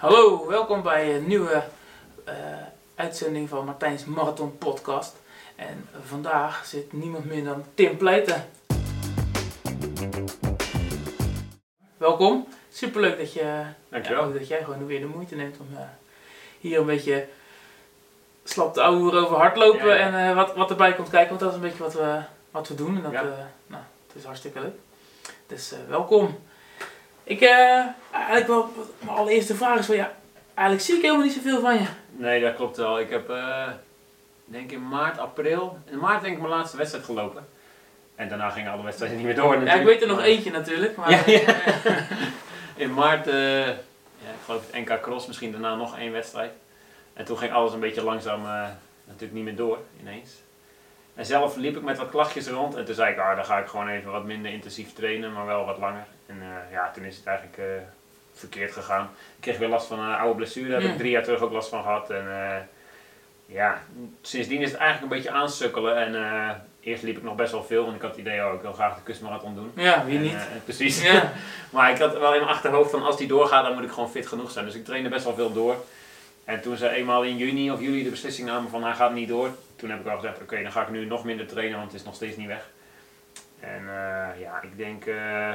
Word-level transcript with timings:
Hallo, 0.00 0.46
welkom 0.46 0.82
bij 0.82 1.16
een 1.16 1.26
nieuwe 1.26 1.62
eh, 2.24 2.34
uitzending 2.94 3.48
van 3.48 3.64
Martijn's 3.64 4.04
Marathon 4.04 4.58
Podcast. 4.58 5.16
En 5.56 5.88
vandaag 6.06 6.66
zit 6.66 6.92
niemand 6.92 7.24
meer 7.24 7.44
dan 7.44 7.64
Tim 7.74 7.96
Pleiten. 7.96 8.48
Welkom, 11.96 12.46
superleuk 12.72 13.18
dat, 13.18 13.32
je, 13.32 13.62
Dankjewel. 13.88 14.26
ja, 14.26 14.38
dat 14.38 14.48
jij 14.48 14.64
gewoon 14.64 14.86
weer 14.86 15.00
de 15.00 15.06
moeite 15.06 15.34
neemt 15.34 15.58
om 15.58 15.66
eh, 15.76 15.82
hier 16.60 16.78
een 16.78 16.86
beetje 16.86 17.26
slap 18.44 18.74
te 18.74 18.82
ouwen 18.82 19.14
over 19.14 19.36
hardlopen 19.36 19.88
Ja, 19.88 19.94
ja. 19.94 20.06
en 20.06 20.28
eh, 20.28 20.36
wat, 20.36 20.54
wat 20.54 20.70
erbij 20.70 20.94
komt 20.94 21.10
kijken. 21.10 21.28
Want 21.28 21.40
dat 21.40 21.50
is 21.50 21.56
een 21.56 21.62
beetje 21.62 21.82
wat 21.82 21.94
we, 21.94 22.20
wat 22.50 22.68
we 22.68 22.74
doen 22.74 22.96
en 22.96 23.02
dat 23.02 23.12
nou, 23.12 23.82
het 24.06 24.16
is 24.16 24.24
hartstikke 24.24 24.60
leuk. 24.60 24.78
Dus 25.46 25.74
welkom. 25.88 26.38
Ik, 27.24 27.40
eh, 27.40 27.84
eigenlijk 28.12 28.46
wel, 28.46 28.72
mijn 28.98 29.16
allereerste 29.16 29.54
vraag 29.54 29.78
is 29.78 29.86
van 29.86 29.96
ja, 29.96 30.12
eigenlijk 30.54 30.80
zie 30.86 30.96
ik 30.96 31.02
helemaal 31.02 31.24
niet 31.24 31.34
zoveel 31.34 31.60
van 31.60 31.74
je. 31.74 31.86
Nee, 32.10 32.40
dat 32.40 32.54
klopt 32.54 32.76
wel. 32.76 33.00
Ik 33.00 33.10
heb, 33.10 33.30
eh, 33.30 33.68
denk 34.44 34.70
in 34.70 34.88
maart, 34.88 35.18
april, 35.18 35.78
in 35.90 35.98
maart 35.98 36.22
denk 36.22 36.34
ik 36.34 36.40
mijn 36.40 36.54
laatste 36.54 36.76
wedstrijd 36.76 37.04
gelopen. 37.04 37.48
En 38.14 38.28
daarna 38.28 38.50
gingen 38.50 38.72
alle 38.72 38.82
wedstrijden 38.82 39.16
niet 39.16 39.26
meer 39.26 39.34
door 39.34 39.64
Ja, 39.64 39.74
ik 39.74 39.84
weet 39.84 40.02
er 40.02 40.08
nog 40.08 40.16
Maar 40.16 40.26
eentje 40.26 40.50
natuurlijk, 40.50 40.96
maar 40.96 41.10
Ja, 41.10 41.22
ja. 41.26 41.54
In 42.84 42.94
maart, 42.94 43.26
eh, 43.26 43.66
ja, 43.66 44.30
ik 44.30 44.40
geloof 44.44 44.66
het 44.70 44.88
NK 44.88 45.00
Cross, 45.00 45.26
misschien 45.26 45.52
daarna 45.52 45.74
nog 45.74 45.98
één 45.98 46.12
wedstrijd. 46.12 46.52
En 47.12 47.24
toen 47.24 47.38
ging 47.38 47.52
alles 47.52 47.72
een 47.72 47.80
beetje 47.80 48.02
langzaam 48.02 48.42
natuurlijk 49.04 49.32
niet 49.32 49.44
meer 49.44 49.56
door 49.56 49.78
ineens. 50.00 50.30
En 51.20 51.26
zelf 51.26 51.56
liep 51.56 51.76
ik 51.76 51.82
met 51.82 51.98
wat 51.98 52.10
klachtjes 52.10 52.48
rond 52.48 52.76
en 52.76 52.84
toen 52.84 52.94
zei 52.94 53.12
ik, 53.12 53.18
ah, 53.18 53.36
dan 53.36 53.44
ga 53.44 53.58
ik 53.58 53.66
gewoon 53.66 53.88
even 53.88 54.10
wat 54.10 54.24
minder 54.24 54.52
intensief 54.52 54.92
trainen, 54.92 55.32
maar 55.32 55.46
wel 55.46 55.64
wat 55.64 55.78
langer. 55.78 56.04
En 56.26 56.36
eh, 56.40 56.72
ja, 56.72 56.90
toen 56.90 57.04
is 57.04 57.16
het 57.16 57.26
eigenlijk 57.26 57.58
eh, 57.58 57.64
verkeerd 58.32 58.72
gegaan. 58.72 59.10
Ik 59.36 59.40
kreeg 59.40 59.58
weer 59.58 59.68
last 59.68 59.86
van 59.86 59.98
een 59.98 60.14
oude 60.14 60.34
blessure, 60.34 60.68
daar 60.68 60.80
heb 60.80 60.90
ik 60.90 60.98
drie 60.98 61.10
jaar 61.10 61.22
terug 61.22 61.40
ook 61.40 61.52
last 61.52 61.68
van 61.68 61.82
gehad. 61.82 62.10
En 62.10 62.26
eh, 62.30 62.56
ja, 63.46 63.82
sindsdien 64.20 64.60
is 64.60 64.70
het 64.70 64.80
eigenlijk 64.80 65.12
een 65.12 65.18
beetje 65.18 65.38
aansukkelen. 65.38 65.96
En 65.96 66.62
eerst 66.80 67.02
liep 67.02 67.16
ik 67.16 67.22
nog 67.22 67.34
best 67.34 67.52
wel 67.52 67.64
veel, 67.64 67.84
want 67.84 67.96
ik 67.96 68.02
had 68.02 68.10
het 68.10 68.20
idee, 68.20 68.46
oh, 68.46 68.54
ik 68.54 68.60
wil 68.62 68.72
graag 68.72 68.94
de 68.94 69.02
kustmarathon 69.02 69.54
doen. 69.54 69.72
ja, 69.74 70.04
wie 70.04 70.16
En, 70.16 70.22
niet. 70.22 70.64
precies. 70.64 71.02
Ja. 71.02 71.32
maar 71.70 71.90
ik 71.90 71.98
had 71.98 72.18
wel 72.18 72.34
in 72.34 72.40
mijn 72.40 72.52
achterhoofd 72.52 72.90
van 72.90 73.02
als 73.02 73.16
die 73.16 73.28
doorgaat, 73.28 73.64
dan 73.64 73.74
moet 73.74 73.84
ik 73.84 73.90
gewoon 73.90 74.10
fit 74.10 74.26
genoeg 74.26 74.50
zijn. 74.50 74.64
Dus 74.64 74.74
ik 74.74 74.84
trainde 74.84 75.08
best 75.08 75.24
wel 75.24 75.34
veel 75.34 75.52
door. 75.52 75.76
En 76.50 76.60
toen 76.60 76.76
ze 76.76 76.88
eenmaal 76.88 77.22
in 77.22 77.36
juni 77.36 77.70
of 77.70 77.80
juli 77.80 78.02
de 78.02 78.10
beslissing 78.10 78.48
namen 78.48 78.70
van 78.70 78.84
hij 78.84 78.94
gaat 78.94 79.12
niet 79.12 79.28
door, 79.28 79.50
toen 79.76 79.90
heb 79.90 80.00
ik 80.00 80.06
al 80.06 80.16
gezegd, 80.16 80.42
oké, 80.42 80.62
dan 80.62 80.72
ga 80.72 80.82
ik 80.82 80.90
nu 80.90 81.06
nog 81.06 81.24
minder 81.24 81.46
trainen, 81.46 81.78
want 81.78 81.90
het 81.90 82.00
is 82.00 82.06
nog 82.06 82.14
steeds 82.14 82.36
niet 82.36 82.46
weg. 82.46 82.70
En 83.60 83.80
eh, 83.80 84.40
ja, 84.40 84.62
ik 84.62 84.76
denk 84.76 85.06
eh, 85.06 85.52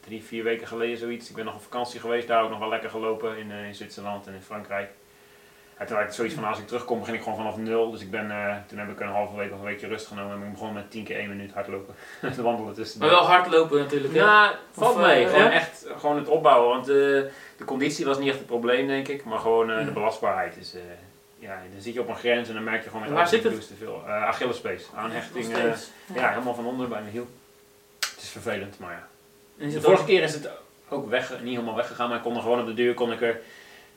drie, 0.00 0.22
vier 0.22 0.44
weken 0.44 0.66
geleden 0.66 0.98
zoiets. 0.98 1.28
Ik 1.28 1.36
ben 1.36 1.44
nog 1.44 1.54
op 1.54 1.62
vakantie 1.62 2.00
geweest, 2.00 2.28
daar 2.28 2.42
ook 2.42 2.50
nog 2.50 2.58
wel 2.58 2.68
lekker 2.68 2.90
gelopen 2.90 3.38
in, 3.38 3.50
eh, 3.50 3.66
in 3.66 3.74
Zwitserland 3.74 4.26
en 4.26 4.34
in 4.34 4.42
Frankrijk. 4.42 4.90
En 5.76 5.86
toen 5.86 5.96
had 5.96 6.06
ik 6.06 6.12
zoiets 6.12 6.34
van, 6.34 6.44
als 6.44 6.58
ik 6.58 6.66
terugkom, 6.66 6.98
begin 6.98 7.14
ik 7.14 7.22
gewoon 7.22 7.36
vanaf 7.38 7.56
nul. 7.56 7.90
Dus 7.90 8.00
ik 8.00 8.10
ben, 8.10 8.30
eh, 8.30 8.54
toen 8.66 8.78
heb 8.78 8.88
ik 8.90 9.00
een 9.00 9.08
halve 9.08 9.36
week 9.36 9.52
of 9.52 9.58
een 9.58 9.64
weekje 9.64 9.86
rust 9.86 10.06
genomen 10.06 10.32
en 10.32 10.38
ben 10.38 10.46
ik 10.46 10.52
begonnen 10.52 10.76
met 10.82 10.90
10 10.90 11.04
keer 11.04 11.18
1 11.18 11.28
minuut 11.28 11.52
hardlopen. 11.52 11.94
Te 12.34 12.42
wandelen 12.42 12.74
tussen 12.74 13.00
Maar 13.00 13.08
wel 13.08 13.24
hardlopen 13.26 13.78
natuurlijk. 13.78 14.14
hè? 14.14 14.20
ja, 14.20 14.54
valt 14.72 14.94
Of, 14.94 15.00
eh, 15.00 15.06
mee. 15.06 15.26
Gewoon 15.26 15.42
ja? 15.42 15.50
echt 15.50 15.86
gewoon 15.98 16.16
het 16.16 16.28
opbouwen. 16.28 16.68
Want 16.68 16.88
eh, 16.88 16.94
de 17.56 17.64
conditie 17.64 18.04
was 18.04 18.18
niet 18.18 18.28
echt 18.28 18.38
het 18.38 18.46
probleem, 18.46 18.86
denk 18.86 19.08
ik. 19.08 19.24
Maar 19.24 19.38
gewoon 19.38 19.70
eh, 19.70 19.78
de 19.78 19.84
Ja. 19.84 19.90
belastbaarheid 19.90 20.56
is... 20.56 20.74
eh, 20.74 20.80
ja, 21.38 21.54
dan 21.72 21.80
zit 21.82 21.94
je 21.94 22.00
op 22.00 22.08
een 22.08 22.16
grens 22.16 22.48
en 22.48 22.54
dan 22.54 22.64
merk 22.64 22.84
je 22.84 22.90
gewoon 22.90 23.12
met 23.12 23.28
zit 23.28 23.42
het? 23.42 23.52
doe 23.52 23.66
te 23.66 23.74
veel. 23.78 24.02
Achillespees, 24.08 24.86
aanhechting. 24.94 25.44
Eh, 25.52 25.58
steeds. 25.58 25.90
ja, 26.14 26.28
helemaal 26.30 26.54
van 26.54 26.66
onder 26.66 26.88
bij 26.88 27.00
mijn 27.00 27.12
hiel. 27.12 27.26
Het 28.00 28.22
is 28.22 28.28
vervelend, 28.28 28.78
maar 28.78 28.92
ja. 28.92 29.66
De 29.68 29.80
vorige 29.80 30.00
ook- 30.00 30.06
keer 30.08 30.22
is 30.22 30.34
het 30.34 30.48
ook 30.88 31.08
weg, 31.08 31.30
niet 31.42 31.52
helemaal 31.54 31.74
weggegaan, 31.74 32.08
maar 32.08 32.16
ik 32.16 32.22
kon 32.22 32.34
er 32.36 32.42
gewoon 32.42 32.60
op 32.60 32.66
de 32.66 32.74
deur 32.74 32.94
kon 32.94 33.12
ik 33.12 33.20
er 33.22 33.40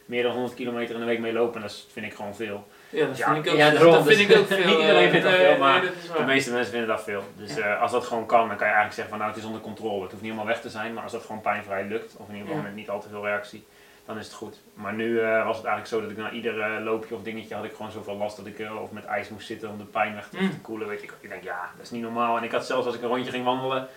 meer 0.07 0.23
dan 0.23 0.31
100 0.31 0.53
kilometer 0.53 0.93
in 0.93 0.99
de 0.99 1.05
week 1.07 1.19
mee 1.19 1.33
lopen. 1.33 1.55
En 1.55 1.61
dat 1.61 1.85
vind 1.91 2.05
ik 2.05 2.13
gewoon 2.13 2.35
veel. 2.35 2.67
Ja, 2.89 3.05
dat 3.07 3.17
Ja, 3.17 3.33
vind 3.33 3.45
ik 3.45 3.51
ook, 3.51 3.57
ja, 3.57 3.69
dat, 3.69 3.73
daarom, 3.79 3.93
dat 4.05 4.13
vind 4.15 4.29
ik 4.29 4.37
ook 4.37 4.47
veel. 4.47 4.57
niet 4.57 4.79
iedereen 4.79 5.03
eh, 5.05 5.09
vindt 5.09 5.25
dat 5.25 5.31
nee, 5.31 5.41
veel, 5.41 5.49
nee, 5.49 5.59
maar 5.59 5.81
dat 5.81 6.17
De 6.17 6.23
meeste 6.23 6.51
mensen 6.51 6.71
vinden 6.71 6.89
dat 6.89 7.03
veel. 7.03 7.23
Dus 7.35 7.55
Ja. 7.55 7.61
eh, 7.75 7.81
als 7.81 7.91
dat 7.91 8.05
gewoon 8.05 8.25
kan, 8.25 8.47
dan 8.47 8.57
kan 8.57 8.67
je 8.67 8.73
eigenlijk 8.73 8.93
zeggen 8.93 9.09
van 9.09 9.17
nou 9.17 9.29
het 9.31 9.39
is 9.39 9.45
onder 9.47 9.61
controle. 9.61 10.01
Het 10.01 10.11
hoeft 10.11 10.23
niet 10.23 10.31
helemaal 10.31 10.45
weg 10.53 10.61
te 10.61 10.69
zijn, 10.69 10.93
maar 10.93 11.03
als 11.03 11.11
dat 11.11 11.21
gewoon 11.25 11.41
pijnvrij 11.41 11.83
lukt, 11.83 12.15
of 12.17 12.27
in 12.27 12.33
ieder 12.33 12.47
geval 12.47 12.61
Ja. 12.63 12.67
met 12.67 12.75
niet 12.75 12.89
al 12.89 13.01
te 13.01 13.09
veel 13.09 13.25
reactie, 13.25 13.65
dan 14.05 14.17
is 14.17 14.25
het 14.25 14.33
goed. 14.35 14.59
Maar 14.73 14.93
nu 14.93 15.19
eh, 15.19 15.45
was 15.45 15.57
het 15.57 15.65
eigenlijk 15.65 15.87
zo 15.87 16.01
dat 16.01 16.09
ik 16.11 16.17
na 16.17 16.31
ieder 16.31 16.81
loopje 16.81 17.15
of 17.15 17.21
dingetje 17.23 17.55
had 17.55 17.63
ik 17.63 17.73
gewoon 17.75 17.91
zoveel 17.91 18.17
last 18.17 18.37
dat 18.37 18.45
ik 18.45 18.67
of 18.81 18.91
met 18.91 19.05
ijs 19.05 19.29
moest 19.29 19.47
zitten 19.47 19.69
om 19.69 19.77
de 19.77 19.83
pijn 19.83 20.13
weg 20.15 20.27
te, 20.29 20.37
Mm. 20.41 20.49
te 20.51 20.59
koelen. 20.59 20.87
Weet 20.87 21.03
ik. 21.03 21.13
ik 21.19 21.29
denk 21.29 21.43
ja, 21.43 21.69
dat 21.75 21.85
is 21.85 21.91
niet 21.91 22.01
normaal. 22.01 22.37
En 22.37 22.43
ik 22.43 22.51
had 22.51 22.65
zelfs 22.65 22.85
als 22.85 22.95
ik 22.95 23.01
een 23.01 23.07
rondje 23.07 23.31
ging 23.31 23.43
wandelen, 23.45 23.87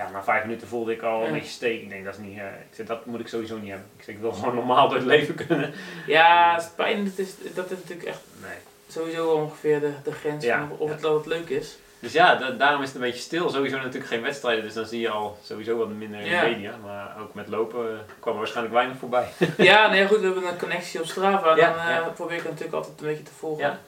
ja, 0.00 0.10
na 0.10 0.22
vijf 0.22 0.44
minuten 0.44 0.68
voelde 0.68 0.92
ik 0.92 1.02
al 1.02 1.20
Ja. 1.20 1.26
een 1.26 1.32
beetje 1.32 1.50
steek. 1.50 1.82
Ik 1.82 1.88
denk 1.88 2.04
dat 2.04 2.14
is 2.14 2.20
niet, 2.20 2.38
eh, 2.38 2.44
ik 2.44 2.74
zeg, 2.74 2.86
dat 2.86 3.06
moet 3.06 3.20
ik 3.20 3.28
sowieso 3.28 3.58
niet 3.58 3.68
hebben. 3.70 3.86
Ik 3.96 4.04
zeg, 4.04 4.14
ik 4.14 4.20
wil 4.20 4.32
gewoon 4.32 4.54
normaal 4.54 4.88
door 4.88 4.96
het 4.98 5.06
leven 5.06 5.34
kunnen. 5.34 5.72
Ja, 6.06 6.54
het 6.54 6.62
is 6.62 6.68
pijn, 6.76 7.04
dat 7.04 7.18
is, 7.18 7.30
dat 7.54 7.70
is 7.70 7.76
natuurlijk 7.78 8.08
echt 8.08 8.20
Nee. 8.42 8.56
sowieso 8.88 9.30
ongeveer 9.30 9.80
de, 9.80 9.92
de 10.04 10.12
grens 10.12 10.44
Ja, 10.44 10.58
van 10.58 10.70
of, 10.70 10.78
of 10.78 10.86
ja. 10.88 10.92
het, 10.94 11.02
dat 11.02 11.14
het 11.14 11.26
leuk 11.26 11.48
is. 11.48 11.78
Dus 11.98 12.12
ja, 12.12 12.34
da- 12.36 12.50
daarom 12.50 12.80
is 12.82 12.86
het 12.86 12.96
een 12.96 13.02
beetje 13.02 13.20
stil. 13.20 13.50
Sowieso 13.50 13.76
natuurlijk 13.76 14.06
geen 14.06 14.22
wedstrijden, 14.22 14.64
dus 14.64 14.74
dan 14.74 14.86
zie 14.86 15.00
je 15.00 15.10
al 15.10 15.38
sowieso 15.42 15.76
wat 15.76 15.88
minder 15.88 16.20
in 16.20 16.26
Ja. 16.26 16.44
de 16.44 16.50
media. 16.50 16.76
Maar 16.84 17.16
ook 17.20 17.34
met 17.34 17.48
lopen 17.48 17.92
eh, 17.92 17.98
kwam 18.20 18.32
er 18.32 18.38
waarschijnlijk 18.38 18.74
weinig 18.74 18.96
voorbij. 18.98 19.28
Ja, 19.70 19.88
nee, 19.90 20.06
goed, 20.06 20.18
we 20.18 20.24
hebben 20.24 20.46
een 20.48 20.58
connectie 20.58 21.00
op 21.00 21.06
Strava. 21.06 21.56
Ja, 21.56 21.70
dan 21.70 21.78
eh, 21.78 21.88
ja. 21.94 22.08
probeer 22.14 22.36
ik 22.36 22.44
natuurlijk 22.44 22.72
altijd 22.74 23.00
een 23.00 23.06
beetje 23.06 23.22
te 23.22 23.32
volgen. 23.38 23.64
Ja. 23.64 23.78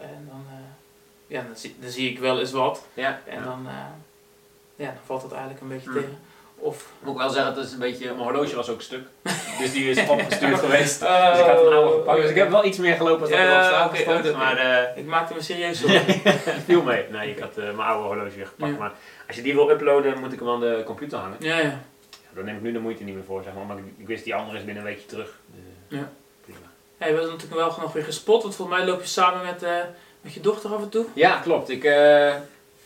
En 0.00 0.28
dan, 0.28 0.44
eh, 0.50 0.56
ja, 1.26 1.42
dan, 1.42 1.56
zie, 1.56 1.76
dan 1.80 1.90
zie 1.90 2.10
ik 2.10 2.18
wel 2.18 2.40
eens 2.40 2.52
wat. 2.52 2.84
Ja, 2.94 3.20
En 3.26 3.34
ja. 3.38 3.44
dan, 3.44 3.66
eh, 3.68 3.74
ja, 4.76 4.84
dan 4.86 4.94
valt 5.06 5.22
het 5.22 5.32
eigenlijk 5.32 5.60
een 5.60 5.68
beetje 5.68 5.92
tegen. 5.92 6.18
Of... 6.58 6.86
Moet 7.00 7.12
ik 7.14 7.18
wel 7.20 7.30
zeggen, 7.30 7.54
dat 7.54 7.64
is 7.64 7.72
een 7.72 7.78
beetje, 7.78 8.04
mijn 8.06 8.18
horloge 8.18 8.56
was 8.56 8.68
ook 8.68 8.82
stuk. 8.82 9.02
Dus 9.60 9.72
die 9.72 9.90
is 9.90 10.08
opgestuurd 10.08 10.58
geweest. 10.58 11.02
Oh, 11.02 11.30
Dus 11.30 11.38
ik 11.40 11.46
had 11.46 11.66
een 11.66 11.72
oude 11.72 11.92
gepakt. 11.98 12.20
Dus 12.20 12.30
ik 12.30 12.36
heb 12.36 12.50
wel 12.50 12.64
iets 12.64 12.78
meer 12.78 12.96
gelopen 12.96 13.20
als 13.20 13.30
dat 13.30 13.38
er 13.38 13.44
Ja, 13.44 13.58
op 13.58 13.64
Strava 13.64 13.86
oké, 13.86 13.96
stond. 13.96 14.18
oké. 14.18 14.36
Maar 14.36 14.56
eh, 14.56 14.96
Ik 14.98 15.06
maakte 15.06 15.34
me 15.34 15.42
serieus 15.42 15.82
op. 15.84 15.90
viel 16.64 16.82
mee. 16.82 17.04
Nee, 17.10 17.30
ik 17.30 17.38
had 17.38 17.56
eh, 17.56 17.64
mijn 17.64 17.78
oude 17.88 18.06
horloge 18.08 18.36
weer 18.36 18.46
gepakt. 18.46 18.72
Ja. 18.72 18.78
Maar 18.78 18.92
als 19.26 19.36
je 19.36 19.42
die 19.42 19.54
wil 19.54 19.70
uploaden, 19.70 20.18
moet 20.20 20.32
ik 20.32 20.38
hem 20.38 20.48
aan 20.48 20.60
de 20.60 20.82
computer 20.86 21.18
hangen. 21.18 21.36
Ja, 21.38 21.56
ja. 21.58 21.62
Ja, 21.62 21.80
daar 22.34 22.44
neem 22.44 22.56
ik 22.56 22.62
nu 22.62 22.72
de 22.72 22.78
moeite 22.78 23.04
niet 23.04 23.14
meer 23.14 23.24
voor, 23.24 23.42
zeg 23.42 23.54
maar. 23.54 23.64
Maar 23.64 23.78
ik, 23.78 23.84
ik 23.98 24.06
wist 24.06 24.24
die 24.24 24.34
andere 24.34 24.58
is 24.58 24.64
binnen 24.64 24.82
een 24.82 24.88
weekje 24.88 25.06
terug. 25.06 25.38
Dus, 25.46 25.60
eh, 25.90 25.98
Ja. 25.98 26.10
Prima. 26.44 26.58
Hey, 26.98 27.12
we 27.12 27.18
hebben 27.18 27.32
natuurlijk 27.38 27.60
wel 27.60 27.76
nog 27.80 27.92
weer 27.92 28.04
gespot, 28.04 28.42
want 28.42 28.54
volgens 28.54 28.78
mij 28.78 28.86
loop 28.86 29.00
je 29.00 29.06
samen 29.08 29.44
met, 29.44 29.62
eh, 29.62 29.72
met 30.20 30.34
je 30.34 30.40
dochter 30.40 30.74
af 30.74 30.82
en 30.82 30.88
toe. 30.88 31.06
Ja, 31.12 31.38
klopt. 31.38 31.68
Ik, 31.70 31.84
eh, 31.84 32.34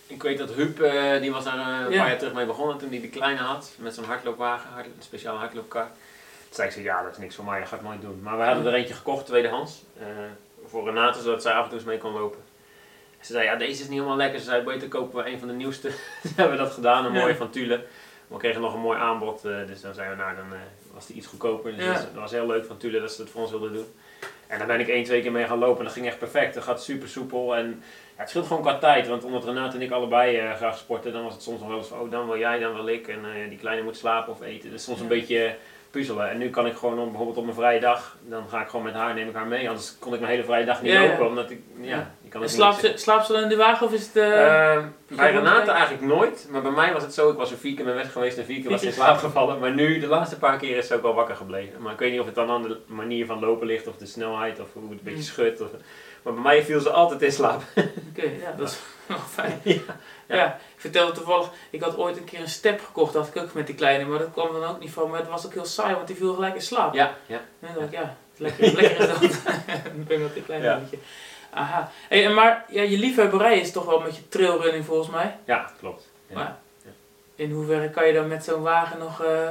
ik 0.08 0.22
weet 0.22 0.38
dat 0.38 0.50
Huub, 0.50 0.80
eh, 0.80 1.20
die 1.20 1.32
was 1.32 1.44
daar 1.44 1.58
eh, 1.58 1.66
een 1.86 1.92
Ja. 1.92 1.98
paar 1.98 2.08
jaar 2.08 2.18
terug 2.18 2.32
mee 2.34 2.46
begonnen 2.46 2.78
toen 2.78 2.88
hij 2.90 3.00
de 3.00 3.08
kleine 3.08 3.40
had. 3.40 3.70
Met 3.78 3.94
zo'n 3.94 4.04
hardloopwagen, 4.04 4.70
hard, 4.70 4.86
een 4.86 4.92
speciale 4.98 5.38
hardloopkar. 5.38 5.84
Toen 5.86 6.54
zei 6.56 6.68
ik 6.68 6.74
zo, 6.74 6.80
ja 6.80 7.02
dat 7.02 7.12
is 7.12 7.18
niks 7.18 7.34
voor 7.34 7.44
mij, 7.44 7.58
dat 7.60 7.68
ga 7.68 7.76
ik 7.76 7.82
nooit 7.82 8.00
doen. 8.00 8.20
Maar 8.22 8.38
we 8.38 8.42
hadden 8.44 8.66
er 8.66 8.74
eentje 8.74 8.94
gekocht, 8.94 9.26
tweedehands. 9.26 9.82
eh, 10.00 10.06
voor 10.66 10.84
Renate, 10.84 11.20
zodat 11.22 11.42
zij 11.42 11.52
af 11.52 11.62
en 11.62 11.68
toe 11.68 11.78
eens 11.78 11.86
mee 11.88 11.98
kon 11.98 12.12
lopen. 12.12 12.38
Ze 13.20 13.32
zei, 13.32 13.44
ja 13.44 13.56
deze 13.56 13.72
is 13.72 13.88
niet 13.88 13.90
helemaal 13.98 14.16
lekker. 14.16 14.38
Ze 14.38 14.44
zei, 14.44 14.62
beter 14.62 14.88
kopen 14.88 15.24
we 15.24 15.30
een 15.30 15.38
van 15.38 15.48
de 15.48 15.54
nieuwste. 15.54 15.88
Toen 16.22 16.32
hebben 16.36 16.56
we 16.56 16.62
dat 16.62 16.72
gedaan, 16.72 17.04
een 17.04 17.12
Ja. 17.12 17.20
mooie 17.20 17.36
van 17.36 17.50
Tule. 17.50 17.84
We 18.26 18.36
kregen 18.36 18.60
nog 18.60 18.74
een 18.74 18.80
mooi 18.80 18.98
aanbod, 18.98 19.42
dus 19.42 19.80
dan 19.80 19.94
zeiden 19.94 20.16
we, 20.16 20.22
nou 20.22 20.36
dan 20.36 20.46
was 20.94 21.06
die 21.06 21.16
iets 21.16 21.26
goedkoper. 21.26 21.74
Dus 21.76 21.84
Ja. 21.84 21.92
dat, 21.92 22.02
was, 22.02 22.12
dat 22.12 22.20
was 22.22 22.30
heel 22.30 22.46
leuk 22.46 22.64
van 22.66 22.76
Tule 22.76 23.00
dat 23.00 23.12
ze 23.12 23.22
dat 23.22 23.30
voor 23.30 23.40
ons 23.40 23.50
wilden 23.50 23.72
doen. 23.72 23.86
En 24.48 24.58
daar 24.58 24.66
ben 24.66 24.80
ik 24.80 24.88
één, 24.88 25.04
twee 25.04 25.22
keer 25.22 25.32
mee 25.32 25.46
gaan 25.46 25.58
lopen 25.58 25.78
en 25.78 25.84
dat 25.84 25.92
ging 25.92 26.06
echt 26.06 26.18
perfect. 26.18 26.54
Dat 26.54 26.62
gaat 26.62 26.82
super 26.82 27.08
soepel 27.08 27.56
en 27.56 27.82
ja, 28.16 28.24
het 28.24 28.28
scheelt 28.28 28.46
gewoon 28.46 28.62
qua 28.62 28.78
tijd. 28.78 29.08
Want 29.08 29.24
omdat 29.24 29.44
Renate 29.44 29.76
en 29.76 29.82
ik 29.82 29.90
allebei 29.90 30.36
eh, 30.36 30.54
graag 30.54 30.78
sporten, 30.78 31.12
dan 31.12 31.22
was 31.22 31.32
het 31.32 31.42
soms 31.42 31.60
nog 31.60 31.68
wel 31.68 31.78
eens 31.78 31.86
van, 31.86 32.00
oh 32.00 32.10
dan 32.10 32.26
wil 32.26 32.38
jij, 32.38 32.58
dan 32.58 32.74
wil 32.74 32.88
ik. 32.88 33.08
En 33.08 33.18
eh, 33.24 33.48
die 33.48 33.58
kleine 33.58 33.82
moet 33.82 33.96
slapen 33.96 34.32
of 34.32 34.42
eten. 34.42 34.70
Dus 34.70 34.84
soms 34.84 35.00
een 35.00 35.08
beetje 35.08 35.44
eh, 35.44 35.52
puzzelen. 35.90 36.30
En 36.30 36.38
nu 36.38 36.50
kan 36.50 36.66
ik 36.66 36.76
gewoon, 36.76 36.98
om, 36.98 37.08
bijvoorbeeld 37.08 37.36
op 37.36 37.44
mijn 37.44 37.56
vrije 37.56 37.80
dag, 37.80 38.16
dan 38.20 38.48
ga 38.48 38.62
ik 38.62 38.68
gewoon 38.68 38.84
met 38.84 38.94
haar, 38.94 39.14
neem 39.14 39.28
ik 39.28 39.34
haar 39.34 39.46
mee. 39.46 39.68
Anders 39.68 39.98
kon 39.98 40.14
ik 40.14 40.20
mijn 40.20 40.32
hele 40.32 40.44
vrije 40.44 40.64
dag 40.64 40.82
niet 40.82 40.94
lopen, 40.94 41.26
omdat 41.26 41.50
ik, 41.50 41.60
ja, 41.80 42.14
En 42.34 42.48
slaapt 42.48 42.80
ze, 42.80 42.92
slaapt 42.96 43.26
ze 43.26 43.32
dan 43.32 43.42
in 43.42 43.48
de 43.48 43.56
wagen 43.56 43.86
of 43.86 43.92
is 43.92 44.06
het... 44.06 44.16
eh, 44.16 44.72
Ehm, 44.74 44.86
bij 45.08 45.30
Renate 45.32 45.70
eigenlijk 45.70 46.02
nooit, 46.04 46.46
maar 46.50 46.62
bij 46.62 46.70
mij 46.70 46.92
was 46.92 47.02
het 47.02 47.14
zo, 47.14 47.30
ik 47.30 47.36
was 47.36 47.50
er 47.50 47.56
vier 47.58 47.74
keer 47.74 47.84
mee 47.84 47.94
weg 47.94 48.12
geweest 48.12 48.38
en 48.38 48.44
vier 48.44 48.60
keer 48.60 48.70
was 48.70 48.82
in 48.82 48.92
slaap 49.02 49.18
gevallen. 49.18 49.58
Maar 49.58 49.74
nu, 49.74 49.98
de 49.98 50.06
laatste 50.06 50.38
paar 50.38 50.58
keer 50.58 50.76
is 50.76 50.86
ze 50.86 50.94
ook 50.94 51.02
wel 51.02 51.14
wakker 51.14 51.36
gebleven. 51.36 51.82
Maar 51.82 51.92
ik 51.92 51.98
weet 51.98 52.10
niet 52.10 52.20
of 52.20 52.26
het 52.26 52.34
dan 52.34 52.50
aan 52.50 52.62
de 52.62 52.76
manier 52.86 53.26
van 53.26 53.38
lopen 53.40 53.66
ligt, 53.66 53.86
of 53.86 53.96
de 53.96 54.06
snelheid, 54.06 54.60
of 54.60 54.66
hoe 54.72 54.82
het 54.82 54.90
een 54.92 55.00
beetje 55.02 55.18
Mm. 55.18 55.24
schudt. 55.24 55.60
Of, 55.60 55.68
maar 56.22 56.32
bij 56.32 56.42
mij 56.42 56.62
viel 56.62 56.80
ze 56.80 56.90
altijd 56.90 57.22
in 57.22 57.32
slaap. 57.32 57.62
Oké, 58.10 58.22
ja, 58.42 58.54
dat 58.56 58.68
is 58.68 58.78
wel 59.06 59.18
fijn. 59.18 59.60
Ja. 59.62 59.76
Ja. 60.26 60.46
ik 60.46 60.80
vertelde 60.80 61.12
toevallig, 61.12 61.50
ik 61.70 61.82
had 61.82 61.96
ooit 61.96 62.16
een 62.16 62.24
keer 62.24 62.40
een 62.40 62.48
step 62.48 62.80
gekocht, 62.84 63.12
dat 63.12 63.26
had 63.26 63.36
ik 63.36 63.42
ook 63.42 63.54
met 63.54 63.66
die 63.66 63.74
kleine, 63.74 64.04
maar 64.04 64.18
dat 64.18 64.32
kwam 64.32 64.52
dan 64.52 64.64
ook 64.70 64.80
niet 64.80 64.90
van. 64.90 65.10
Maar 65.10 65.18
het 65.20 65.28
was 65.28 65.46
ook 65.46 65.54
heel 65.54 65.64
saai, 65.64 65.94
want 65.94 66.06
die 66.06 66.16
viel 66.16 66.34
gelijk 66.34 66.54
in 66.54 66.60
slaap. 66.62 66.94
Ja, 66.94 67.14
ja. 67.26 67.36
En 67.36 67.44
dan 67.60 67.74
dacht 67.74 67.86
ik, 67.86 67.92
ja, 67.98 68.16
lekker, 68.36 68.64
lekker 68.82 68.98
is 69.00 69.06
dat. 69.06 69.20
Dan 69.20 70.04
ben 70.06 70.16
ik 70.16 70.22
met 70.22 70.34
die 70.34 70.42
kleine 70.42 70.66
Ja. 70.66 70.78
beetje. 70.78 70.98
Aha. 71.50 71.90
Hey, 72.08 72.28
maar 72.28 72.64
ja, 72.68 72.82
je 72.82 72.98
liefhebberij 72.98 73.58
is 73.58 73.72
toch 73.72 73.84
wel 73.84 74.00
met 74.00 74.16
je 74.16 74.28
trailrunning 74.28 74.84
volgens 74.84 75.10
mij. 75.10 75.36
ja 75.44 75.70
klopt. 75.78 76.08
Ja. 76.26 76.34
Maar 76.34 76.56
in 77.34 77.50
hoeverre 77.50 77.90
kan 77.90 78.06
je 78.06 78.12
dan 78.12 78.28
met 78.28 78.44
zo'n 78.44 78.62
wagen 78.62 78.98
nog... 78.98 79.22
eh, 79.24 79.48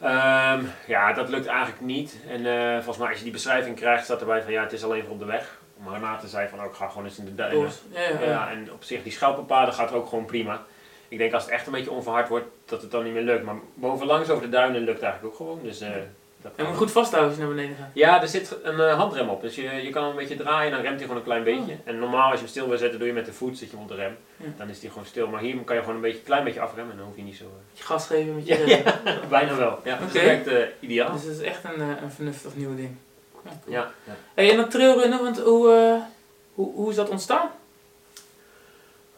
Ehm, 0.00 0.64
ja, 0.86 1.12
dat 1.12 1.28
lukt 1.28 1.46
eigenlijk 1.46 1.80
niet. 1.80 2.16
En 2.28 2.46
eh, 2.46 2.74
volgens 2.74 2.96
mij 2.98 3.08
als 3.08 3.16
je 3.18 3.22
die 3.22 3.32
beschrijving 3.32 3.76
krijgt, 3.76 4.04
staat 4.04 4.20
erbij 4.20 4.42
van 4.42 4.52
ja, 4.52 4.62
het 4.62 4.72
is 4.72 4.84
alleen 4.84 5.02
voor 5.02 5.12
op 5.12 5.18
de 5.18 5.24
weg. 5.24 5.58
Maar 5.76 5.94
Renate 5.94 6.28
zei 6.28 6.48
van, 6.48 6.58
oh, 6.58 6.64
ik 6.64 6.72
ga 6.74 6.88
gewoon 6.88 7.04
eens 7.04 7.18
in 7.18 7.24
de 7.24 7.34
duinen. 7.34 7.60
Doors. 7.60 7.76
Ja, 7.92 8.00
ja, 8.00 8.08
ja. 8.20 8.24
Ja, 8.30 8.50
en 8.50 8.72
op 8.72 8.84
zich, 8.84 9.02
die 9.02 9.12
schelpenpaden 9.12 9.74
gaat 9.74 9.92
ook 9.92 10.08
gewoon 10.08 10.24
prima. 10.24 10.62
Ik 11.08 11.18
denk 11.18 11.32
als 11.32 11.42
het 11.42 11.52
echt 11.52 11.66
een 11.66 11.72
beetje 11.72 11.90
onverhard 11.90 12.28
wordt, 12.28 12.46
dat 12.64 12.82
het 12.82 12.90
dan 12.90 13.04
niet 13.04 13.12
meer 13.12 13.22
lukt. 13.22 13.44
Maar 13.44 13.54
bovenlangs 13.74 14.28
over 14.30 14.42
de 14.44 14.48
duinen 14.50 14.80
lukt 14.80 15.02
eigenlijk 15.02 15.32
ook 15.32 15.38
gewoon. 15.38 15.60
Dus 15.62 15.80
eh, 15.80 15.90
dat 16.42 16.52
Je 16.56 16.62
moet 16.62 16.76
goed 16.76 16.90
vasthouden 16.90 17.30
als 17.30 17.40
je 17.40 17.46
naar 17.46 17.54
beneden 17.54 17.76
gaat. 17.76 17.90
Ja, 17.94 18.22
er 18.22 18.28
zit 18.28 18.56
een 18.62 18.80
eh, 18.80 18.96
handrem 18.96 19.28
op. 19.28 19.42
Dus 19.42 19.54
je, 19.54 19.62
je 19.62 19.90
kan 19.90 20.02
hem 20.02 20.10
een 20.10 20.18
beetje 20.18 20.36
draaien 20.36 20.66
en 20.66 20.72
dan 20.72 20.80
remt 20.80 20.96
hij 20.96 21.02
gewoon 21.02 21.16
een 21.16 21.22
klein 21.22 21.44
beetje. 21.44 21.76
En 21.84 21.98
normaal 21.98 22.24
als 22.30 22.32
je 22.32 22.38
hem 22.38 22.48
stil 22.48 22.68
wil 22.68 22.78
zetten, 22.78 22.98
doe 22.98 23.08
je 23.08 23.14
met 23.14 23.26
de 23.26 23.32
voet, 23.32 23.58
zit 23.58 23.70
je 23.70 23.76
hem 23.76 23.84
op 23.84 23.90
de 23.90 23.96
rem. 23.96 24.16
Ja. 24.36 24.46
Dan 24.56 24.68
is 24.68 24.80
hij 24.80 24.88
gewoon 24.90 25.06
stil. 25.06 25.26
Maar 25.26 25.40
hier 25.40 25.56
kan 25.56 25.76
je 25.76 25.80
gewoon 25.80 25.96
een 25.96 26.02
beetje, 26.02 26.22
klein 26.22 26.44
beetje 26.44 26.60
afremmen 26.60 26.92
en 26.92 26.98
dan 26.98 27.06
hoef 27.06 27.16
je 27.16 27.22
niet 27.22 27.36
zo... 27.36 27.44
je 27.72 27.82
gas 27.82 28.06
geven 28.06 28.34
met 28.34 28.46
je 28.46 28.66
Ja, 28.66 28.76
rem. 29.04 29.28
Bijna 29.28 29.56
wel. 29.56 29.78
Ja, 29.84 29.96
dus 29.96 30.12
dat 30.12 30.22
werkt 30.22 30.46
eh, 30.46 30.66
ideaal. 30.80 31.12
Dus 31.12 31.22
dat 31.24 31.34
is 31.34 31.40
echt 31.40 31.64
een, 31.64 31.80
eh, 31.80 32.02
een 32.02 32.10
vernuftig 32.10 32.56
nieuw 32.56 32.76
ding. 32.76 32.96
Ja, 33.44 33.50
cool. 33.64 33.76
Ja, 33.76 33.92
ja. 34.04 34.16
Hey, 34.34 34.50
en 34.50 34.56
dat 34.56 34.70
trailrunnen, 34.70 35.22
want 35.22 35.40
hoe, 35.40 35.72
eh, 35.72 36.02
hoe, 36.54 36.74
hoe 36.74 36.90
is 36.90 36.96
dat 36.96 37.08
ontstaan? 37.08 37.50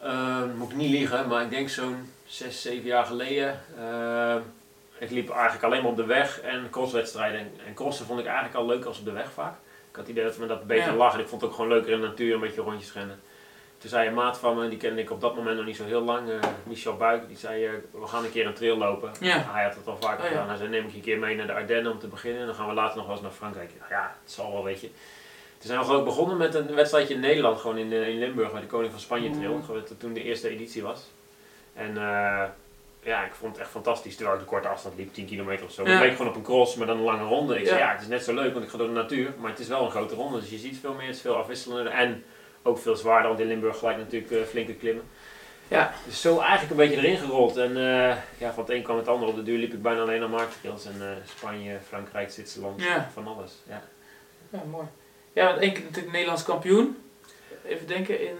Ehm, 0.01 0.55
moet 0.57 0.69
ik 0.69 0.75
niet 0.75 0.91
liegen, 0.91 1.27
maar 1.27 1.43
ik 1.43 1.49
denk 1.49 1.69
zo'n 1.69 2.09
6, 2.25 2.61
7 2.61 2.87
jaar 2.87 3.05
geleden. 3.05 3.59
Ik 5.03 5.09
liep 5.09 5.29
eigenlijk 5.29 5.63
alleen 5.63 5.81
maar 5.81 5.91
op 5.91 5.97
de 5.97 6.05
weg 6.05 6.41
en 6.41 6.67
crosswedstrijden. 6.69 7.39
En- 7.39 7.51
En 7.67 7.73
crossen 7.73 8.05
vond 8.05 8.19
ik 8.19 8.25
eigenlijk 8.25 8.55
al 8.55 8.65
leuker 8.65 8.87
als 8.87 8.99
op 8.99 9.05
de 9.05 9.11
weg 9.11 9.31
vaak. 9.31 9.53
Ik 9.89 9.95
had 9.95 10.07
het 10.07 10.07
idee 10.09 10.23
dat 10.23 10.37
me 10.37 10.45
dat 10.45 10.67
beter 10.67 10.91
Ja. 10.91 10.95
lag 10.97 11.13
en 11.13 11.19
ik 11.19 11.27
vond 11.27 11.41
het 11.41 11.49
ook 11.49 11.55
gewoon 11.55 11.71
leuker 11.71 11.91
in 11.91 12.01
de 12.01 12.07
natuur, 12.07 12.33
een 12.33 12.39
beetje 12.39 12.61
rondjes 12.61 12.93
rennen. 12.93 13.19
Toen 13.77 13.89
zei 13.89 14.07
een 14.07 14.13
maat 14.13 14.37
van 14.37 14.57
me, 14.57 14.67
die 14.69 14.77
kende 14.77 15.01
ik 15.01 15.11
op 15.11 15.21
dat 15.21 15.35
moment 15.35 15.55
nog 15.57 15.65
niet 15.65 15.75
zo 15.75 15.85
heel 15.85 16.01
lang, 16.01 16.29
eh, 16.29 16.35
Michel 16.63 16.97
Buik, 16.97 17.27
die 17.27 17.37
zei 17.37 17.65
eh, 17.65 17.71
we 17.91 18.07
gaan 18.07 18.23
een 18.23 18.31
keer 18.31 18.45
een 18.45 18.53
trail 18.53 18.77
lopen. 18.77 19.11
Ja. 19.19 19.45
Hij 19.51 19.63
had 19.63 19.75
het 19.75 19.87
al 19.87 19.97
vaker 19.99 20.17
Oh, 20.17 20.23
ja. 20.23 20.27
gedaan. 20.29 20.47
Hij 20.47 20.57
zei 20.57 20.69
neem 20.69 20.83
ik 20.85 20.89
je 20.91 20.95
een 20.97 21.01
keer 21.03 21.19
mee 21.19 21.35
naar 21.35 21.47
de 21.47 21.53
Ardennen 21.53 21.91
om 21.91 21.99
te 21.99 22.07
beginnen 22.07 22.39
en 22.41 22.45
dan 22.45 22.55
gaan 22.55 22.67
we 22.67 22.73
later 22.73 22.95
nog 22.97 23.05
wel 23.05 23.13
eens 23.15 23.23
naar 23.23 23.31
Frankrijk. 23.31 23.71
Ja, 23.89 24.15
het 24.23 24.31
zal 24.31 24.51
wel 24.51 24.63
weet 24.63 24.81
je. 24.81 24.87
Toen 25.57 25.67
zijn 25.71 25.79
we 25.79 25.85
gewoon 25.85 26.03
begonnen 26.03 26.37
met 26.37 26.55
een 26.55 26.75
wedstrijdje 26.75 27.13
in 27.13 27.19
Nederland, 27.19 27.59
gewoon 27.59 27.77
in, 27.77 27.91
eh, 27.93 28.07
in 28.07 28.19
Limburg, 28.19 28.51
bij 28.51 28.61
de 28.61 28.67
Koning 28.67 28.91
van 28.91 28.99
Spanje 29.01 29.29
Trail, 29.29 29.53
Mm. 29.67 29.83
toen 29.97 30.13
de 30.13 30.23
eerste 30.23 30.49
editie 30.49 30.83
was. 30.83 31.11
En 31.73 31.97
ja, 33.03 33.25
ik 33.25 33.33
vond 33.33 33.51
het 33.51 33.61
echt 33.61 33.71
fantastisch, 33.71 34.15
terwijl 34.15 34.37
ik 34.37 34.43
de 34.43 34.49
korte 34.49 34.67
afstand 34.67 34.97
liep, 34.97 35.13
10 35.13 35.25
kilometer 35.25 35.65
of 35.65 35.71
zo. 35.71 35.85
Ja. 35.87 35.93
Ik 35.93 35.99
leek 35.99 36.11
gewoon 36.15 36.27
op 36.27 36.35
een 36.35 36.41
cross, 36.43 36.75
maar 36.75 36.87
dan 36.87 36.97
een 36.97 37.03
lange 37.03 37.23
ronde. 37.23 37.59
Ik 37.59 37.67
zei, 37.67 37.79
Ja. 37.79 37.91
het 37.91 38.01
is 38.01 38.07
net 38.07 38.23
zo 38.23 38.33
leuk, 38.33 38.53
want 38.53 38.65
ik 38.65 38.71
ga 38.71 38.77
door 38.77 38.87
de 38.87 38.93
natuur, 38.93 39.33
maar 39.39 39.49
het 39.49 39.59
is 39.59 39.67
wel 39.67 39.85
een 39.85 39.91
grote 39.91 40.15
ronde, 40.15 40.39
dus 40.39 40.49
je 40.49 40.57
ziet 40.57 40.77
veel 40.77 40.93
meer, 40.93 41.05
het 41.07 41.15
is 41.15 41.21
veel 41.21 41.35
afwisselender 41.35 41.87
en 41.93 42.23
ook 42.63 42.77
veel 42.77 42.95
zwaarder, 42.95 43.27
want 43.27 43.39
in 43.39 43.47
Limburg 43.47 43.77
gelijk 43.77 43.97
natuurlijk 43.97 44.31
eh, 44.31 44.41
flinke 44.43 44.73
klimmen. 44.73 45.03
Ja. 45.67 45.93
Dus 46.05 46.21
zo 46.21 46.39
eigenlijk 46.39 46.71
een 46.71 46.77
beetje 46.77 46.97
erin 46.97 47.17
gerold. 47.17 47.57
En 47.57 47.77
eh, 47.77 48.15
ja, 48.37 48.53
van 48.53 48.63
het 48.63 48.69
een 48.69 48.83
kwam 48.83 48.97
het 48.97 49.07
ander. 49.07 49.27
Op 49.29 49.35
de 49.35 49.43
duur 49.43 49.57
liep 49.57 49.73
ik 49.73 49.81
bijna 49.81 50.01
alleen 50.01 50.23
aan 50.23 50.29
marktrails. 50.29 50.85
En 50.85 50.95
eh, 51.01 51.07
Spanje, 51.37 51.77
Frankrijk, 51.87 52.31
Zwitserland, 52.31 52.81
Ja. 52.81 53.09
van 53.13 53.27
alles. 53.27 53.51
Ja. 53.67 53.81
Ja, 54.49 54.59
mooi. 54.69 54.85
Ja, 55.33 55.45
want 55.45 55.57
één 55.59 55.73
keer 55.73 55.83
natuurlijk 55.83 56.11
Nederlands 56.11 56.43
kampioen. 56.43 56.97
Even 57.65 57.87
denken, 57.87 58.21
in... 58.21 58.35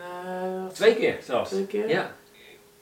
Twee 0.74 0.96
keer 0.96 1.18
zelfs. 1.22 1.50
Twee 1.50 1.68
keer? 1.68 1.90
Ja. 1.90 2.12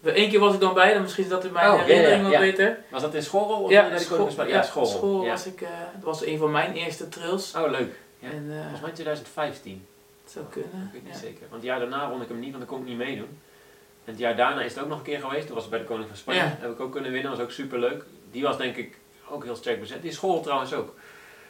Eén 0.04 0.30
keer 0.30 0.40
was 0.40 0.54
ik 0.54 0.60
dan 0.60 0.74
bij, 0.74 0.94
dan 0.94 1.02
misschien 1.02 1.24
is 1.24 1.30
dat 1.30 1.46
in 1.46 1.52
mijn 1.52 1.72
Oh, 1.72 1.80
herinnering 1.80 2.18
ja, 2.18 2.24
wat 2.24 2.32
ja. 2.32 2.40
beter. 2.40 2.78
Was 2.90 3.02
dat 3.02 3.14
in 3.14 3.24
school? 3.24 3.64
Of 3.64 3.70
Ja, 3.70 3.90
de 3.90 4.00
school, 4.00 4.30
ja, 4.38 4.46
ja, 4.46 4.62
school. 4.64 5.26
was 5.26 5.46
ik, 5.46 5.62
eh, 5.62 5.70
dat 5.96 6.04
was 6.04 6.26
een 6.26 6.38
van 6.38 6.52
mijn 6.52 6.74
eerste 6.74 7.10
trails. 7.10 7.56
Oh, 7.56 7.72
leuk. 7.72 7.94
Ja. 8.20 8.30
En 8.30 8.46
eh, 8.50 8.60
Volgens 8.60 8.82
mij 8.82 8.92
2015. 8.92 9.86
het 10.24 10.32
zou 10.32 10.46
kunnen. 10.50 10.70
Ik 10.86 10.94
weet 10.94 11.04
niet 11.04 11.14
ja. 11.14 11.20
zeker. 11.20 11.40
Want 11.40 11.54
het 11.54 11.64
jaar 11.64 11.80
daarna 11.80 12.10
won 12.10 12.22
ik 12.22 12.28
hem 12.28 12.40
niet, 12.40 12.52
want 12.52 12.68
dan 12.68 12.78
kon 12.78 12.80
ik 12.82 12.88
niet 12.88 12.98
meedoen. 12.98 13.40
En 14.06 14.12
het 14.12 14.18
jaar 14.18 14.36
daarna 14.36 14.62
is 14.62 14.74
het 14.74 14.84
ook 14.84 14.90
nog 14.90 14.98
een 14.98 15.04
keer 15.04 15.20
geweest. 15.20 15.46
Toen 15.46 15.54
was 15.56 15.64
het 15.64 15.72
bij 15.72 15.82
de 15.82 15.86
Koning 15.86 16.08
van 16.08 16.18
Spanje. 16.18 16.40
Ja. 16.42 16.58
Heb 16.60 16.72
ik 16.72 16.80
ook 16.80 16.92
kunnen 16.92 17.12
winnen. 17.12 17.32
was 17.32 17.40
ook 17.40 17.52
super 17.52 17.80
leuk. 17.80 18.04
Die 18.32 18.44
was 18.44 18.58
denk 18.58 18.76
ik 18.76 18.98
ook 19.30 19.44
heel 19.44 19.56
sterk 19.56 19.80
bezet. 19.80 20.02
Die 20.02 20.12
school 20.12 20.42
trouwens 20.42 20.74
ook. 20.74 20.94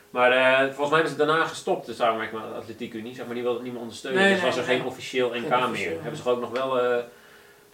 Maar 0.09 0.31
eh, 0.31 0.65
volgens 0.65 0.89
mij 0.89 1.01
is 1.01 1.09
het 1.09 1.17
daarna 1.17 1.45
gestopt, 1.45 1.85
de 1.85 1.93
samenwerking 1.93 2.41
met 2.41 2.49
de 2.51 2.57
Atletiek 2.57 2.93
Unie. 2.93 3.15
Zeg 3.15 3.25
maar, 3.25 3.33
die 3.33 3.43
wilde 3.43 3.57
het 3.57 3.65
niet 3.65 3.73
meer 3.73 3.81
ondersteunen. 3.81 4.21
Nee, 4.21 4.33
dus 4.33 4.43
was 4.43 4.57
er 4.57 4.67
nee. 4.67 4.77
geen 4.77 4.85
officieel 4.85 5.27
NK 5.27 5.33
Geen 5.33 5.63
officieel, 5.63 5.91
meer. 5.91 6.01
Hebben 6.01 6.21
ze 6.21 6.29
ook 6.29 6.39
nog 6.41 6.51
wel... 6.51 7.03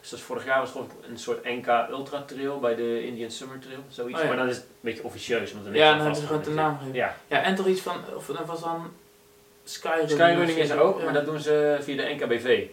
dus 0.10 0.20
dat 0.20 0.20
is 0.20 0.26
vorig 0.34 0.46
jaar 0.46 0.60
was 0.60 0.70
het 0.74 0.78
gewoon 0.78 0.90
een 1.12 1.20
soort 1.20 1.44
NK 1.44 1.68
Ultra 1.90 2.22
Trail 2.22 2.60
bij 2.60 2.76
de 2.76 3.06
Indian 3.06 3.32
Summer 3.32 3.60
Trail. 3.60 3.80
Zoiets. 3.90 4.16
Oh, 4.18 4.22
ja. 4.24 4.28
Maar 4.28 4.38
dan 4.38 4.48
is 4.50 4.56
het 4.56 4.64
een 4.66 4.72
beetje 4.80 5.04
officieus. 5.04 5.52
Want 5.54 5.66
dan 5.66 5.74
Ja, 5.74 5.80
dan 5.80 5.94
het 5.94 6.02
hebben 6.04 6.22
ze 6.22 6.28
gewoon 6.28 6.44
de 6.44 6.50
naam 6.50 6.78
gegeven. 6.78 6.96
Ja, 6.96 7.16
Ja, 7.28 7.42
en 7.44 7.56
toch 7.56 7.68
iets 7.68 7.82
van, 7.82 7.96
of 8.16 8.26
dat 8.26 8.46
was 8.46 8.62
dan 8.62 8.92
Skyrunning. 9.64 10.10
Skyrunning 10.12 10.58
is 10.58 10.70
er 10.70 10.80
ook, 10.80 10.98
Ja. 10.98 11.04
maar 11.04 11.14
dat 11.14 11.26
doen 11.26 11.40
ze 11.40 11.78
via 11.82 11.96
de 11.96 12.14
NKBV. 12.16 12.66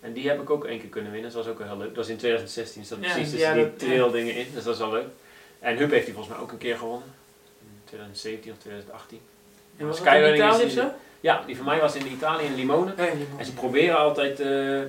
En 0.00 0.12
die 0.12 0.28
heb 0.28 0.40
ik 0.40 0.50
ook 0.50 0.64
één 0.64 0.80
keer 0.80 0.88
kunnen 0.88 1.12
winnen, 1.12 1.30
dat 1.32 1.44
was 1.44 1.52
ook 1.52 1.58
wel 1.58 1.66
heel 1.68 1.76
leuk. 1.76 1.86
Dat 1.88 1.96
was 1.96 2.08
in 2.08 2.16
2016, 2.16 2.80
dus 2.80 2.90
dat 2.90 2.98
Ja, 3.00 3.12
precies 3.12 3.30
tussen 3.30 3.54
die 3.54 3.76
trail 3.76 4.10
dingen 4.10 4.34
in, 4.34 4.46
dus 4.54 4.64
dat 4.64 4.74
is 4.74 4.80
wel 4.80 4.90
leuk. 4.90 5.06
En 5.58 5.76
Huub 5.76 5.90
heeft 5.90 6.04
die 6.04 6.14
volgens 6.14 6.34
mij 6.34 6.44
ook 6.44 6.52
een 6.52 6.58
keer 6.58 6.76
gewonnen. 6.76 7.08
In 7.60 7.80
2017 7.84 8.52
of 8.52 8.58
2018. 8.58 9.20
En 9.76 9.86
was 9.86 9.96
dat 9.96 10.06
in 10.06 10.12
Skyrunning 10.12 10.44
Italië 10.44 10.64
is- 10.64 10.74
zo? 10.74 10.90
Ja, 11.20 11.42
die 11.46 11.56
van 11.56 11.64
mij 11.64 11.80
was 11.80 11.94
in 11.94 12.06
Italië, 12.06 12.44
in 12.44 12.54
Limone. 12.54 12.94
Die 12.94 13.06
En 13.38 13.44
ze 13.44 13.52
proberen 13.54 13.98
altijd 13.98 14.40
eh, 14.40 14.80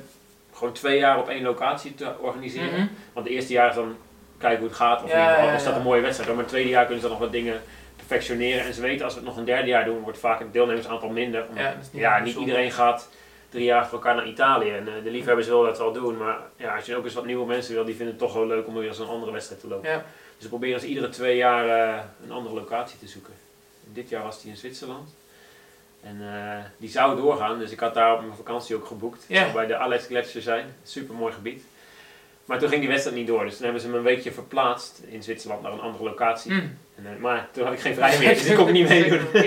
gewoon 0.59 0.73
twee 0.73 0.97
jaar 0.99 1.17
op 1.19 1.29
één 1.29 1.43
locatie 1.43 1.95
te 1.95 2.11
organiseren. 2.19 2.71
Mhm. 2.79 2.87
Want 3.13 3.25
de 3.25 3.31
eerste 3.31 3.53
jaar 3.53 3.69
is 3.69 3.75
dan 3.75 3.95
kijken 4.37 4.59
hoe 4.59 4.67
het 4.67 4.77
gaat. 4.77 5.03
Of 5.03 5.11
Ja, 5.11 5.33
geval, 5.33 5.53
is 5.55 5.63
dat 5.63 5.75
een 5.75 5.81
mooie 5.81 6.01
wedstrijd. 6.01 6.29
Maar 6.31 6.39
het 6.39 6.47
tweede 6.49 6.69
jaar 6.69 6.85
kunnen 6.85 7.01
ze 7.01 7.07
dan 7.07 7.17
nog 7.17 7.25
wat 7.25 7.31
dingen 7.35 7.61
perfectioneren. 7.95 8.65
En 8.65 8.73
ze 8.73 8.81
weten 8.81 9.03
als 9.05 9.13
we 9.13 9.19
het 9.19 9.29
nog 9.29 9.37
een 9.37 9.45
derde 9.45 9.67
jaar 9.67 9.85
doen, 9.85 9.99
wordt 9.99 10.17
vaak 10.19 10.39
het 10.39 10.53
deelnemersaantal 10.53 11.09
minder. 11.09 11.45
Omdat- 11.49 11.63
Ja, 11.63 11.73
niet 11.75 11.89
ja, 11.91 12.13
niet 12.15 12.23
bijzonder. 12.23 12.49
iedereen 12.49 12.71
gaat 12.71 13.09
drie 13.49 13.63
jaar 13.63 13.79
achter 13.79 13.93
elkaar 13.93 14.15
naar 14.15 14.27
Italië. 14.27 14.69
En 14.71 14.87
eh, 14.87 14.93
de 15.03 15.11
liefhebbers 15.11 15.47
willen 15.47 15.65
dat 15.65 15.77
wel 15.77 15.91
doen. 15.91 16.17
Maar 16.17 16.37
ja, 16.55 16.75
als 16.75 16.85
je 16.85 16.95
ook 16.95 17.03
eens 17.03 17.13
wat 17.13 17.25
nieuwe 17.25 17.45
mensen 17.45 17.73
wil, 17.73 17.85
die 17.85 17.95
vinden 17.95 18.15
het 18.15 18.23
toch 18.23 18.33
wel 18.33 18.47
leuk 18.47 18.67
om 18.67 18.73
weer 18.73 18.87
eens 18.87 18.99
een 18.99 19.07
andere 19.07 19.31
wedstrijd 19.31 19.61
te 19.61 19.67
lopen. 19.67 19.89
Ja. 19.89 19.95
Dus 20.33 20.43
ze 20.43 20.47
proberen 20.47 20.79
ze 20.79 20.87
iedere 20.87 21.09
twee 21.09 21.37
jaar 21.37 21.67
eh, 21.95 21.99
een 22.23 22.31
andere 22.31 22.55
locatie 22.55 22.99
te 22.99 23.07
zoeken. 23.07 23.33
Dit 23.93 24.09
jaar 24.09 24.23
was 24.23 24.41
die 24.41 24.51
in 24.51 24.57
Zwitserland. 24.57 25.09
En 26.03 26.17
eh, 26.21 26.63
die 26.77 26.89
zou 26.89 27.15
doorgaan, 27.21 27.59
dus 27.59 27.71
ik 27.71 27.79
had 27.79 27.93
daar 27.93 28.13
op 28.13 28.19
mijn 28.21 28.35
vakantie 28.35 28.75
ook 28.75 28.85
geboekt. 28.85 29.25
Zou 29.29 29.51
bij 29.51 29.65
de 29.65 29.77
Alex 29.77 30.05
Gletscher 30.05 30.41
zijn, 30.41 30.75
super 30.83 31.15
mooi 31.15 31.33
gebied. 31.33 31.63
Maar 32.45 32.59
toen 32.59 32.69
ging 32.69 32.81
die 32.81 32.89
wedstrijd 32.89 33.17
niet 33.17 33.27
door, 33.27 33.43
dus 33.43 33.53
toen 33.55 33.63
hebben 33.63 33.81
ze 33.81 33.87
me 33.89 33.97
een 33.97 34.03
weekje 34.03 34.31
verplaatst 34.31 35.01
in 35.07 35.23
Zwitserland 35.23 35.61
naar 35.61 35.71
een 35.71 35.79
andere 35.79 36.03
locatie. 36.03 36.51
Mm. 36.51 36.77
En, 36.95 37.05
eh, 37.05 37.15
maar 37.21 37.47
toen 37.51 37.63
had 37.63 37.73
ik 37.73 37.79
geen 37.79 37.93
vrij 37.95 38.19
meer, 38.19 38.33
dus 38.33 38.45
ik 38.45 38.55
kon 38.55 38.71
niet 38.77 38.87
meedoen. 38.89 39.27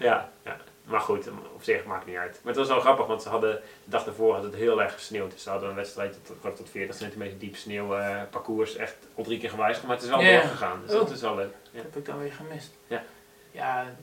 Ja, 0.00 0.30
ja, 0.44 0.56
maar 0.84 1.00
goed, 1.00 1.28
op 1.54 1.62
zich 1.62 1.84
maakt 1.84 2.06
niet 2.06 2.16
uit. 2.16 2.30
Maar 2.42 2.52
het 2.52 2.56
was 2.56 2.68
wel 2.68 2.80
grappig, 2.80 3.06
want 3.06 3.22
ze 3.22 3.28
hadden, 3.28 3.50
de 3.84 3.90
dag 3.90 4.04
daarvoor 4.04 4.34
had 4.34 4.42
het 4.42 4.54
heel 4.54 4.82
erg 4.82 4.92
gesneeuwd. 4.92 5.30
Dus 5.32 5.42
ze 5.42 5.50
hadden 5.50 5.68
een 5.68 5.74
wedstrijd 5.74 6.18
tot, 6.42 6.56
tot 6.56 6.70
40 6.70 6.96
centimeter 6.96 7.38
diep 7.38 7.56
sneeuw 7.56 7.94
eh, 7.96 8.22
parcours 8.30 8.76
echt 8.76 8.96
al 9.14 9.24
drie 9.24 9.38
keer 9.38 9.50
gewijzigd. 9.50 9.86
Maar 9.86 9.94
het 9.96 10.04
is 10.04 10.10
wel 10.10 10.20
Ja. 10.20 10.40
doorgegaan, 10.40 10.80
dus 10.86 10.94
Oh. 10.94 11.00
dat 11.00 11.10
is 11.10 11.20
wel 11.20 11.34
leuk. 11.34 11.54
Ja. 11.70 11.76
Dat 11.76 11.82
heb 11.82 11.96
ik 11.96 12.04
dan 12.06 12.18
weer 12.18 12.32
gemist. 12.32 12.70
Ja. 12.86 13.02
Ja, 13.50 13.94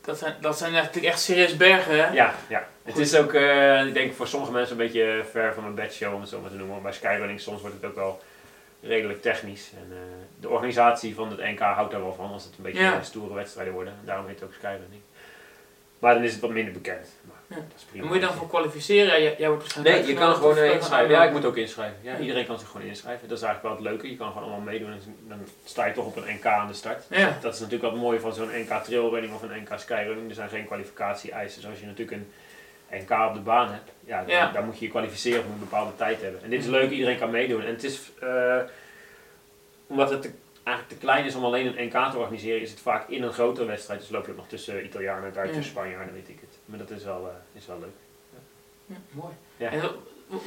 dat 0.00 0.18
zijn, 0.18 0.34
dat 0.40 0.58
zijn 0.58 0.72
natuurlijk 0.72 1.06
echt 1.06 1.20
serieus 1.20 1.56
bergen, 1.56 1.92
hè? 2.04 2.12
Ja, 2.12 2.34
ja. 2.48 2.66
Het 2.82 2.98
is 2.98 3.14
ook, 3.16 3.32
eh, 3.32 3.86
ik 3.86 3.94
denk 3.94 4.14
voor 4.14 4.26
sommige 4.28 4.52
mensen 4.52 4.72
een 4.72 4.82
beetje 4.86 5.24
ver 5.30 5.54
van 5.54 5.62
mijn 5.62 5.74
bedshow 5.74 6.14
om 6.14 6.20
het 6.20 6.28
zo 6.28 6.40
maar 6.40 6.50
te 6.50 6.56
noemen. 6.56 6.82
Bij 6.82 6.92
skyrunning 6.92 7.40
soms 7.40 7.60
wordt 7.60 7.76
het 7.76 7.84
ook 7.84 7.94
wel 7.94 8.22
redelijk 8.82 9.22
technisch. 9.22 9.70
En 9.76 9.86
eh, 9.96 9.98
de 10.40 10.48
organisatie 10.48 11.14
van 11.14 11.30
het 11.30 11.38
NK 11.40 11.58
houdt 11.58 11.90
daar 11.90 12.00
wel 12.02 12.14
van 12.14 12.32
als 12.32 12.44
het 12.44 12.52
een 12.56 12.62
beetje 12.62 12.80
Ja. 12.80 13.02
stoere 13.02 13.34
wedstrijden 13.34 13.72
worden. 13.74 13.94
Daarom 14.04 14.26
heet 14.26 14.40
het 14.40 14.48
ook 14.48 14.54
skyrunning. 14.54 15.00
Maar 15.98 16.14
dan 16.14 16.22
is 16.22 16.32
het 16.32 16.40
wat 16.40 16.50
minder 16.50 16.72
bekend. 16.72 17.08
Maar 17.52 17.62
Ja. 17.62 17.66
dat 17.68 17.78
is 17.78 17.84
prima. 17.84 18.02
En 18.04 18.08
moet 18.10 18.20
je 18.20 18.26
dan 18.26 18.34
voor 18.36 18.48
kwalificeren? 18.48 19.06
Ja, 19.06 19.18
jij, 19.18 19.34
jij 19.38 19.48
wordt 19.48 19.62
waarschijnlijk 19.62 19.96
Nee, 20.04 20.14
je 20.14 20.18
kan 20.20 20.34
gewoon 20.34 20.56
eh, 20.56 20.70
inschrijven. 20.74 21.10
Ja, 21.10 21.24
ik 21.24 21.32
moet 21.32 21.44
ook 21.44 21.56
inschrijven. 21.56 21.98
Ja, 22.02 22.18
iedereen 22.18 22.46
kan 22.46 22.58
zich 22.58 22.68
gewoon 22.68 22.86
inschrijven. 22.86 23.28
Dat 23.28 23.36
is 23.38 23.44
eigenlijk 23.44 23.74
wel 23.74 23.84
het 23.84 23.92
leuke. 23.94 24.10
Je 24.10 24.16
kan 24.16 24.28
gewoon 24.28 24.42
allemaal 24.42 24.60
meedoen 24.72 24.90
en 24.92 25.00
dan 25.28 25.38
sta 25.64 25.86
je 25.86 25.92
toch 25.92 26.06
op 26.06 26.16
een 26.16 26.34
NK 26.34 26.46
aan 26.46 26.66
de 26.68 26.74
start. 26.74 27.04
Dus 27.08 27.18
Ja. 27.18 27.26
dat, 27.28 27.42
dat 27.42 27.54
is 27.54 27.60
natuurlijk 27.60 27.92
wat 27.92 28.00
mooi 28.00 28.18
van 28.20 28.34
zo'n 28.34 28.50
NK 28.54 28.82
trailrunning 28.84 29.34
of 29.34 29.42
een 29.42 29.62
NK 29.62 29.78
skyrunning. 29.78 30.28
Er 30.28 30.34
zijn 30.34 30.48
geen 30.48 30.66
kwalificatie-eisen. 30.66 31.60
Dus 31.60 31.70
als 31.70 31.80
je 31.80 31.86
natuurlijk 31.86 32.16
een 32.16 32.32
NK 33.00 33.10
op 33.28 33.34
de 33.34 33.40
baan 33.40 33.70
hebt, 33.70 33.90
ja, 34.04 34.18
dan, 34.20 34.30
Ja. 34.30 34.52
dan 34.52 34.64
moet 34.64 34.78
je 34.78 34.84
je 34.84 34.90
kwalificeren 34.90 35.38
of 35.40 35.46
een 35.46 35.58
bepaalde 35.58 35.96
tijd 35.96 36.20
hebben. 36.22 36.42
En 36.42 36.50
dit 36.50 36.60
is 36.60 36.66
leuk, 36.66 36.90
iedereen 36.90 37.18
kan 37.18 37.30
meedoen. 37.30 37.62
En 37.62 37.72
het 37.72 37.84
is, 37.84 38.00
eh, 38.20 38.56
omdat 39.86 40.10
het 40.10 40.22
te- 40.22 40.32
eigenlijk 40.64 40.98
te 40.98 41.06
klein 41.06 41.24
is 41.24 41.34
om 41.34 41.44
alleen 41.44 41.66
een 41.66 41.86
NK 41.86 42.10
te 42.10 42.18
organiseren, 42.18 42.60
is 42.60 42.70
het 42.70 42.80
vaak 42.80 43.08
in 43.08 43.22
een 43.22 43.32
grotere 43.32 43.66
wedstrijd. 43.66 44.00
Dus 44.00 44.10
loop 44.10 44.24
je 44.24 44.30
ook 44.30 44.36
nog 44.36 44.48
tussen 44.48 44.84
Italianen, 44.84 45.32
Duitsers, 45.32 45.64
Ja. 45.66 45.70
Spanjaarden, 45.72 46.14
weet 46.14 46.28
ik 46.28 46.38
het. 46.40 46.51
Maar 46.64 46.78
dat 46.78 46.90
is 46.90 47.04
wel, 47.04 47.28
eh, 47.28 47.58
is 47.58 47.66
wel 47.66 47.78
leuk. 47.80 47.94
Ja, 48.86 48.94
mooi. 49.10 49.32
Ja. 49.56 49.70
En 49.70 49.80
wa- 49.80 49.88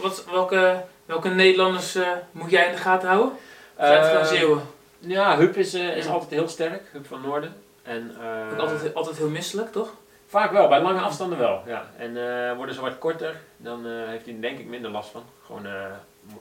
wat, 0.02 0.26
welke, 0.32 0.84
welke 1.06 1.30
Nederlanders 1.30 1.96
eh, 1.96 2.08
moet 2.32 2.50
jij 2.52 2.66
in 2.66 2.72
de 2.72 2.78
gaten 2.78 3.10
houden? 3.10 3.34
Zijn 3.78 3.98
het 3.98 4.06
gewoon 4.08 4.22
Eh, 4.22 4.28
Zeeuwen? 4.28 4.62
Ja, 5.00 5.38
Huub 5.38 5.56
is, 5.58 5.74
is 5.74 6.06
Ja. 6.06 6.12
altijd 6.12 6.32
heel 6.32 6.48
sterk, 6.48 6.82
Huub 6.92 7.08
van 7.08 7.22
Noorden. 7.22 7.54
En, 7.84 8.16
eh, 8.22 8.52
Ook 8.54 8.58
altijd, 8.60 8.94
altijd 8.94 9.18
heel 9.18 9.30
misselijk, 9.30 9.72
toch? 9.72 9.94
Vaak 10.28 10.52
wel, 10.52 10.68
bij 10.68 10.82
lange 10.82 11.00
afstanden 11.00 11.38
wel. 11.38 11.62
Ja. 11.66 11.86
En 11.98 12.18
eh, 12.50 12.56
worden 12.56 12.76
ze 12.76 12.82
wat 12.82 12.98
korter, 12.98 13.36
dan 13.58 13.86
eh, 13.88 13.92
heeft 14.08 14.26
hij 14.26 14.38
denk 14.40 14.60
ik 14.60 14.66
minder 14.66 14.92
last 14.92 15.10
van. 15.10 15.24
Gewoon, 15.46 15.66
eh, 15.66 15.72
hij 15.72 15.92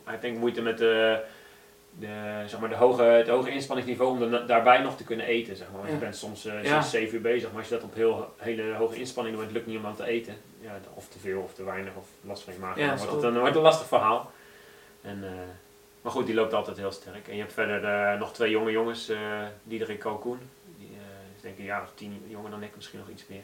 heeft 0.04 0.22
denk 0.22 0.34
ik 0.34 0.40
moeite 0.40 0.62
met 0.62 0.78
de, 0.78 1.20
de, 1.98 2.42
zeg 2.46 2.60
maar 2.60 2.68
de 2.68 2.74
hoge, 2.74 3.02
het 3.02 3.28
hoge 3.28 3.50
inspanningsniveau 3.50 4.22
om 4.24 4.46
daarbij 4.46 4.78
nog 4.78 4.96
te 4.96 5.04
kunnen 5.04 5.26
eten. 5.26 5.56
Zeg 5.56 5.66
maar. 5.66 5.76
Want 5.76 5.88
Ja. 5.88 5.94
je 5.94 6.00
bent 6.00 6.16
soms 6.16 6.44
eh 6.44 6.62
Ja. 6.64 6.82
6, 6.82 6.90
7 6.90 7.14
uur 7.14 7.20
bezig, 7.20 7.48
maar 7.50 7.58
als 7.58 7.68
je 7.68 7.74
dat 7.74 7.84
op 7.84 7.94
heel, 7.94 8.34
hele 8.36 8.74
hoge 8.74 8.96
inspanning 8.96 9.36
doet, 9.36 9.44
het 9.44 9.54
lukt 9.54 9.66
niet 9.66 9.78
om 9.78 9.86
aan 9.86 9.96
te 9.96 10.06
eten. 10.06 10.34
Ja, 10.60 10.78
of 10.94 11.08
te 11.08 11.18
veel 11.18 11.40
of 11.40 11.54
te 11.54 11.64
weinig 11.64 11.94
of 11.94 12.08
last 12.20 12.42
van 12.42 12.52
je 12.52 12.58
maag. 12.58 12.76
Ja, 12.78 12.86
dan 12.88 12.96
wordt 12.98 13.12
het 13.12 13.22
een, 13.22 13.38
wordt 13.38 13.56
een 13.56 13.62
lastig 13.62 13.86
verhaal. 13.86 14.30
En, 15.02 15.24
eh, 15.24 15.30
maar 16.02 16.12
goed, 16.12 16.26
die 16.26 16.34
loopt 16.34 16.52
altijd 16.54 16.76
heel 16.76 16.92
sterk. 16.92 17.28
En 17.28 17.34
je 17.34 17.40
hebt 17.40 17.52
verder 17.52 17.84
eh, 17.84 18.18
nog 18.18 18.32
twee 18.32 18.50
jonge 18.50 18.70
jongens, 18.70 19.08
eh 19.08 19.18
Diederik 19.62 19.98
Kalkoen. 19.98 20.38
Die 20.78 20.88
eh, 20.96 21.36
is 21.36 21.42
denk 21.42 21.54
ik 21.54 21.60
een 21.60 21.66
jaar 21.66 21.82
of 21.82 21.90
tien 21.94 22.24
jonger 22.28 22.50
dan 22.50 22.62
ik, 22.62 22.76
misschien 22.76 22.98
nog 22.98 23.08
iets 23.08 23.24
meer. 23.28 23.42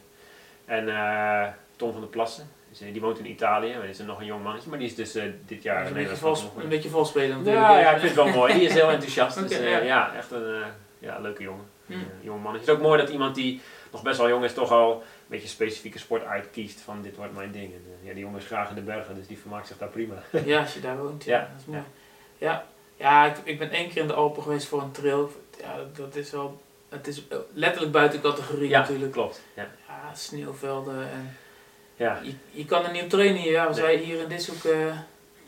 En 0.64 0.88
eh, 0.88 1.48
Tom 1.76 1.92
van 1.92 2.00
der 2.00 2.10
Plassen, 2.10 2.50
die 2.78 3.00
woont 3.00 3.18
in 3.18 3.30
Italië, 3.30 3.74
maar 3.76 3.88
is 3.88 3.98
er 3.98 4.04
nog 4.04 4.20
een 4.20 4.26
jong 4.26 4.42
mannetje, 4.42 4.70
maar 4.70 4.78
die 4.78 4.88
is 4.88 4.94
dus 4.94 5.14
eh, 5.14 5.24
dit 5.46 5.62
jaar 5.62 5.76
een, 5.76 5.82
beetje 5.82 5.94
Nederlands 5.94 6.40
vals, 6.40 6.62
een 6.62 6.68
beetje 6.68 6.88
geworden. 6.88 7.28
natuurlijk. 7.28 7.56
Ja, 7.56 7.78
ja, 7.78 7.90
ik 7.90 7.98
vind 7.98 8.16
het 8.16 8.24
wel 8.24 8.34
mooi. 8.34 8.52
Die 8.52 8.62
is 8.62 8.72
heel 8.72 8.90
enthousiast. 8.90 9.38
Dus, 9.48 9.58
eh, 9.58 9.70
ja. 9.70 9.78
ja. 9.78 10.14
echt 10.14 10.30
een 10.30 10.54
eh, 10.54 10.66
ja, 10.98 11.18
leuke 11.18 11.42
jongen. 11.42 11.64
Hm. 11.86 11.92
Een 11.92 12.06
jonge 12.20 12.40
man. 12.40 12.52
Het 12.52 12.62
is 12.62 12.68
ook 12.68 12.80
mooi 12.80 13.00
dat 13.00 13.08
iemand 13.08 13.34
die 13.34 13.60
nog 13.92 14.02
best 14.02 14.18
wel 14.18 14.28
jong 14.28 14.44
is, 14.44 14.54
toch 14.54 14.70
al 14.70 14.92
een 14.92 15.00
beetje 15.26 15.48
specifieke 15.48 15.98
sport 15.98 16.24
uitkiest 16.24 16.80
van 16.80 17.02
dit 17.02 17.16
wordt 17.16 17.34
mijn 17.34 17.52
ding. 17.52 17.72
En, 17.72 17.84
ja, 18.02 18.12
die 18.12 18.22
jongen 18.22 18.38
is 18.38 18.46
graag 18.46 18.68
in 18.68 18.74
de 18.74 18.80
bergen, 18.80 19.14
dus 19.14 19.26
die 19.26 19.38
vermaakt 19.38 19.66
zich 19.66 19.78
daar 19.78 19.88
prima. 19.88 20.14
Ja, 20.44 20.60
als 20.60 20.74
je 20.74 20.80
daar 20.80 20.98
woont. 20.98 21.24
Ja, 21.24 21.38
Ja, 21.38 21.48
dat 21.52 21.60
is 21.60 21.66
mooi. 21.66 21.82
Ja, 22.38 22.66
ja. 22.96 23.26
ik, 23.26 23.36
ik 23.44 23.58
ben 23.58 23.70
één 23.70 23.88
keer 23.88 24.02
in 24.02 24.08
de 24.08 24.14
Alpen 24.14 24.42
geweest 24.42 24.66
voor 24.66 24.82
een 24.82 24.92
trail. 24.92 25.30
Ja, 25.60 25.76
dat, 25.96 26.16
is 26.16 26.30
wel... 26.30 26.60
Het 26.88 27.06
is 27.06 27.26
letterlijk 27.52 27.92
buiten 27.92 28.20
categorie 28.20 28.68
Ja, 28.68 28.80
natuurlijk. 28.80 29.12
klopt. 29.12 29.42
Ja. 29.54 29.68
Ja, 29.88 30.14
sneeuwvelden 30.14 31.10
en... 31.10 31.36
Ja. 32.00 32.18
Je, 32.22 32.32
je 32.50 32.64
kan 32.64 32.84
er 32.84 32.92
niet 32.92 33.02
op 33.02 33.08
trainen 33.08 33.40
hier. 33.40 33.52
Ja, 33.52 33.68
Nee. 33.68 33.80
wij 33.82 33.96
hier 33.96 34.20
in 34.20 34.28
dit 34.28 34.42
zoek... 34.42 34.64
eh, 34.64 34.94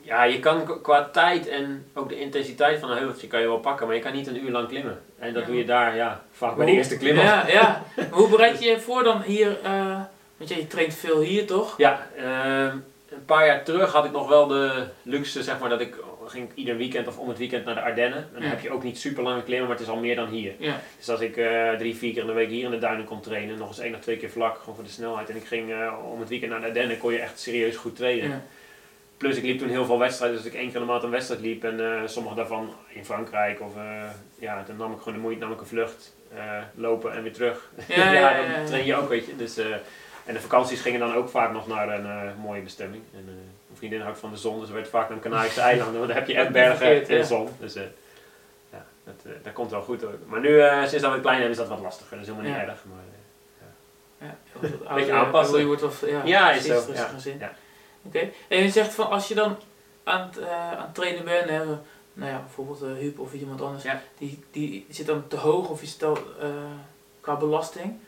ja, 0.02 0.22
je 0.24 0.38
kan 0.40 0.80
qua 0.82 1.08
tijd 1.12 1.48
en 1.48 1.86
ook 1.94 2.08
de 2.08 2.20
intensiteit 2.20 2.80
van 2.80 2.90
een 2.90 2.96
heuveltje 2.96 3.26
kan 3.26 3.40
je 3.40 3.46
wel 3.46 3.58
pakken, 3.58 3.86
maar 3.86 3.96
je 3.96 4.02
kan 4.02 4.12
niet 4.12 4.26
een 4.26 4.44
uur 4.44 4.50
lang 4.50 4.68
klimmen. 4.68 5.00
En 5.18 5.32
dat 5.32 5.42
Ja. 5.42 5.48
doe 5.48 5.56
je 5.58 5.64
daar, 5.64 5.96
ja, 5.96 6.22
vaak 6.32 6.56
bij 6.56 6.66
de 6.66 6.72
eerste 6.72 6.96
klim 6.96 7.16
al. 7.18 7.22
Ja, 7.24 7.46
ja. 7.48 7.82
Maar 7.96 8.06
hoe 8.20 8.28
bereid 8.28 8.62
je 8.62 8.70
je 8.70 8.80
voor 8.80 9.02
dan 9.02 9.22
hier... 9.22 9.58
eh, 9.62 10.00
want 10.36 10.50
je 10.50 10.66
traint 10.66 10.94
veel 10.94 11.20
hier 11.20 11.46
toch? 11.46 11.74
Ja, 11.76 12.06
ehm, 12.16 12.76
een 13.08 13.24
paar 13.26 13.46
jaar 13.46 13.62
terug 13.64 13.92
had 13.92 14.04
ik 14.04 14.12
nog 14.12 14.28
wel 14.28 14.46
de 14.46 14.84
luxe, 15.02 15.42
zeg 15.42 15.58
maar, 15.58 15.68
dat 15.68 15.80
ik 15.80 15.94
ging 16.32 16.50
ieder 16.54 16.76
weekend 16.76 17.06
of 17.08 17.18
om 17.18 17.28
het 17.28 17.38
weekend 17.38 17.64
naar 17.64 17.74
de 17.74 17.80
Ardennen. 17.80 18.18
En 18.18 18.28
dan 18.32 18.42
Ja. 18.42 18.48
heb 18.48 18.60
je 18.60 18.70
ook 18.70 18.82
niet 18.82 18.98
super 18.98 19.22
lange 19.22 19.42
klimmen, 19.42 19.68
maar 19.68 19.76
het 19.76 19.86
is 19.86 19.92
al 19.92 20.00
meer 20.00 20.16
dan 20.16 20.28
hier. 20.28 20.52
Ja. 20.58 20.80
Dus 20.98 21.08
als 21.08 21.20
ik 21.20 21.36
eh, 21.36 21.70
drie, 21.72 21.96
vier 21.96 22.12
keer 22.12 22.20
in 22.20 22.26
de 22.26 22.32
week 22.32 22.48
hier 22.48 22.64
in 22.64 22.70
de 22.70 22.78
duinen 22.78 23.04
kon 23.04 23.20
trainen, 23.20 23.58
nog 23.58 23.68
eens 23.68 23.78
één 23.78 23.94
of 23.94 24.00
twee 24.00 24.16
keer 24.16 24.30
vlak, 24.30 24.58
gewoon 24.58 24.74
voor 24.74 24.84
de 24.84 24.90
snelheid. 24.90 25.30
En 25.30 25.36
ik 25.36 25.44
ging 25.44 25.70
eh, 25.72 25.92
om 26.12 26.20
het 26.20 26.28
weekend 26.28 26.50
naar 26.50 26.60
de 26.60 26.66
Ardennen, 26.66 26.98
kon 26.98 27.12
je 27.12 27.18
echt 27.18 27.40
serieus 27.40 27.76
goed 27.76 27.96
trainen. 27.96 28.28
ja. 28.28 28.42
Plus 29.16 29.36
ik 29.36 29.42
liep 29.44 29.58
toen 29.58 29.68
heel 29.68 29.84
veel 29.84 29.98
wedstrijden, 29.98 30.36
dus 30.36 30.46
ik 30.46 30.54
één 30.54 30.66
keer 30.66 30.74
in 30.74 30.80
de 30.80 30.86
maand 30.92 31.02
een 31.02 31.10
wedstrijd 31.10 31.40
liep 31.40 31.64
en 31.64 31.80
eh, 31.94 32.02
sommige 32.06 32.34
daarvan 32.34 32.74
in 32.88 33.04
Frankrijk 33.04 33.60
of 33.60 33.72
ja, 34.38 34.62
dan 34.66 34.76
nam 34.76 34.92
ik 34.92 34.98
gewoon 34.98 35.14
de 35.14 35.20
moeite, 35.20 35.40
nam 35.40 35.52
ik 35.52 35.60
een 35.60 35.66
vlucht, 35.66 36.14
lopen 36.74 37.12
en 37.12 37.22
weer 37.22 37.32
terug. 37.32 37.70
Ja, 37.88 38.36
dan 38.56 38.66
train 38.66 38.86
je 38.86 38.94
ook, 38.96 39.08
weet 39.08 39.26
je. 39.26 39.36
Dus, 39.36 39.58
en 40.24 40.34
de 40.34 40.40
vakanties 40.40 40.80
gingen 40.80 41.00
dan 41.00 41.14
ook 41.14 41.28
vaak 41.28 41.52
nog 41.52 41.66
naar 41.66 41.88
een 41.88 42.06
eh, 42.06 42.34
mooie 42.42 42.60
bestemming. 42.62 43.02
En, 43.14 43.18
eh, 43.18 43.24
mijn 43.66 43.78
vriendin 43.78 44.00
houdt 44.00 44.18
van 44.18 44.30
de 44.30 44.36
zon, 44.36 44.60
dus 44.60 44.68
we 44.68 44.74
werd 44.74 44.88
vaak 44.88 45.08
naar 45.08 45.18
de 45.20 45.28
Canarische 45.28 45.60
eilanden, 45.70 45.94
want 45.96 46.06
daar 46.08 46.16
heb 46.18 46.26
je 46.28 46.34
echt 46.34 46.50
bergen 46.52 47.08
en 47.08 47.16
ja. 47.16 47.22
zon. 47.22 47.48
Dus 47.58 47.74
eh, 47.74 47.82
ja, 48.72 48.84
dat, 49.04 49.14
dat 49.42 49.52
komt 49.52 49.70
wel 49.70 49.82
goed. 49.82 50.02
Hoor. 50.02 50.14
Maar 50.26 50.40
nu, 50.40 50.60
sinds 50.86 51.04
dat 51.04 51.12
we 51.14 51.20
klein 51.20 51.36
hebben, 51.36 51.50
is 51.50 51.56
dat 51.56 51.68
wat 51.68 51.80
lastiger. 51.80 52.16
Dat 52.16 52.26
is 52.26 52.32
helemaal 52.32 52.50
niet 52.50 52.60
Ja. 52.60 52.68
erg. 52.68 52.84
Maar, 52.84 53.04
eh, 54.18 54.28
Ja, 54.28 54.36
wat 54.60 54.86
ouder, 54.86 55.12
aanpassen. 55.12 55.58
Je 55.58 55.66
wordt 55.66 55.82
ja, 56.06 56.22
Ja, 56.24 56.52
is 56.52 56.64
zo, 56.64 56.84
ja, 56.94 57.10
ja. 57.38 57.52
Oké. 58.02 58.28
En 58.48 58.62
je 58.62 58.70
zegt 58.70 58.94
van 58.94 59.10
als 59.10 59.28
je 59.28 59.34
dan 59.34 59.56
aan 60.04 60.20
het, 60.20 60.48
aan 60.48 60.82
het 60.82 60.94
trainen 60.94 61.24
bent, 61.24 61.48
hè, 61.48 61.64
nou 62.14 62.30
ja, 62.30 62.38
bijvoorbeeld 62.38 62.82
uh, 62.82 62.92
Huub 62.98 63.18
of 63.18 63.32
iemand 63.32 63.60
anders, 63.60 63.82
Ja. 63.84 64.02
die, 64.18 64.44
die 64.50 64.86
zit 64.90 65.06
dan 65.06 65.28
te 65.28 65.36
hoog 65.36 65.68
of 65.68 66.02
al 66.02 66.18
eh, 66.40 66.48
qua 67.20 67.36
belasting. 67.36 67.98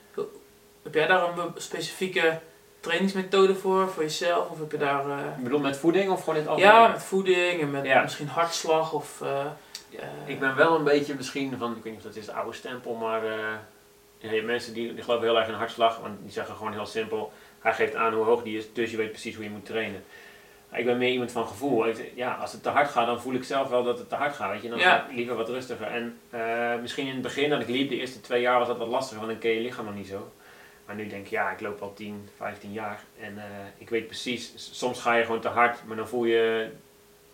Heb 0.84 0.94
jij 0.94 1.06
daar 1.06 1.22
een 1.38 1.52
specifieke 1.56 2.38
trainingsmethode 2.80 3.54
voor, 3.54 3.88
voor 3.88 4.02
jezelf? 4.02 4.50
Of 4.50 4.58
heb 4.58 4.70
je 4.72 4.78
daar... 4.78 5.10
eh, 5.10 5.18
ik 5.38 5.42
bedoel 5.42 5.58
met 5.60 5.76
voeding 5.76 6.10
of 6.10 6.18
gewoon 6.20 6.34
in 6.34 6.40
het 6.40 6.50
algemeen? 6.50 6.72
ja, 6.72 6.88
met 6.88 7.02
voeding 7.02 7.60
en 7.60 7.70
met 7.70 7.84
Ja. 7.84 8.02
misschien 8.02 8.28
hartslag 8.28 8.92
of... 8.92 9.20
eh, 9.22 9.44
Ja, 9.88 10.00
eh, 10.00 10.06
ik 10.26 10.40
ben 10.40 10.56
wel 10.56 10.74
een 10.74 10.84
beetje 10.84 11.14
misschien 11.14 11.58
van, 11.58 11.76
ik 11.76 11.82
weet 11.82 11.92
niet 11.92 11.96
of 12.04 12.06
dat 12.08 12.16
is 12.16 12.26
de 12.26 12.32
oude 12.32 12.52
stempel, 12.56 12.94
maar 12.94 13.24
eh, 13.24 13.38
ja, 14.18 14.42
mensen 14.42 14.74
die, 14.74 14.94
die 14.94 15.02
geloven 15.04 15.26
heel 15.26 15.38
erg 15.38 15.48
in 15.48 15.54
hartslag, 15.54 15.98
want 15.98 16.18
die 16.22 16.32
zeggen 16.32 16.56
gewoon 16.56 16.72
heel 16.72 16.86
simpel, 16.86 17.32
hij 17.60 17.72
geeft 17.74 17.94
aan 17.94 18.12
hoe 18.14 18.24
hoog 18.24 18.42
die 18.42 18.58
is, 18.58 18.72
dus 18.72 18.90
je 18.90 18.96
weet 18.96 19.10
precies 19.10 19.34
hoe 19.34 19.44
je 19.44 19.50
moet 19.50 19.66
trainen. 19.66 20.04
Ik 20.72 20.84
ben 20.84 20.98
meer 20.98 21.10
iemand 21.10 21.32
van 21.32 21.46
gevoel. 21.46 21.86
Ik, 21.88 22.12
ja, 22.14 22.34
als 22.34 22.52
het 22.52 22.62
te 22.62 22.68
hard 22.68 22.88
gaat, 22.90 23.06
dan 23.06 23.20
voel 23.20 23.34
ik 23.34 23.44
zelf 23.44 23.68
wel 23.68 23.84
dat 23.84 23.98
het 23.98 24.08
te 24.08 24.14
hard 24.14 24.34
gaat. 24.34 24.50
Weet 24.52 24.62
je? 24.62 24.68
Dan 24.68 24.78
Ja. 24.78 24.90
ga 24.96 25.06
ik 25.08 25.16
liever 25.16 25.36
wat 25.36 25.48
rustiger. 25.48 25.86
En 25.86 26.18
misschien 26.80 27.06
in 27.06 27.12
het 27.12 27.22
begin 27.22 27.50
dat 27.50 27.60
ik 27.60 27.68
liep, 27.68 27.88
de 27.88 27.96
eerste 27.98 28.20
twee 28.20 28.40
jaar 28.40 28.58
was 28.58 28.68
dat 28.68 28.78
wat 28.78 28.88
lastiger, 28.88 29.18
want 29.18 29.30
dan 29.30 29.40
ken 29.40 29.50
je 29.50 29.56
je 29.56 29.62
lichaam 29.62 29.84
nog 29.84 29.94
niet 29.94 30.06
zo. 30.06 30.32
Maar 30.86 30.94
nu 30.96 31.06
denk 31.06 31.24
ik, 31.24 31.30
ja, 31.30 31.50
ik 31.50 31.60
loop 31.60 31.80
al 31.82 31.92
10, 31.92 32.28
15 32.36 32.72
jaar 32.72 33.00
en 33.20 33.38
eh, 33.38 33.44
ik 33.78 33.90
weet 33.90 34.06
precies, 34.06 34.52
soms 34.78 35.00
ga 35.00 35.14
je 35.14 35.24
gewoon 35.24 35.40
te 35.40 35.48
hard, 35.48 35.84
maar 35.84 35.96
dan 35.96 36.08
voel 36.08 36.24
je, 36.24 36.68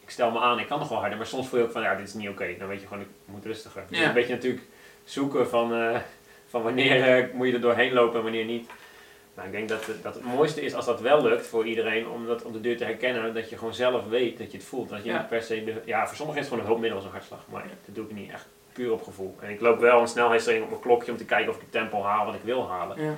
ik 0.01 0.11
stel 0.11 0.31
me 0.31 0.39
aan, 0.39 0.59
ik 0.59 0.67
kan 0.67 0.79
nog 0.79 0.89
wel 0.89 0.99
harder, 0.99 1.19
maar 1.19 1.27
soms 1.27 1.49
voel 1.49 1.59
je 1.59 1.65
ook 1.65 1.73
van, 1.73 1.83
ja, 1.83 1.95
dit 1.95 2.09
is 2.09 2.15
niet 2.15 2.29
oké. 2.29 2.55
Dan 2.59 2.69
weet 2.69 2.81
je 2.81 2.87
gewoon, 2.87 3.03
ik 3.03 3.09
moet 3.25 3.45
rustiger. 3.45 3.83
Dus 3.89 3.99
een 3.99 4.13
beetje 4.13 4.35
natuurlijk 4.35 4.63
zoeken 5.05 5.49
van, 5.49 5.75
eh, 5.75 5.99
van 6.49 6.63
wanneer 6.63 7.03
eh, 7.19 7.35
moet 7.35 7.47
je 7.47 7.53
er 7.53 7.61
doorheen 7.61 7.93
lopen 7.93 8.17
en 8.17 8.23
wanneer 8.23 8.45
niet. 8.45 8.71
Nou, 9.35 9.47
ik 9.49 9.55
denk 9.55 9.69
dat 9.69 9.87
het, 9.87 10.03
dat 10.03 10.15
het 10.15 10.25
mooiste 10.25 10.61
is 10.63 10.75
als 10.75 10.85
dat 10.87 11.01
wel 11.01 11.23
lukt 11.23 11.47
voor 11.47 11.67
iedereen, 11.67 12.09
om 12.09 12.27
dat 12.27 12.43
op 12.43 12.53
de 12.53 12.61
deur 12.61 12.77
te 12.77 12.85
herkennen, 12.85 13.35
dat 13.35 13.51
je 13.51 13.57
gewoon 13.59 13.75
zelf 13.75 14.09
weet 14.09 14.39
dat 14.39 14.51
je 14.51 14.57
het 14.57 14.67
voelt. 14.67 14.89
Dat 14.89 15.05
je 15.05 15.11
Ja. 15.11 15.19
niet 15.19 15.29
per 15.29 15.43
se, 15.43 15.65
de, 15.65 15.83
ja, 15.85 16.07
voor 16.07 16.17
sommigen 16.17 16.41
is 16.43 16.47
het 16.49 16.49
gewoon 16.49 16.59
een 16.61 16.67
hulpmiddel 16.67 16.99
als 16.99 17.07
een 17.07 17.13
hartslag, 17.13 17.45
maar 17.49 17.63
dat 17.85 17.95
doe 17.95 18.05
ik 18.05 18.13
niet 18.13 18.31
echt 18.31 18.47
puur 18.73 18.93
op 18.93 19.03
gevoel. 19.03 19.37
En 19.41 19.51
ik 19.51 19.61
loop 19.61 19.81
wel 19.81 20.01
een 20.01 20.09
snelheidstraining 20.09 20.71
op 20.73 20.79
mijn 20.79 20.87
klokje 20.89 21.11
om 21.13 21.19
te 21.19 21.25
kijken 21.25 21.49
of 21.49 21.55
ik 21.55 21.61
het 21.61 21.73
tempo 21.73 22.03
haal 22.03 22.27
wat 22.27 22.35
ik 22.35 22.43
wil 22.45 22.69
halen. 22.69 23.03
ja. 23.03 23.15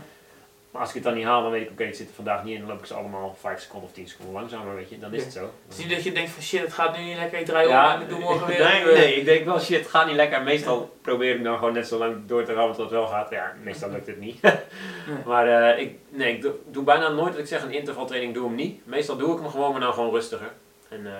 Maar 0.72 0.80
als 0.80 0.90
ik 0.90 0.96
het 0.96 1.04
dan 1.04 1.14
niet 1.14 1.24
haal, 1.24 1.42
dan 1.42 1.50
weet 1.50 1.62
ik, 1.62 1.70
oké, 1.70 1.84
het 1.84 1.96
zit 1.96 2.08
er 2.08 2.14
vandaag 2.14 2.44
niet 2.44 2.54
in, 2.54 2.60
dan 2.60 2.68
loop 2.68 2.78
ik 2.78 2.86
ze 2.86 2.94
allemaal 2.94 3.36
5 3.40 3.60
seconden 3.60 3.88
of 3.88 3.94
10 3.94 4.08
seconden 4.08 4.34
langzamer, 4.34 4.74
weet 4.74 4.90
je. 4.90 4.98
Dan 4.98 5.14
is 5.14 5.24
het 5.24 5.32
zo. 5.32 5.40
Het 5.40 5.78
is 5.78 5.78
niet 5.78 5.90
dat 5.90 6.04
je 6.04 6.12
denkt 6.12 6.30
van 6.30 6.42
shit, 6.42 6.60
het 6.60 6.72
gaat 6.72 6.96
nu 6.96 7.02
niet 7.02 7.16
lekker, 7.16 7.38
ik 7.38 7.46
draai 7.46 7.66
om 7.66 7.72
Ja, 7.72 7.94
en 7.94 8.00
ik 8.00 8.08
doe 8.08 8.18
morgen 8.18 8.46
weer... 8.46 8.58
nee, 8.58 8.84
nee, 8.84 9.14
ik 9.14 9.24
denk 9.24 9.44
wel, 9.44 9.60
shit, 9.60 9.78
het 9.78 9.88
gaat 9.88 10.06
niet 10.06 10.16
lekker. 10.16 10.42
Meestal 10.42 10.96
probeer 11.00 11.34
ik 11.34 11.44
dan 11.44 11.58
gewoon 11.58 11.72
net 11.72 11.88
zo 11.88 11.98
lang 11.98 12.16
door 12.26 12.44
te 12.44 12.52
rammen 12.52 12.76
tot 12.76 12.84
het 12.84 12.94
wel 12.94 13.06
gaat. 13.06 13.30
Ja, 13.30 13.52
meestal 13.62 13.90
lukt 13.90 14.06
het 14.06 14.20
niet. 14.20 14.40
Maar 15.26 15.48
eh, 15.48 15.82
ik, 15.82 15.98
nee, 16.08 16.34
ik 16.34 16.42
doe, 16.42 16.52
doe 16.70 16.84
bijna 16.84 17.08
nooit 17.08 17.32
dat 17.32 17.40
ik 17.40 17.46
zeg 17.46 17.62
een 17.62 17.72
intervaltraining 17.72 18.34
doe 18.34 18.46
hem 18.46 18.54
niet. 18.54 18.86
Meestal 18.86 19.16
doe 19.16 19.32
ik 19.32 19.40
hem 19.40 19.50
gewoon, 19.50 19.72
maar 19.72 19.80
dan 19.80 19.92
gewoon 19.92 20.10
rustiger. 20.10 20.52
En 20.88 21.06
eh, 21.06 21.12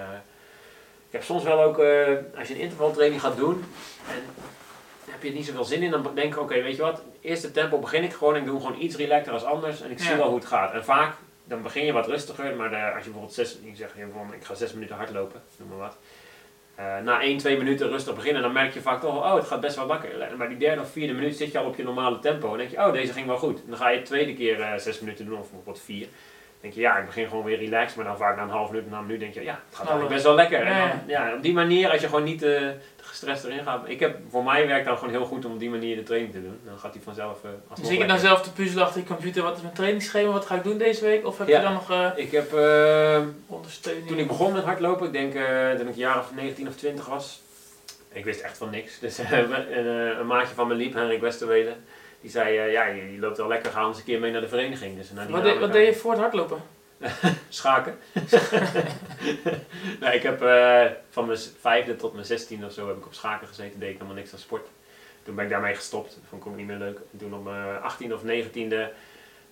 ik 1.06 1.12
heb 1.12 1.22
soms 1.22 1.42
wel 1.42 1.62
ook, 1.62 1.78
eh, 1.78 2.16
als 2.38 2.48
je 2.48 2.54
een 2.54 2.60
intervaltraining 2.60 3.20
gaat 3.20 3.36
doen 3.36 3.64
en 4.08 4.22
heb 5.10 5.22
je 5.22 5.32
niet 5.32 5.46
zoveel 5.46 5.64
zin 5.64 5.82
in, 5.82 5.90
dan 5.90 6.10
denk 6.14 6.34
ik, 6.34 6.40
oké, 6.40 6.62
weet 6.62 6.76
je 6.76 6.82
wat, 6.82 7.02
eerste 7.20 7.50
tempo 7.50 7.78
begin 7.78 8.02
ik 8.04 8.12
gewoon 8.12 8.34
en 8.34 8.40
ik 8.40 8.46
doe 8.46 8.60
gewoon 8.60 8.80
iets 8.80 8.96
relaxter 8.96 9.32
als 9.32 9.44
anders 9.44 9.80
en 9.82 9.90
ik 9.90 9.98
zie 9.98 10.14
wel 10.16 10.26
hoe 10.26 10.36
het 10.38 10.46
gaat. 10.46 10.72
En 10.72 10.84
vaak, 10.84 11.14
dan 11.44 11.62
begin 11.62 11.84
je 11.84 11.92
wat 11.92 12.06
rustiger, 12.06 12.56
maar 12.56 12.70
de- 12.70 12.76
als 12.76 12.94
je 13.04 13.10
bijvoorbeeld 13.10 13.32
zes, 13.32 13.58
ik 13.62 13.76
zeg 13.76 13.88
ik 14.34 14.44
ga 14.44 14.54
zes 14.54 14.72
minuten 14.72 14.96
hardlopen, 14.96 15.42
noem 15.56 15.68
maar 15.68 15.78
wat. 15.78 15.96
Eh, 16.74 16.98
na 16.98 17.22
1, 17.22 17.36
2 17.38 17.58
minuten 17.58 17.88
rustig 17.88 18.14
beginnen, 18.14 18.42
dan 18.42 18.52
merk 18.52 18.74
je 18.74 18.80
vaak 18.80 19.00
toch, 19.00 19.16
oh 19.16 19.34
het 19.34 19.44
gaat 19.46 19.60
best 19.60 19.76
wel 19.76 19.86
lekker. 19.86 20.36
Maar 20.36 20.48
die 20.48 20.58
derde 20.58 20.80
of 20.80 20.90
vierde 20.90 21.12
minuut 21.12 21.36
zit 21.36 21.52
je 21.52 21.58
al 21.58 21.66
op 21.66 21.76
je 21.76 21.82
normale 21.82 22.18
tempo. 22.18 22.52
En 22.52 22.58
denk 22.58 22.70
je, 22.70 22.76
oh 22.76 22.92
deze 22.92 23.12
ging 23.12 23.26
wel 23.26 23.36
goed. 23.38 23.56
En 23.58 23.68
dan 23.68 23.76
ga 23.78 23.88
je 23.88 23.98
de 23.98 24.04
tweede 24.04 24.34
keer 24.34 24.60
eh 24.60 24.78
6 24.78 25.00
minuten 25.00 25.24
doen, 25.24 25.34
of 25.38 25.40
bijvoorbeeld 25.46 25.80
4. 25.80 26.06
Denk 26.62 26.74
je, 26.74 26.80
ja 26.80 26.96
ik 26.98 27.06
begin 27.06 27.28
gewoon 27.28 27.44
weer 27.44 27.58
relaxed. 27.58 27.96
Maar 27.96 28.04
dan 28.04 28.16
vaak 28.16 28.36
na 28.36 28.42
een 28.42 28.48
half 28.48 28.70
minuut, 28.70 28.90
na 28.90 28.98
een 28.98 29.04
minuut 29.06 29.20
denk 29.20 29.34
je, 29.34 29.42
ja 29.42 29.60
het 29.68 29.76
gaat 29.76 29.86
eigenlijk 29.86 30.14
best 30.14 30.24
wel 30.24 30.34
lekker. 30.34 30.60
En 30.60 30.76
ja, 30.76 30.88
dan, 30.88 30.98
ja, 31.06 31.34
op 31.34 31.42
die 31.42 31.52
manier, 31.52 31.90
als 31.90 32.00
je 32.00 32.06
gewoon 32.06 32.24
niet 32.24 32.42
eh, 32.42 32.50
te 32.96 33.04
gestrest 33.04 33.44
erin 33.44 33.62
gaat. 33.62 33.88
Ik 33.88 34.00
heb, 34.00 34.16
voor 34.30 34.44
mij 34.44 34.66
werkt 34.66 34.86
dan 34.86 34.98
gewoon 34.98 35.12
heel 35.14 35.24
goed 35.24 35.44
om 35.44 35.52
op 35.52 35.58
die 35.58 35.70
manier 35.70 35.96
de 35.96 36.02
training 36.02 36.32
te 36.32 36.42
doen. 36.42 36.58
Dan 36.64 36.78
gaat 36.78 36.92
hij 36.94 37.02
vanzelf 37.02 37.38
uh, 37.44 37.50
Zit 37.86 37.98
je 37.98 38.06
dan 38.06 38.18
zelf 38.18 38.42
te 38.42 38.52
puzzelen 38.52 38.84
achter 38.84 39.00
je 39.00 39.06
computer, 39.06 39.42
wat 39.42 39.56
is 39.56 39.62
mijn 39.62 39.74
trainingsschema, 39.74 40.32
wat 40.32 40.46
ga 40.46 40.54
ik 40.54 40.64
doen 40.64 40.78
deze 40.78 41.04
week? 41.04 41.26
Of 41.26 41.38
heb 41.38 41.48
Ja. 41.48 41.56
je 41.58 41.64
dan 41.64 41.72
nog 41.72 41.90
eh, 41.90 42.08
Ik 42.14 42.30
heb, 42.32 42.52
eh, 42.54 43.20
ondersteuning? 43.46 44.06
Toen 44.08 44.18
ik 44.18 44.26
begon 44.26 44.52
met 44.52 44.64
hardlopen, 44.64 45.06
ik 45.06 45.12
denk 45.12 45.34
eh, 45.34 45.70
dat 45.70 45.80
ik 45.80 45.86
een 45.86 45.94
jaar 45.94 46.18
of 46.18 46.34
19 46.34 46.68
of 46.68 46.74
20 46.76 47.06
was. 47.06 47.40
Ik 48.12 48.24
wist 48.24 48.40
echt 48.40 48.56
van 48.56 48.70
niks. 48.70 48.98
Dus 49.04 49.18
eh, 49.18 49.30
een, 49.30 49.52
eh, 49.70 50.18
een 50.18 50.26
maatje 50.26 50.54
van 50.54 50.68
me 50.68 50.74
liep, 50.74 50.94
Henrik 50.94 51.20
Westerwede. 51.20 51.72
Die 52.22 52.30
zei, 52.30 52.58
eh, 52.58 52.72
ja, 52.72 52.86
je, 52.86 53.12
je 53.12 53.18
loopt 53.18 53.36
wel 53.36 53.48
lekker, 53.48 53.72
ga 53.72 53.86
eens 53.86 53.98
een 53.98 54.04
keer 54.04 54.20
mee 54.20 54.32
naar 54.32 54.40
de 54.40 54.48
vereniging. 54.48 54.96
Dus 54.96 55.10
naar 55.10 55.26
die 55.26 55.36
wat, 55.36 55.58
wat 55.58 55.72
deed 55.72 55.86
je 55.86 56.00
voor 56.00 56.10
het 56.10 56.20
hardlopen? 56.20 56.62
Schaken. 57.48 57.98
nee, 60.00 60.14
ik 60.14 60.22
heb 60.22 60.42
eh, 60.42 60.84
van 61.10 61.26
mijn 61.26 61.38
vijfde 61.60 61.96
tot 61.96 62.12
mijn 62.12 62.26
zestiende 62.26 62.66
of 62.66 62.72
zo 62.72 62.88
heb 62.88 62.96
ik 62.96 63.06
op 63.06 63.14
schaken 63.14 63.48
gezeten. 63.48 63.80
Deed 63.80 63.88
ik 63.88 63.94
helemaal 63.94 64.16
niks 64.16 64.32
aan 64.32 64.38
sport. 64.38 64.68
Toen 65.22 65.34
ben 65.34 65.44
ik 65.44 65.50
daarmee 65.50 65.74
gestopt. 65.74 66.14
Dat 66.14 66.24
vond 66.28 66.42
ik 66.42 66.48
ook 66.48 66.56
niet 66.56 66.66
meer 66.66 66.78
leuk. 66.78 66.98
En 67.12 67.18
toen 67.18 67.34
op 67.34 67.44
mijn 67.44 67.78
18e 67.80 68.12
of 68.12 68.22
19e, 68.22 68.92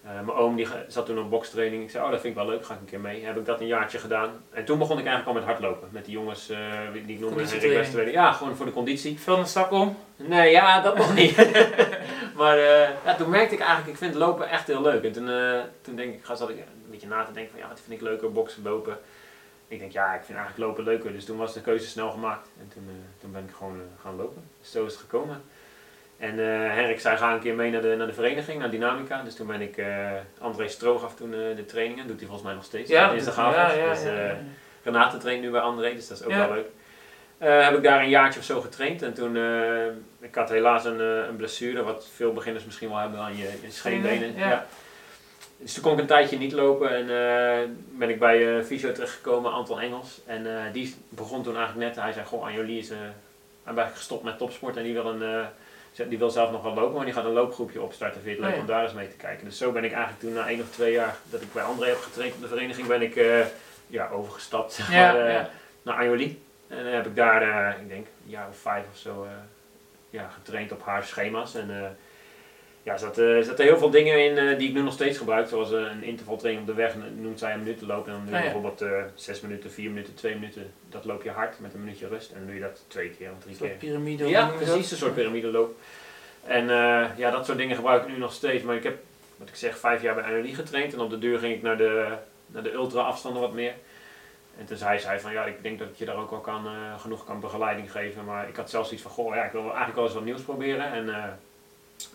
eh, 0.04 0.12
mijn 0.12 0.38
oom 0.38 0.56
die 0.56 0.66
zat 0.88 1.06
toen 1.06 1.18
op 1.18 1.30
bokstraining. 1.30 1.82
Ik 1.82 1.90
zei, 1.90 2.04
oh 2.04 2.10
dat 2.10 2.20
vind 2.20 2.36
ik 2.36 2.42
wel 2.42 2.50
leuk, 2.50 2.66
ga 2.66 2.74
ik 2.74 2.80
een 2.80 2.86
keer 2.86 3.00
mee. 3.00 3.24
Heb 3.24 3.36
ik 3.36 3.46
dat 3.46 3.60
een 3.60 3.66
jaartje 3.66 3.98
gedaan. 3.98 4.30
En 4.50 4.64
toen 4.64 4.78
begon 4.78 4.98
ik 4.98 5.06
eigenlijk 5.06 5.28
al 5.28 5.42
met 5.42 5.44
hardlopen. 5.44 5.88
Met 5.92 6.04
die 6.04 6.14
jongens 6.14 6.50
eh, 6.50 6.58
die 6.92 7.00
ik 7.00 7.06
noemde, 7.06 7.16
Henrik 7.16 7.34
Conditietraining. 7.34 7.80
Westerwede. 7.80 8.10
Ja, 8.10 8.32
gewoon 8.32 8.56
voor 8.56 8.66
de 8.66 8.72
conditie. 8.72 9.18
Veel 9.18 9.36
naar 9.36 9.46
zak 9.46 9.70
om? 9.70 9.96
Nee, 10.16 10.50
ja, 10.50 10.80
dat 10.80 10.96
nog 10.96 11.14
niet. 11.14 11.36
maar 12.40 12.58
eh, 12.58 12.88
ja, 13.04 13.14
toen 13.16 13.30
merkte 13.30 13.54
ik 13.54 13.60
eigenlijk, 13.60 13.90
ik 13.90 13.96
vind 13.96 14.14
lopen 14.14 14.48
echt 14.48 14.66
heel 14.66 14.82
leuk. 14.82 15.04
En 15.04 15.12
toen, 15.12 15.28
eh, 15.30 15.60
toen 15.82 15.96
denk 15.96 16.14
ik, 16.14 16.24
ga- 16.24 16.34
zat 16.34 16.48
ik 16.50 16.56
een 16.56 16.90
beetje 16.90 17.06
na 17.08 17.24
te 17.24 17.32
denken 17.32 17.52
van 17.52 17.60
ja, 17.60 17.68
wat 17.68 17.80
vind 17.80 18.00
ik 18.00 18.06
leuker, 18.06 18.32
boksen, 18.32 18.62
lopen. 18.62 18.98
Ik 19.68 19.78
denk 19.78 19.92
ja, 19.92 20.14
ik 20.14 20.22
vind 20.24 20.38
eigenlijk 20.38 20.68
lopen 20.68 20.84
leuker. 20.84 21.12
Dus 21.12 21.24
toen 21.24 21.36
was 21.36 21.54
de 21.54 21.60
keuze 21.60 21.86
snel 21.86 22.10
gemaakt. 22.10 22.48
En 22.60 22.68
toen, 22.68 22.84
eh, 22.88 23.20
toen 23.20 23.32
ben 23.32 23.44
ik 23.48 23.54
gewoon 23.56 23.80
gaan 24.02 24.16
lopen. 24.16 24.42
Dus 24.60 24.70
zo 24.70 24.84
is 24.86 24.92
het 24.92 25.00
gekomen. 25.00 25.42
En 26.18 26.38
Henrik 26.72 27.00
zei 27.00 27.16
ga 27.16 27.32
een 27.34 27.40
keer 27.40 27.54
mee 27.54 27.70
naar 27.70 27.80
de, 27.82 27.94
naar 27.96 28.06
de 28.06 28.12
vereniging, 28.12 28.58
naar 28.58 28.70
Dynamica. 28.70 29.22
Dus 29.22 29.34
toen 29.34 29.46
ben 29.46 29.60
ik, 29.60 29.82
André 30.40 30.68
Stroog 30.68 31.00
gaf 31.00 31.14
toen 31.14 31.30
de 31.30 31.64
trainingen. 31.66 32.06
Doet 32.06 32.16
hij 32.18 32.24
volgens 32.26 32.46
mij 32.46 32.54
nog 32.56 32.64
steeds. 32.64 32.90
Ja, 32.90 33.10
dinsdagavond. 33.10 33.54
ja, 33.56 33.72
ja, 33.72 33.90
dus, 33.92 34.02
ja, 34.02 34.12
ja. 34.20 34.36
Renate 34.82 35.16
traint 35.16 35.42
nu 35.42 35.50
bij 35.50 35.60
André, 35.60 35.94
dus 35.94 36.08
dat 36.08 36.18
is 36.18 36.24
ook 36.24 36.32
wel 36.46 36.52
leuk. 36.54 36.66
Eh, 37.40 37.64
heb 37.64 37.76
ik 37.76 37.82
daar 37.82 38.02
een 38.02 38.08
jaartje 38.08 38.40
of 38.40 38.46
zo 38.46 38.60
getraind 38.60 39.02
en 39.02 39.14
toen, 39.14 39.36
eh, 39.36 39.86
ik 40.20 40.34
had 40.34 40.48
helaas 40.48 40.84
een, 40.84 41.00
eh, 41.00 41.26
een 41.28 41.36
blessure, 41.36 41.82
wat 41.82 42.08
veel 42.14 42.32
beginners 42.32 42.64
misschien 42.64 42.88
wel 42.88 42.98
hebben 42.98 43.20
aan 43.20 43.36
je, 43.36 43.50
je 43.62 43.70
scheenbenen. 43.70 44.36
Ja. 44.36 44.48
Ja. 44.48 44.66
Dus 45.56 45.74
toen 45.74 45.82
kon 45.82 45.92
ik 45.92 45.98
een 45.98 46.06
tijdje 46.06 46.38
niet 46.38 46.52
lopen 46.52 46.90
en 46.90 47.06
ben 47.92 48.08
ik 48.08 48.18
bij 48.18 48.38
uh, 48.38 48.64
fysio 48.64 48.92
terechtgekomen, 48.92 49.52
Anton 49.52 49.80
Engels. 49.80 50.20
En 50.26 50.72
die 50.72 50.94
begon 51.08 51.42
toen 51.42 51.56
eigenlijk 51.56 51.86
net, 51.86 52.04
hij 52.04 52.12
zei, 52.12 52.26
goh 52.26 52.44
Anjolie 52.44 52.78
is 52.78 52.90
uh, 52.90 52.96
eigenlijk 53.64 53.96
gestopt 53.96 54.24
met 54.24 54.38
topsport 54.38 54.76
en 54.76 54.82
die 54.82 54.92
wil 54.92 55.06
een, 55.06 55.46
Die 56.08 56.18
wil 56.18 56.30
zelf 56.30 56.50
nog 56.50 56.62
wel 56.62 56.74
lopen, 56.74 56.96
maar 56.96 57.04
die 57.04 57.14
gaat 57.14 57.24
een 57.24 57.32
loopgroepje 57.32 57.82
opstarten. 57.82 58.22
Vind 58.22 58.36
je 58.36 58.42
het 58.42 58.50
leuk 58.50 58.54
Oh, 58.54 58.60
om 58.60 58.66
daar 58.66 58.84
eens 58.84 58.92
mee 58.92 59.08
te 59.08 59.16
kijken. 59.16 59.44
Dus 59.44 59.58
zo 59.58 59.72
ben 59.72 59.84
ik 59.84 59.92
eigenlijk 59.92 60.22
toen 60.22 60.32
na 60.32 60.48
één 60.48 60.60
of 60.60 60.70
twee 60.70 60.92
jaar 60.92 61.16
dat 61.30 61.40
ik 61.40 61.52
bij 61.52 61.62
André 61.62 61.86
heb 61.86 62.00
getraind 62.00 62.34
op 62.34 62.40
de 62.40 62.48
vereniging, 62.48 62.86
ben 62.86 63.02
ik 63.02 63.20
ja, 63.86 64.08
overgestapt 64.08 64.80
Ja, 64.90 65.48
naar 65.82 65.96
Anjoli. 65.96 66.42
En 66.70 66.84
dan 66.84 66.92
heb 66.92 67.06
ik 67.06 67.16
daar, 67.16 67.42
eh, 67.42 67.80
ik 67.82 67.88
denk, 67.88 68.06
een 68.06 68.30
jaar 68.30 68.48
of 68.48 68.56
vijf 68.58 68.84
of 68.92 68.96
zo 68.98 69.24
eh, 69.24 69.30
ja, 70.10 70.28
getraind 70.28 70.72
op 70.72 70.82
haar 70.82 71.04
schema's. 71.04 71.54
En 71.54 71.70
eh, 71.70 71.88
ja, 72.82 72.92
er 72.92 72.98
zaten, 72.98 73.24
er 73.36 73.44
zaten 73.44 73.64
heel 73.64 73.78
veel 73.78 73.90
dingen 73.90 74.24
in 74.24 74.58
die 74.58 74.68
ik 74.68 74.74
nu 74.74 74.82
nog 74.82 74.92
steeds 74.92 75.18
gebruik. 75.18 75.48
Zoals 75.48 75.70
een 75.70 76.02
intervaltraining 76.02 76.68
op 76.68 76.74
de 76.76 76.82
weg, 76.82 76.92
en 76.92 77.20
noemt 77.20 77.38
zij 77.38 77.52
een 77.52 77.58
minuut 77.58 77.78
te 77.78 77.86
lopen. 77.86 78.12
En 78.12 78.16
dan 78.16 78.24
doe 78.26 78.30
je 78.34 78.38
Ah, 78.40 78.44
ja. 78.44 78.52
bijvoorbeeld 78.52 78.80
eh, 78.92 79.02
zes 79.14 79.40
minuten, 79.40 79.70
vier 79.72 79.90
minuten, 79.90 80.14
twee 80.14 80.34
minuten. 80.34 80.72
Dat 80.88 81.04
loop 81.04 81.22
je 81.22 81.30
hard 81.30 81.60
met 81.60 81.74
een 81.74 81.80
minuutje 81.80 82.08
rust. 82.08 82.30
En 82.30 82.36
dan 82.36 82.46
doe 82.46 82.54
je 82.54 82.60
dat 82.60 82.84
twee 82.86 83.10
keer 83.10 83.30
of 83.30 83.38
drie 83.42 83.52
Een 83.52 83.58
keer. 83.58 83.68
soort 83.68 83.78
piramide. 83.78 84.28
Ja, 84.28 84.46
precies, 84.48 84.90
een 84.90 84.96
soort 84.96 85.14
piramideloop. 85.14 85.74
En 86.44 86.70
eh, 86.70 87.04
ja, 87.16 87.30
dat 87.30 87.46
soort 87.46 87.58
dingen 87.58 87.76
gebruik 87.76 88.02
ik 88.02 88.08
nu 88.08 88.18
nog 88.18 88.32
steeds. 88.32 88.62
Maar 88.62 88.76
ik 88.76 88.82
heb, 88.82 88.98
wat 89.36 89.48
ik 89.48 89.54
zeg, 89.56 89.78
vijf 89.78 90.02
jaar 90.02 90.14
bij 90.14 90.30
NLI 90.40 90.54
getraind. 90.54 90.92
En 90.92 91.00
op 91.00 91.10
de 91.10 91.18
deur 91.18 91.38
ging 91.38 91.54
ik 91.54 91.62
naar 91.62 91.76
de, 91.76 92.06
naar 92.46 92.62
de 92.62 92.72
ultra 92.72 93.00
afstanden 93.00 93.40
wat 93.42 93.52
meer. 93.52 93.74
En 94.60 94.66
toen 94.66 94.76
zei 94.76 94.98
zij 94.98 95.20
van, 95.20 95.32
ja, 95.32 95.44
ik 95.44 95.62
denk 95.62 95.78
dat 95.78 95.88
ik 95.88 95.96
je 95.96 96.04
daar 96.04 96.16
ook 96.16 96.30
wel 96.30 96.38
kan, 96.40 96.66
eh, 96.66 97.00
genoeg 97.00 97.24
kan 97.24 97.40
begeleiding 97.40 97.92
geven. 97.92 98.24
Maar 98.24 98.48
ik 98.48 98.56
had 98.56 98.70
zelfs 98.70 98.92
iets 98.92 99.02
van, 99.02 99.10
goh, 99.10 99.34
ja, 99.34 99.44
ik 99.44 99.52
wil 99.52 99.62
eigenlijk 99.62 99.94
wel 99.94 100.04
eens 100.04 100.14
wat 100.14 100.24
nieuws 100.24 100.40
proberen. 100.42 100.92
En 100.92 101.14
eh 101.14 101.24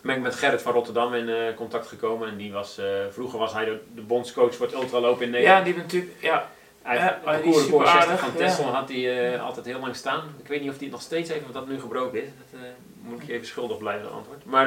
ben 0.02 0.16
ik 0.16 0.22
met 0.22 0.34
Gerrit 0.34 0.62
van 0.62 0.72
Rotterdam 0.72 1.14
in 1.14 1.28
eh, 1.28 1.54
contact 1.56 1.86
gekomen. 1.86 2.28
En 2.28 2.36
die 2.36 2.52
was, 2.52 2.80
vroeger 3.10 3.38
was 3.38 3.52
hij 3.52 3.64
de, 3.64 3.80
de 3.94 4.00
bondscoach 4.00 4.54
voor 4.54 4.66
het 4.66 4.74
ultralopen 4.74 5.24
in 5.26 5.32
Ja, 5.32 5.36
Nederland. 5.38 5.64
die 5.64 5.74
hebben 5.74 5.92
natuurlijk, 5.92 6.22
ja, 6.22 6.48
Hij 6.82 6.96
Ja, 6.96 7.18
de 7.24 7.42
die 7.42 7.50
is 7.50 7.54
koerenkoor 7.54 7.86
super 7.86 7.86
60 7.86 8.02
aardig, 8.02 8.20
van 8.20 8.30
ja. 8.32 8.46
Tessel 8.46 8.64
had 8.64 8.88
hij 8.88 9.40
altijd 9.40 9.66
heel 9.66 9.80
lang 9.80 9.96
staan. 9.96 10.22
Ik 10.42 10.48
weet 10.48 10.60
niet 10.60 10.70
of 10.70 10.74
hij 10.76 10.84
het 10.84 10.92
nog 10.92 11.02
steeds 11.02 11.30
heeft 11.30 11.44
of 11.44 11.50
dat 11.50 11.68
nu 11.68 11.80
gebroken 11.80 12.22
is. 12.22 12.28
Dat 12.50 12.60
moet 13.00 13.20
ik 13.20 13.26
je 13.26 13.32
even 13.32 13.46
schuldig 13.46 13.78
blijven, 13.78 14.12
antwoord. 14.12 14.44
Maar 14.44 14.66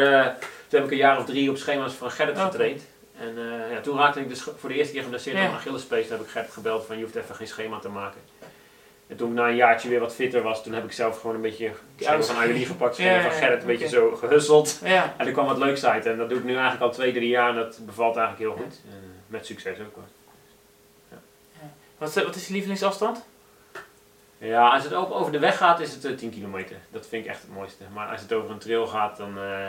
toen 0.67 0.79
heb 0.79 0.83
ik 0.83 0.91
een 0.91 0.98
jaar 0.98 1.17
of 1.17 1.25
drie 1.25 1.50
op 1.50 1.57
schema's 1.57 1.93
van 1.93 2.12
Gerrit 2.12 2.39
getraind. 2.39 2.81
En 3.19 3.38
eh, 3.38 3.71
ja, 3.71 3.81
toen 3.81 3.97
raakte 3.97 4.19
ik 4.19 4.29
dus 4.29 4.41
voor 4.57 4.69
de 4.69 4.75
eerste 4.75 4.93
keer 4.93 5.03
geblesseerd 5.03 5.35
aan 5.38 5.41
mijn 5.43 5.55
Achillespees. 5.55 6.07
Toen 6.07 6.17
heb 6.17 6.25
ik 6.25 6.31
Gerrit 6.31 6.51
gebeld 6.51 6.85
van 6.85 6.97
je 6.97 7.03
hoeft 7.03 7.15
even 7.15 7.35
geen 7.35 7.47
schema 7.47 7.79
te 7.79 7.89
maken. 7.89 8.21
En 9.07 9.15
toen 9.15 9.29
ik 9.29 9.35
na 9.35 9.47
een 9.47 9.55
jaartje 9.55 9.89
weer 9.89 9.99
wat 9.99 10.15
fitter 10.15 10.41
was, 10.41 10.63
toen 10.63 10.73
heb 10.73 10.83
ik 10.83 10.91
zelf 10.91 11.19
gewoon 11.19 11.35
een 11.35 11.41
beetje 11.41 11.71
Ja, 11.95 12.21
van 12.21 12.35
Ayuri 12.38 12.65
gepakt. 12.65 12.97
ja, 12.97 13.21
van 13.21 13.31
ja, 13.31 13.38
Gerrit 13.38 13.61
een 13.61 13.67
beetje 13.67 13.88
zo 13.88 14.15
gehusseld. 14.15 14.79
ja. 14.83 15.13
En 15.17 15.25
er 15.27 15.31
kwam 15.33 15.45
wat 15.45 15.57
leuks 15.57 15.85
uit. 15.85 16.05
En 16.05 16.17
dat 16.17 16.29
doe 16.29 16.38
ik 16.38 16.43
nu 16.43 16.51
eigenlijk 16.53 16.81
al 16.81 16.91
twee, 16.91 17.13
drie 17.13 17.29
jaar 17.29 17.49
en 17.49 17.55
dat 17.55 17.79
bevalt 17.85 18.15
eigenlijk 18.17 18.55
heel 18.55 18.65
goed. 18.65 18.81
En, 18.85 18.91
eh, 19.03 19.09
met 19.27 19.45
succes 19.45 19.79
ook 19.79 19.95
hoor. 19.95 20.03
Wat, 21.97 22.15
is- 22.15 22.23
wat 22.23 22.35
is 22.35 22.47
je 22.47 22.53
lievelingsafstand? 22.53 23.25
Ja, 24.38 24.69
als 24.69 24.83
het 24.83 24.93
over 24.93 25.31
de 25.31 25.39
weg 25.39 25.57
gaat, 25.57 25.79
is 25.79 25.93
het 25.93 26.05
eh, 26.05 26.15
10 26.15 26.29
kilometer. 26.29 26.75
Dat 26.91 27.07
vind 27.07 27.23
ik 27.25 27.29
echt 27.31 27.41
het 27.41 27.53
mooiste. 27.53 27.83
Maar 27.93 28.07
als 28.07 28.21
het 28.21 28.33
over 28.33 28.51
een 28.51 28.57
trail 28.59 28.88
gaat, 28.88 29.17
dan. 29.17 29.38
eh, 29.38 29.67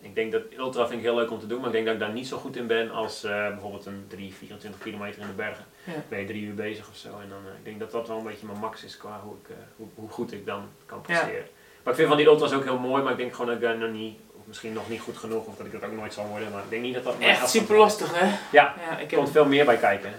ik 0.00 0.14
denk 0.14 0.32
dat 0.32 0.42
ultra 0.56 0.86
vind 0.86 0.98
ik 0.98 1.04
heel 1.06 1.14
leuk 1.14 1.30
om 1.30 1.38
te 1.40 1.46
doen, 1.46 1.58
maar 1.58 1.66
ik 1.66 1.72
denk 1.72 1.84
dat 1.84 1.94
ik 1.94 2.00
daar 2.00 2.12
niet 2.12 2.26
zo 2.26 2.38
goed 2.38 2.56
in 2.56 2.66
ben 2.66 2.90
als 2.90 3.24
eh, 3.24 3.30
bijvoorbeeld 3.48 3.86
een 3.86 4.04
3, 4.08 4.34
24 4.34 4.80
kilometer 4.80 5.20
in 5.20 5.26
de 5.26 5.32
bergen. 5.32 5.64
Ja. 5.84 5.92
Ben 6.08 6.18
je 6.20 6.26
drie 6.26 6.42
uur 6.42 6.54
bezig 6.54 6.88
of 6.88 6.96
zo. 6.96 7.08
En 7.08 7.28
dan, 7.28 7.38
eh, 7.46 7.58
ik 7.58 7.64
denk 7.64 7.78
dat 7.80 7.90
dat 7.90 8.08
wel 8.08 8.16
een 8.18 8.24
beetje 8.24 8.46
mijn 8.46 8.58
max 8.58 8.84
is 8.84 8.96
qua 8.96 9.20
hoe, 9.24 9.34
ik, 9.42 9.48
eh, 9.50 9.56
hoe, 9.76 9.86
hoe 9.94 10.08
goed 10.08 10.32
ik 10.32 10.46
dan 10.46 10.62
kan 10.86 10.98
Ja. 10.98 11.02
presteren. 11.04 11.46
Maar 11.82 11.92
ik 11.92 11.94
vind 11.94 12.08
van 12.08 12.16
die 12.16 12.26
ultras 12.26 12.52
ook 12.52 12.64
heel 12.64 12.78
mooi, 12.78 13.02
maar 13.02 13.12
ik 13.12 13.18
denk 13.18 13.30
gewoon 13.32 13.46
dat 13.46 13.56
ik 13.56 13.62
daar 13.62 13.78
nog 13.78 13.90
niet, 13.90 14.18
of 14.32 14.42
misschien 14.46 14.72
nog 14.72 14.88
niet 14.88 15.00
goed 15.00 15.16
genoeg, 15.16 15.46
of 15.46 15.56
dat 15.56 15.66
ik 15.66 15.72
dat 15.72 15.84
ook 15.84 15.92
nooit 15.96 16.12
zal 16.14 16.26
worden. 16.26 16.50
Maar 16.50 16.62
ik 16.62 16.70
denk 16.70 16.82
niet 16.82 16.94
dat 16.94 17.04
dat 17.04 17.18
Echt 17.18 17.50
super 17.50 17.76
lastig, 17.76 18.18
hè? 18.20 18.26
Ja, 18.26 18.38
Ja, 18.52 18.72
ik 18.90 18.90
er 18.90 18.98
heb, 18.98 19.08
komt 19.18 19.30
veel 19.30 19.44
meer 19.46 19.64
bij 19.64 19.76
kijken. 19.76 20.10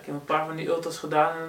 ik 0.00 0.06
heb 0.06 0.14
een 0.14 0.24
paar 0.24 0.46
van 0.46 0.56
die 0.56 0.66
ultras 0.68 0.98
gedaan 0.98 1.36
en 1.38 1.48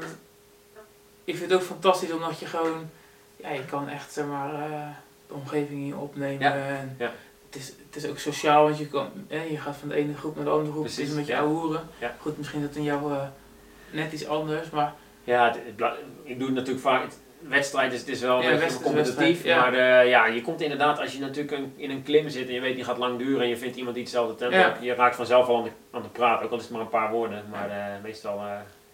ik 1.24 1.38
vind 1.38 1.52
het 1.52 1.60
ook 1.60 1.66
fantastisch 1.66 2.12
omdat 2.12 2.40
je 2.40 2.46
gewoon, 2.46 2.90
ja, 3.36 3.50
je 3.50 3.66
kan 3.66 3.90
echt, 3.90 4.12
zeg 4.14 4.26
maar, 4.26 4.52
de 5.28 5.34
omgeving 5.34 5.84
hier 5.84 5.98
opnemen. 5.98 6.40
Ja, 6.40 6.54
En 6.54 6.96
ja. 7.00 7.12
Het, 7.52 7.62
is, 7.62 7.68
het 7.86 7.96
is 8.04 8.10
ook 8.10 8.18
sociaal, 8.20 8.64
want 8.64 8.78
je, 8.78 8.88
kan, 8.88 9.10
hè, 9.28 9.42
je 9.44 9.58
gaat 9.58 9.76
van 9.76 9.88
de 9.90 9.96
ene 9.96 10.14
groep 10.14 10.36
naar 10.36 10.46
de 10.46 10.52
andere 10.52 10.72
groep. 10.72 10.84
het 10.84 10.92
is 10.92 10.96
Precies, 10.98 11.14
een 11.14 11.20
beetje 11.20 11.34
ja. 11.42 11.46
hoeren. 11.46 11.82
Ja. 12.00 12.16
Goed, 12.20 12.38
misschien 12.38 12.62
is 12.62 12.68
dat 12.68 12.76
in 12.76 12.84
jou 12.84 13.12
eh, 13.14 13.22
net 13.92 14.12
iets 14.14 14.28
anders, 14.28 14.70
maar 14.70 14.94
Ja, 15.24 15.46
het- 15.48 15.60
het 15.66 15.76
bla- 15.76 15.96
ik 16.24 16.38
doe 16.38 16.48
het 16.48 16.56
natuurlijk 16.56 16.84
vaak. 16.86 17.02
Het, 17.04 17.20
wedstrijd 17.40 17.94
is, 17.94 18.00
het 18.00 18.08
is 18.10 18.22
wel 18.22 18.38
een 18.38 18.44
Ja, 18.44 18.50
wedstrijd 18.50 18.82
competitief. 18.82 19.18
wedstrijd, 19.18 19.60
Maar 19.60 19.74
eh, 19.74 20.10
ja, 20.10 20.26
je 20.26 20.42
komt 20.42 20.62
inderdaad, 20.62 21.00
als 21.00 21.14
je 21.14 21.20
natuurlijk 21.20 21.52
een- 21.58 21.74
in 21.76 21.90
een 21.90 22.04
klim 22.04 22.30
zit 22.30 22.48
en 22.48 22.54
je 22.54 22.60
weet 22.60 22.76
die 22.76 22.84
gaat 22.84 22.98
lang 22.98 23.18
duren 23.18 23.42
en 23.42 23.48
je 23.50 23.58
vindt 23.58 23.76
iemand 23.78 23.96
die 23.96 24.04
hetzelfde 24.04 24.36
tempo 24.36 24.84
je 24.86 24.94
raakt 24.94 25.16
vanzelf 25.16 25.48
al 25.48 25.58
aan 25.58 25.64
de, 25.64 25.72
aan 25.92 26.02
de 26.02 26.08
praat, 26.08 26.44
ook 26.44 26.52
al 26.52 26.58
is 26.58 26.64
het 26.64 26.72
maar 26.72 26.82
een 26.82 26.88
paar 26.90 27.12
woorden. 27.12 27.44
Maar 27.50 27.70
eh, 27.70 28.04
meestal, 28.04 28.38
eh, 28.38 28.46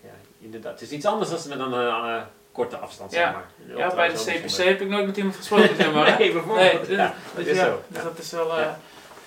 ja, 0.03 0.10
inderdaad, 0.39 0.71
het 0.71 0.82
is 0.82 0.91
iets 0.91 1.05
anders 1.05 1.29
dan 1.29 1.58
met 1.58 1.60
een 1.60 2.23
korte 2.58 2.78
afstand, 2.78 3.12
Ja. 3.12 3.17
zeg 3.17 3.34
maar. 3.34 3.78
Ja, 3.78 3.96
bij 3.96 4.08
de 4.08 4.13
CPC 4.13 4.26
bijzonder. 4.26 4.65
heb 4.67 4.82
ik 4.82 4.88
nooit 4.89 5.06
met 5.06 5.17
iemand 5.17 5.36
gesproken, 5.36 5.76
zeg 5.76 5.93
maar. 5.93 6.15
Nee, 6.20 6.32
bijvoorbeeld. 6.32 6.72
Nee, 6.74 6.80
dus, 6.88 6.96
ja, 6.98 7.13
dus 7.36 7.46
dat 7.46 7.46
is 7.46 7.58
ja, 7.58 7.65
zo. 7.65 7.82
dus 7.88 7.98
Ja. 7.98 8.04
dat 8.04 8.17
is 8.17 8.32
wel, 8.32 8.52
eh, 8.52 8.60
Ja. 8.63 8.80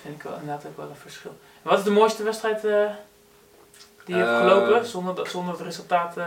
vind 0.03 0.15
ik 0.17 0.23
wel 0.23 0.33
inderdaad 0.41 0.67
ook 0.67 0.77
wel 0.77 0.89
een 0.89 0.97
verschil. 0.97 1.31
En 1.63 1.69
wat 1.71 1.79
is 1.79 1.85
de 1.85 1.91
mooiste 1.91 2.23
wedstrijd 2.23 2.65
eh, 2.65 2.87
die 4.05 4.17
je 4.17 4.23
hebt 4.23 4.31
Eh, 4.35 4.39
gelopen, 4.39 4.87
zonder, 4.87 5.15
dat- 5.15 5.29
zonder 5.29 5.53
het 5.55 5.63
resultaat, 5.63 6.17
eh, 6.17 6.27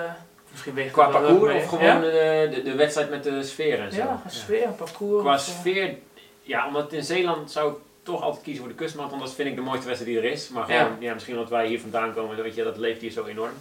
misschien 0.51 0.91
Qua 0.91 1.07
parcours 1.07 1.53
of 1.55 1.69
gewoon 1.69 1.83
Ja, 1.85 1.99
de, 1.99 2.49
de, 2.53 2.61
de 2.63 2.75
wedstrijd 2.75 3.09
met 3.09 3.23
de 3.23 3.43
sfeer 3.43 3.79
en 3.79 3.91
zo? 3.91 3.97
ja 3.97 4.21
sfeer, 4.27 4.67
parcours. 4.67 5.21
Qua 5.23 5.37
sfeer, 5.37 5.95
ja, 6.41 6.67
omdat 6.67 6.93
in 6.93 7.03
Zeeland 7.03 7.51
zou 7.51 7.71
ik 7.71 7.77
toch 8.03 8.21
altijd 8.21 8.43
kiezen 8.43 8.63
voor 8.63 8.71
de 8.71 8.77
kustmarathon. 8.77 9.19
Dat 9.19 9.33
vind 9.33 9.49
ik 9.49 9.55
de 9.55 9.61
mooiste 9.61 9.87
wedstrijd 9.87 10.15
die 10.15 10.23
er 10.23 10.31
is. 10.31 10.49
Maar 10.49 10.63
gewoon, 10.63 10.95
ja. 10.99 11.13
misschien 11.13 11.35
omdat 11.35 11.49
wij 11.49 11.67
hier 11.67 11.79
vandaan 11.79 12.13
komen, 12.13 12.43
weet 12.43 12.55
je, 12.55 12.63
dat 12.63 12.77
leeft 12.77 13.01
hier 13.01 13.11
zo 13.11 13.25
enorm. 13.25 13.53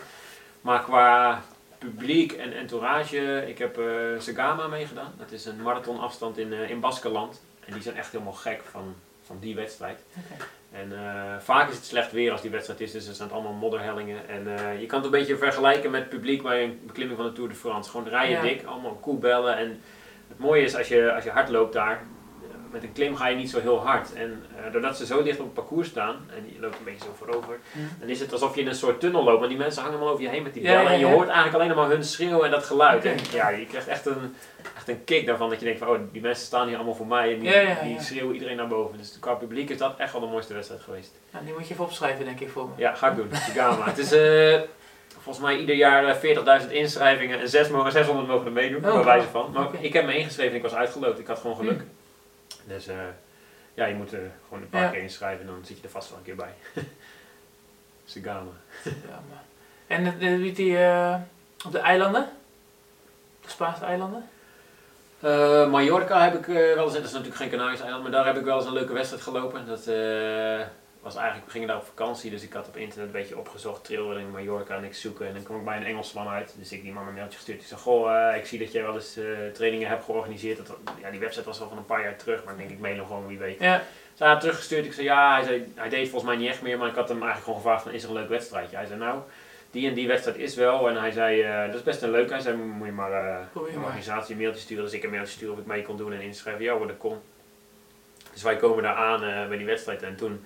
Maar 0.61 0.83
qua 0.83 1.43
publiek 1.83 2.33
en 2.33 2.53
entourage, 2.53 3.45
ik 3.49 3.59
heb 3.59 3.79
eh 3.79 3.85
Sagama 4.18 4.66
meegedaan. 4.66 5.12
Dat 5.18 5.33
is 5.33 5.45
een 5.45 5.62
marathonafstand 5.62 6.38
in, 6.38 6.53
eh 6.53 6.71
in 6.71 6.81
Baskeland. 6.81 7.42
En 7.64 7.73
die 7.73 7.83
zijn 7.83 7.97
echt 7.97 8.12
helemaal 8.12 8.33
gek 8.33 8.61
van, 8.71 8.95
van 9.23 9.37
die 9.40 9.55
wedstrijd. 9.55 10.05
En 10.73 10.92
eh, 10.92 11.38
vaak 11.38 11.68
is 11.68 11.75
het 11.77 11.85
slecht 11.85 12.12
weer 12.12 12.33
als 12.33 12.40
die 12.42 12.51
wedstrijd 12.51 12.81
is, 12.81 12.92
dus 12.92 13.07
er 13.09 13.14
zijn 13.14 13.31
allemaal 13.31 13.53
modderhellingen. 13.53 14.29
En 14.29 14.45
je 14.81 14.87
kan 14.87 14.97
het 14.97 15.05
een 15.07 15.18
beetje 15.18 15.37
vergelijken 15.37 15.90
met 15.90 16.01
het 16.01 16.11
publiek 16.11 16.42
bij 16.42 16.64
een 16.64 16.81
beklimming 16.87 17.18
van 17.18 17.29
de 17.29 17.35
Tour 17.35 17.49
de 17.49 17.55
France. 17.55 17.90
Gewoon 17.90 18.09
rijden 18.09 18.37
Ja. 18.37 18.42
dik, 18.42 18.64
allemaal 18.64 18.95
koebellen. 18.95 19.57
En 19.57 19.81
het 20.29 20.38
mooie 20.38 20.62
is 20.62 20.77
als 20.77 20.88
je, 20.88 21.12
als 21.14 21.25
je 21.25 21.31
hard 21.31 21.49
loopt 21.49 21.73
daar, 21.73 22.03
met 22.73 22.83
een 22.83 22.93
klim 22.93 23.17
ga 23.17 23.29
je 23.29 23.37
niet 23.37 23.51
zo 23.51 23.61
heel 23.61 23.81
hard. 23.87 24.15
En 24.15 24.45
eh, 24.57 24.73
doordat 24.73 24.97
ze 24.97 25.07
zo 25.07 25.23
dicht 25.23 25.39
op 25.39 25.45
het 25.45 25.55
parcours 25.55 25.89
staan, 25.89 26.17
en 26.37 26.53
je 26.55 26.61
loopt 26.61 26.79
een 26.79 26.85
beetje 26.85 27.05
zo 27.05 27.15
voorover, 27.19 27.59
dan 28.01 28.09
is 28.09 28.21
het 28.21 28.33
alsof 28.33 28.55
je 28.55 28.61
in 28.61 28.67
een 28.67 28.75
soort 28.75 29.01
tunnel 29.01 29.25
loopt. 29.25 29.41
Maar 29.41 29.49
die 29.49 29.59
mensen 29.59 29.83
hangen 29.83 29.97
allemaal 29.97 30.13
over 30.13 30.25
je 30.25 30.31
heen 30.31 30.43
met 30.43 30.55
die 30.55 30.63
bellen. 30.63 30.83
ja, 30.83 30.91
En 30.91 30.99
je 30.99 31.05
hoort 31.05 31.29
eigenlijk 31.29 31.55
alleen 31.55 31.77
maar 31.77 31.89
hun 31.89 32.05
schreeuwen 32.05 32.45
en 32.45 32.51
dat 32.51 32.65
geluid. 32.65 33.05
En 33.05 33.17
ja, 33.33 33.49
je 33.49 33.67
krijgt 33.67 33.89
echt 33.89 34.07
een, 34.07 34.35
echt 34.77 34.89
een 34.89 35.05
kick 35.05 35.27
daarvan. 35.27 35.49
Dat 35.49 35.59
je 35.59 35.65
denkt 35.65 35.81
van, 35.81 35.89
oh, 35.89 35.99
die 36.13 36.23
mensen 36.23 36.47
staan 36.47 36.67
hier 36.67 36.77
allemaal 36.77 36.95
voor 36.95 37.07
mij. 37.07 37.35
En 37.35 37.41
die, 37.85 38.01
schreeuwen 38.01 38.35
iedereen 38.35 38.57
naar 38.57 38.69
boven. 38.69 38.99
Dus 38.99 39.17
qua 39.21 39.35
publiek 39.35 39.71
is 39.71 39.79
dat 39.79 39.95
echt 39.99 40.13
wel 40.13 40.21
de 40.21 40.27
mooiste 40.27 40.55
wedstrijd 40.55 40.83
geweest. 40.83 41.13
Nou, 41.31 41.45
die 41.45 41.55
moet 41.55 41.67
je 41.67 41.73
even 41.73 41.85
opschrijven, 41.85 42.25
denk 42.25 42.41
ik, 42.41 42.51
voor 42.51 42.69
me. 42.69 42.73
Ja, 42.77 42.95
ga 42.95 43.11
ik 43.11 43.17
doen. 43.17 43.29
Gama. 43.33 43.85
het 43.85 43.99
is 43.99 44.13
eh, 44.13 44.61
volgens 45.09 45.45
mij 45.45 45.57
ieder 45.59 45.75
jaar 45.75 46.05
eh, 46.05 46.61
40.000 46.63 46.71
inschrijvingen 46.71 47.41
en 47.41 47.49
6 47.49 47.69
mogen, 47.69 47.93
600 47.93 48.29
mogen 48.29 48.47
er 48.47 48.53
meedoen, 48.53 48.85
Oh, 48.85 48.95
bij 48.95 49.05
wijze 49.05 49.29
van. 49.29 49.51
Maar 49.53 49.69
ik 49.81 49.93
heb 49.93 50.07
me 50.07 50.17
ingeschreven 50.17 50.51
en 50.51 50.57
ik 50.57 50.63
was 50.63 50.75
uitgeloot. 50.75 51.19
Ik 51.19 51.27
had 51.27 51.39
gewoon 51.39 51.57
geluk. 51.57 51.79
Hm. 51.79 52.02
Dus 52.64 52.87
eh, 52.87 52.96
ja, 53.75 53.85
je 53.87 53.94
moet 53.94 54.12
er 54.12 54.31
gewoon 54.44 54.62
een 54.62 54.68
paar 54.68 54.83
Ja. 54.83 54.88
keer 54.90 55.01
inschrijven 55.03 55.40
en 55.46 55.53
dan 55.53 55.64
zit 55.64 55.77
je 55.77 55.83
er 55.85 55.90
vast 55.90 56.09
wel 56.09 56.18
een 56.18 56.25
keer 56.25 56.37
bij. 56.37 56.55
Sagama. 58.05 58.51
Ja, 58.85 59.22
maar. 59.31 59.42
En 59.87 60.05
de, 60.05 60.18
de, 60.18 60.37
wie 60.38 60.53
die, 60.53 60.79
eh, 60.79 61.14
op 61.66 61.72
de 61.72 61.79
eilanden? 61.79 62.29
De 63.40 63.51
Spaanse 63.51 63.85
eilanden? 63.85 64.29
Eh, 65.20 65.70
Mallorca 65.70 66.22
heb 66.22 66.35
ik 66.35 66.48
eh, 66.48 66.55
wel 66.55 66.85
eens, 66.85 66.94
dat 66.94 67.05
is 67.05 67.11
natuurlijk 67.12 67.37
geen 67.37 67.51
Canarische 67.51 67.83
eiland, 67.83 68.03
maar 68.03 68.12
daar 68.12 68.27
heb 68.27 68.37
ik 68.37 68.44
wel 68.44 68.57
eens 68.57 68.66
een 68.66 68.72
leuke 68.72 68.92
wedstrijd 68.92 69.22
gelopen. 69.22 69.66
Dat 69.66 69.87
eh, 69.87 70.61
was 71.03 71.17
eigenlijk, 71.17 71.47
we 71.47 71.53
gingen 71.53 71.69
daar 71.69 71.77
op 71.77 71.85
vakantie, 71.85 72.31
dus 72.31 72.43
ik 72.43 72.53
had 72.53 72.69
op 72.69 72.77
internet 72.77 73.07
een 73.07 73.12
beetje 73.12 73.38
opgezocht, 73.38 73.85
trailrunning 73.85 74.33
Mallorca 74.33 74.77
en 74.77 74.85
ik 74.85 74.95
zoeken. 74.95 75.27
En 75.27 75.35
dan 75.35 75.43
kwam 75.43 75.59
ik 75.59 75.65
bij 75.65 75.77
een 75.77 75.85
Engelsman 75.85 76.29
uit, 76.29 76.55
dus 76.59 76.73
ik 76.73 76.83
die 76.83 76.93
man 76.93 77.07
een 77.07 77.15
mailtje 77.15 77.37
gestuurd. 77.37 77.61
Ik 77.61 77.67
zei, 77.67 77.81
goh, 77.81 78.29
eh, 78.31 78.37
ik 78.37 78.47
zie 78.47 78.59
dat 78.59 78.73
jij 78.73 78.83
wel 78.83 78.95
eens 78.95 79.17
eh, 79.17 79.25
trainingen 79.53 79.88
hebt 79.88 80.05
georganiseerd. 80.05 80.57
Dat, 80.57 80.77
ja, 81.01 81.11
die 81.11 81.21
website 81.21 81.45
was 81.45 81.61
al 81.61 81.69
van 81.69 81.77
een 81.77 81.87
paar 81.87 82.03
jaar 82.03 82.17
terug, 82.17 82.45
maar 82.45 82.53
ik 82.53 82.59
denk 82.59 82.71
ik 82.71 82.79
mail 82.79 82.97
hem 82.97 83.07
gewoon, 83.07 83.27
wie 83.27 83.38
weet. 83.38 83.61
Ja. 83.61 83.83
Ze 84.15 84.25
had 84.25 84.41
teruggestuurd, 84.41 84.85
ik 84.85 84.93
zei 84.93 85.07
ja, 85.07 85.35
hij, 85.35 85.45
zei, 85.45 85.73
hij 85.75 85.88
deed 85.88 86.09
volgens 86.09 86.31
mij 86.31 86.41
niet 86.41 86.51
echt 86.51 86.62
meer, 86.62 86.79
maar 86.79 86.88
ik 86.88 86.95
had 86.95 87.09
hem 87.09 87.23
eigenlijk 87.23 87.45
gewoon 87.45 87.61
gevraagd 87.61 87.83
van, 87.83 87.93
is 87.93 88.03
er 88.03 88.09
een 88.09 88.15
leuk 88.15 88.29
wedstrijdje? 88.29 88.77
Hij 88.77 88.87
zei 88.87 88.99
nou, 88.99 89.21
die 89.71 89.88
en 89.88 89.95
die 89.95 90.09
wedstrijd 90.09 90.38
is 90.38 90.55
wel. 90.55 90.88
En 90.88 90.97
hij 90.97 91.11
zei, 91.11 91.43
eh, 91.43 91.67
dat 91.67 91.75
is 91.75 91.83
best 91.83 92.03
een 92.03 92.11
leuk. 92.11 92.31
Hij 92.31 92.41
zei, 92.41 92.57
moet 92.57 92.87
je 92.87 92.93
maar 92.93 93.12
een 93.55 93.83
organisatie 93.85 94.35
een 94.35 94.41
mailtje 94.41 94.61
sturen. 94.61 94.85
Dus 94.85 94.93
ik 94.93 95.03
een 95.03 95.11
mailtje 95.11 95.33
sturen 95.33 95.55
of 95.55 95.61
ik 95.61 95.67
mee 95.67 95.83
kon 95.83 95.97
doen 95.97 96.12
en 96.12 96.21
inschrijven. 96.21 96.65
Ja 96.65 96.75
hoor, 96.75 96.87
dat 96.87 96.97
kon. 96.97 97.19
Dus 98.33 98.43
wij 98.43 98.57
komen 98.57 98.83
daar 98.83 98.95
aan 98.95 99.49
bij 99.49 99.57
die 99.57 99.67
wedstrijd. 99.67 100.03
En 100.03 100.17
toen 100.17 100.45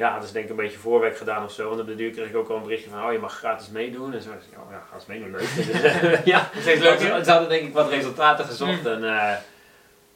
ja, 0.00 0.10
hadden 0.10 0.26
ze 0.28 0.32
denk 0.32 0.44
ik 0.44 0.50
een 0.50 0.56
beetje 0.56 0.78
voorwerk 0.78 1.16
gedaan 1.16 1.44
of 1.44 1.52
zo. 1.52 1.72
En 1.72 1.80
op 1.80 1.86
de 1.86 1.94
duur 1.94 2.10
kreeg 2.10 2.28
ik 2.28 2.36
ook 2.36 2.48
al 2.48 2.56
een 2.56 2.62
berichtje 2.62 2.90
van, 2.90 3.04
oh 3.04 3.12
je 3.12 3.18
mag 3.18 3.36
gratis 3.36 3.68
meedoen. 3.68 4.12
En 4.12 4.22
zo, 4.22 4.30
dus, 4.34 4.44
ik, 4.46 4.58
oh, 4.58 4.70
ja, 4.70 4.82
ga 4.88 4.94
eens 4.94 5.06
meedoen, 5.06 5.30
leuk. 5.30 5.40
Dus, 5.56 5.70
eh, 5.70 6.24
ja, 6.24 6.50
Steeds 6.60 6.80
leuk, 6.80 6.98
ze, 6.98 7.30
hadden 7.30 7.48
denk 7.48 7.66
ik 7.66 7.72
wat 7.72 7.88
resultaten 7.88 8.44
gezocht. 8.44 8.82
Mm. 8.82 8.86
En 8.86 9.04
eh, 9.04 9.36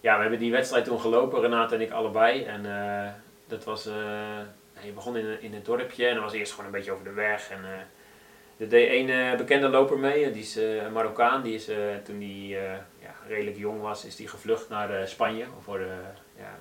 ja, 0.00 0.14
we 0.14 0.20
hebben 0.20 0.38
die 0.38 0.50
wedstrijd 0.50 0.84
toen 0.84 1.00
gelopen, 1.00 1.40
Renate 1.40 1.74
en 1.74 1.80
ik 1.80 1.90
allebei. 1.90 2.42
En 2.44 2.66
eh, 2.66 3.10
dat 3.46 3.64
was, 3.64 3.86
eh, 3.86 3.94
je 4.80 4.92
begon 4.92 5.16
in, 5.16 5.42
in 5.42 5.54
het 5.54 5.64
dorpje 5.64 6.06
en 6.06 6.14
dan 6.14 6.22
was 6.24 6.32
eerst 6.32 6.50
gewoon 6.50 6.66
een 6.66 6.72
beetje 6.72 6.92
over 6.92 7.04
de 7.04 7.12
weg. 7.12 7.50
En 7.50 7.58
er 8.58 8.68
deed 8.68 9.08
eh, 9.08 9.34
bekende 9.36 9.68
loper 9.68 9.98
mee, 9.98 10.30
die 10.30 10.42
is 10.42 10.56
een 10.56 10.92
Marokkaan. 10.92 11.42
Die 11.42 11.54
is, 11.54 11.64
toen 12.04 12.16
hij 12.20 12.60
ja, 13.02 13.14
redelijk 13.28 13.56
jong 13.56 13.80
was, 13.80 14.04
is 14.04 14.16
die 14.16 14.28
gevlucht 14.28 14.68
naar 14.68 15.08
Spanje. 15.08 15.44
Voor 15.64 15.78
de, 15.78 15.94
ja, 16.38 16.58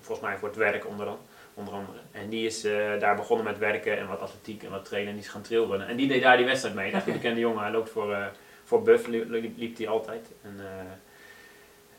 volgens 0.00 0.26
mij 0.26 0.36
voor 0.36 0.48
het 0.48 0.56
werk 0.56 0.86
onder, 0.86 1.06
an- 1.06 1.18
onder 1.54 1.74
andere. 1.74 1.98
En 2.12 2.28
die 2.28 2.46
is 2.46 2.64
eh, 2.64 3.00
daar 3.00 3.16
begonnen 3.16 3.46
met 3.46 3.58
werken 3.58 3.98
en 3.98 4.06
wat 4.06 4.20
atletiek 4.20 4.62
en 4.62 4.70
wat 4.70 4.84
trainen. 4.84 5.10
En 5.10 5.16
die 5.16 5.24
is 5.26 5.30
gaan 5.30 5.42
trailrunnen. 5.42 5.88
En 5.88 5.96
die 5.96 6.08
deed 6.08 6.22
daar 6.22 6.36
die 6.36 6.46
wedstrijd 6.46 6.74
mee. 6.74 6.92
Echt 6.92 7.06
een 7.06 7.12
bekende 7.12 7.40
jongen. 7.40 7.62
Hij 7.62 7.70
loopt 7.72 7.90
voor, 7.90 8.12
eh, 8.14 8.26
voor 8.64 8.82
Buff, 8.82 9.06
liep, 9.06 9.76
hij 9.76 9.88
altijd. 9.88 10.26
En, 10.42 10.56
eh 10.58 10.92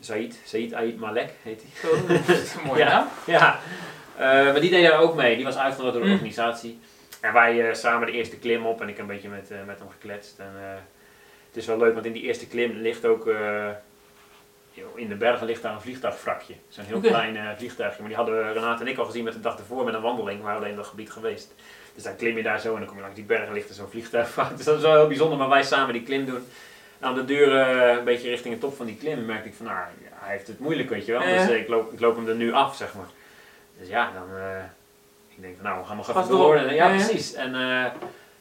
Said, 0.00 0.40
Said 0.44 0.74
Ait 0.74 0.98
Malek 0.98 1.32
heet 1.42 1.62
hij. 1.62 1.90
Zo, 1.90 2.06
dat 2.06 2.28
is 2.28 2.54
een 2.54 2.62
mooie 2.66 2.78
Ja. 2.84 2.88
naam. 2.88 3.06
Ja, 3.26 3.60
maar 4.52 4.60
die 4.60 4.70
deed 4.70 4.86
daar 4.88 5.00
ook 5.00 5.14
mee. 5.14 5.36
Die 5.36 5.44
was 5.44 5.56
uitgenodigd 5.56 5.94
door 5.94 6.02
de 6.04 6.08
Mm. 6.08 6.14
organisatie. 6.14 6.78
En 7.20 7.32
wij 7.32 7.74
samen 7.74 8.06
de 8.06 8.12
eerste 8.12 8.38
klim 8.38 8.66
op 8.66 8.80
en 8.80 8.88
ik 8.88 8.98
een 8.98 9.06
beetje 9.06 9.28
met, 9.28 9.50
met 9.66 9.78
hem 9.78 9.88
gekletst. 9.90 10.38
En, 10.38 10.50
het 11.46 11.56
is 11.56 11.66
wel 11.66 11.78
leuk, 11.78 11.94
want 11.94 12.06
in 12.06 12.12
die 12.12 12.22
eerste 12.22 12.46
klim 12.48 12.72
ligt 12.72 13.04
ook... 13.04 13.28
in 14.94 15.08
de 15.08 15.14
bergen 15.14 15.46
ligt 15.46 15.62
daar 15.62 15.72
een 15.72 15.80
vliegtuigvrakje. 15.80 16.54
Zo'n 16.68 16.84
heel 16.84 17.00
klein 17.00 17.36
eh, 17.36 17.48
vliegtuigje. 17.56 17.98
Maar 17.98 18.08
die 18.08 18.16
hadden 18.16 18.52
Renate 18.52 18.82
en 18.82 18.90
ik 18.90 18.98
al 18.98 19.04
gezien 19.04 19.24
met 19.24 19.32
de 19.32 19.40
dag 19.40 19.58
ervoor 19.58 19.84
met 19.84 19.94
een 19.94 20.00
wandeling. 20.00 20.38
We 20.38 20.44
waren 20.44 20.58
alleen 20.58 20.70
in 20.70 20.76
dat 20.76 20.86
gebied 20.86 21.10
geweest. 21.10 21.54
Dus 21.94 22.02
dan 22.02 22.16
klim 22.16 22.36
je 22.36 22.42
daar 22.42 22.60
zo 22.60 22.72
en 22.72 22.78
dan 22.78 22.86
kom 22.86 22.96
je 22.96 23.02
langs 23.02 23.16
die 23.16 23.24
bergen 23.24 23.46
en 23.46 23.52
ligt 23.52 23.68
er 23.68 23.74
zo'n 23.74 23.88
vliegtuigvrak. 23.88 24.56
Dus 24.56 24.64
dat 24.70 24.76
is 24.76 24.82
wel 24.82 24.94
heel 24.94 25.06
bijzonder. 25.06 25.38
Maar 25.38 25.48
wij 25.48 25.62
samen 25.62 25.92
die 25.92 26.02
klim 26.02 26.24
doen. 26.24 26.46
En 26.98 27.08
aan 27.08 27.14
de 27.14 27.24
deur 27.24 27.60
eh, 27.60 27.96
een 27.98 28.04
beetje 28.04 28.28
richting 28.28 28.54
de 28.54 28.60
top 28.60 28.76
van 28.76 28.86
die 28.86 28.96
klim 28.96 29.24
merkte 29.24 29.48
ik 29.48 29.54
van... 29.54 29.66
Nou, 29.66 29.78
hij 30.12 30.32
heeft 30.32 30.46
het 30.46 30.58
moeilijk, 30.58 30.88
weet 30.88 31.06
je 31.06 31.12
wel. 31.12 31.20
Dus 31.20 31.48
eh, 31.48 31.56
ik, 31.56 31.68
loop, 31.68 31.92
ik 31.92 32.00
loop 32.00 32.16
hem 32.16 32.28
er 32.28 32.34
nu 32.34 32.52
af, 32.52 32.76
zeg 32.76 32.94
maar. 32.94 33.08
Dus 33.78 33.88
ja, 33.88 34.12
dan... 34.12 34.38
ik 35.28 35.42
denk 35.42 35.54
van 35.56 35.64
nou, 35.64 35.80
we 35.80 35.86
gaan 35.86 35.96
nog 35.96 36.08
even 36.08 36.28
door. 36.28 36.58
door. 36.58 36.72
Ja, 36.72 36.88
precies. 36.88 37.34
En 37.34 37.54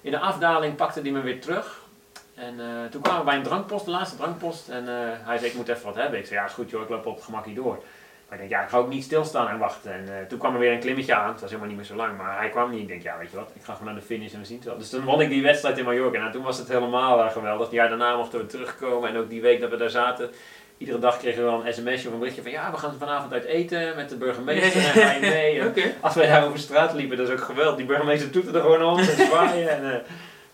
in 0.01 0.11
de 0.11 0.19
afdaling 0.19 0.75
pakte 0.75 1.01
hij 1.01 1.11
me 1.11 1.21
weer 1.21 1.41
terug. 1.41 1.84
En 2.35 2.59
eh, 2.59 2.89
toen 2.89 3.01
kwamen 3.01 3.19
we 3.19 3.25
bij 3.25 3.35
een 3.35 3.43
drankpost, 3.43 3.85
de 3.85 3.91
laatste 3.91 4.17
drankpost. 4.17 4.69
En 4.69 4.87
eh, 4.87 5.09
hij 5.23 5.37
zei, 5.37 5.49
ik 5.49 5.57
moet 5.57 5.67
even 5.67 5.85
wat 5.85 5.95
hebben. 5.95 6.19
Ik 6.19 6.25
zei, 6.25 6.39
ja 6.39 6.45
is 6.45 6.53
goed 6.53 6.69
joh, 6.69 6.81
ik 6.81 6.89
loop 6.89 7.05
op 7.05 7.15
het 7.15 7.23
gemak 7.23 7.45
hier 7.45 7.55
door. 7.55 7.83
Maar 8.29 8.33
ik 8.33 8.39
denk, 8.39 8.49
ja, 8.49 8.63
ik 8.63 8.69
ga 8.69 8.77
ook 8.77 8.89
niet 8.89 9.03
stilstaan 9.03 9.47
en 9.47 9.57
wachten. 9.57 9.93
En 9.93 10.19
eh, 10.19 10.25
toen 10.25 10.39
kwam 10.39 10.53
er 10.53 10.59
weer 10.59 10.71
een 10.71 10.79
klimmetje 10.79 11.15
aan. 11.15 11.31
Het 11.31 11.41
was 11.41 11.49
helemaal 11.49 11.67
niet 11.67 11.77
meer 11.77 11.87
zo 11.87 11.95
lang, 11.95 12.17
maar 12.17 12.37
hij 12.37 12.49
kwam 12.49 12.71
niet. 12.71 12.81
Ik 12.81 12.87
denk, 12.87 13.03
ja, 13.03 13.17
weet 13.17 13.31
je 13.31 13.37
wat, 13.37 13.51
ik 13.53 13.63
ga 13.63 13.73
gewoon 13.73 13.93
naar 13.93 14.01
de 14.01 14.07
finish 14.07 14.33
en 14.33 14.39
we 14.39 14.45
zien 14.45 14.57
het 14.57 14.65
wel. 14.65 14.77
Dus 14.77 14.89
toen 14.89 15.03
won 15.03 15.21
ik 15.21 15.29
die 15.29 15.41
wedstrijd 15.41 15.77
in 15.77 15.85
Mallorca. 15.85 16.25
En 16.25 16.31
toen 16.31 16.43
was 16.43 16.57
het 16.57 16.67
helemaal 16.67 17.29
geweldig. 17.29 17.71
Jaar 17.71 17.89
daarna 17.89 18.15
mochten 18.15 18.39
we 18.39 18.45
terugkomen. 18.45 19.09
En 19.09 19.17
ook 19.17 19.29
die 19.29 19.41
week 19.41 19.61
dat 19.61 19.69
we 19.69 19.77
daar 19.77 19.89
zaten, 19.89 20.29
iedere 20.77 20.99
dag 20.99 21.17
kregen 21.17 21.43
we 21.43 21.49
wel 21.49 21.65
een 21.65 21.73
sms'je 21.73 22.07
of 22.07 22.13
een 22.13 22.19
berichtje 22.19 22.41
van, 22.41 22.51
ja, 22.51 22.71
we 22.71 22.77
gaan 22.77 22.95
vanavond 22.99 23.33
uit 23.33 23.43
eten 23.43 23.95
met 23.95 24.09
de 24.09 24.17
burgemeester. 24.17 24.81
En 24.81 24.91
ga 24.91 25.11
je 25.11 25.19
mee? 25.19 25.93
Als 26.01 26.15
wij 26.15 26.27
daar 26.27 26.45
over 26.45 26.59
straat 26.59 26.93
liepen, 26.93 27.17
dat 27.17 27.27
is 27.27 27.33
ook 27.33 27.43
geweldig. 27.43 27.75
Die 27.75 27.85
burgemeester 27.85 28.31
doet 28.31 28.55
er 28.55 28.61
gewoon 28.61 28.83
om 28.83 28.97
en 28.97 29.05
zwaaien. 29.05 29.69
En, 29.69 30.03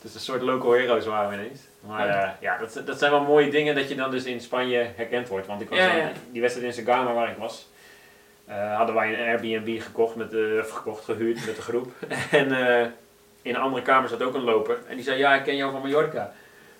dus 0.02 0.14
een 0.14 0.20
soort 0.20 0.42
local 0.42 0.72
heroes 0.72 1.06
waren 1.06 1.30
we 1.30 1.36
ineens. 1.36 1.60
Maar 1.80 2.08
eh, 2.10 2.30
ja, 2.40 2.58
dat, 2.58 2.82
dat 2.86 3.00
zijn 3.00 3.12
wel 3.12 3.22
mooie 3.24 3.50
dingen 3.50 3.76
dat 3.76 3.90
je 3.90 3.96
dan 3.96 4.12
dus 4.12 4.24
in 4.24 4.42
Spanje 4.42 4.90
herkend 4.96 5.28
wordt. 5.28 5.48
Want 5.48 5.62
ik 5.62 5.70
was 5.70 5.78
Ja, 5.78 5.88
dan- 5.88 5.98
ja. 5.98 6.12
die 6.32 6.42
wedstrijd 6.42 6.68
in 6.78 6.84
Sagama 6.86 7.14
waar 7.14 7.30
ik 7.30 7.38
was, 7.38 7.68
eh, 8.46 8.76
hadden 8.78 8.96
wij 8.96 9.14
een 9.14 9.28
Airbnb 9.28 9.82
gekocht, 9.82 10.16
met 10.16 10.32
de, 10.32 10.60
of 10.64 10.70
gekocht, 10.70 11.04
gehuurd 11.04 11.46
met 11.46 11.56
de 11.56 11.62
groep. 11.62 11.92
en 12.32 12.68
eh, 12.68 12.88
in 13.42 13.56
een 13.56 13.62
andere 13.62 13.82
kamer 13.84 14.10
zat 14.10 14.22
ook 14.24 14.34
een 14.34 14.44
loper. 14.44 14.78
En 14.88 14.96
die 14.96 15.04
zei, 15.04 15.18
ja, 15.18 15.36
ik 15.36 15.44
ken 15.44 15.56
jou 15.56 15.72
van 15.72 15.82
Mallorca. 15.82 16.34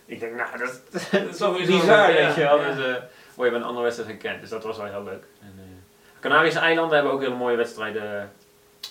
Ik 0.06 0.20
denk, 0.20 0.36
nou, 0.36 0.58
dat, 0.58 0.82
dat 1.12 1.30
is 1.30 1.38
toch 1.38 1.58
bizar, 1.58 2.08
weet 2.08 2.36
je 2.36 2.42
wel. 2.42 2.60
ja. 2.62 2.74
Dus, 2.74 2.86
eh, 2.86 2.94
word 3.36 3.50
je 3.50 3.56
bij 3.56 3.60
een 3.60 3.64
andere 3.68 3.84
wedstrijd 3.84 4.12
gekend. 4.12 4.42
Dus 4.42 4.50
dat 4.50 4.64
was 4.64 4.78
wel 4.78 4.86
heel 4.86 5.04
leuk. 5.04 5.24
En, 5.42 5.54
eh, 5.58 5.64
Canarische 6.20 6.60
eilanden 6.60 6.96
hebben 6.96 7.14
ook 7.14 7.22
hele 7.22 7.36
mooie 7.36 7.56
wedstrijden. 7.56 8.32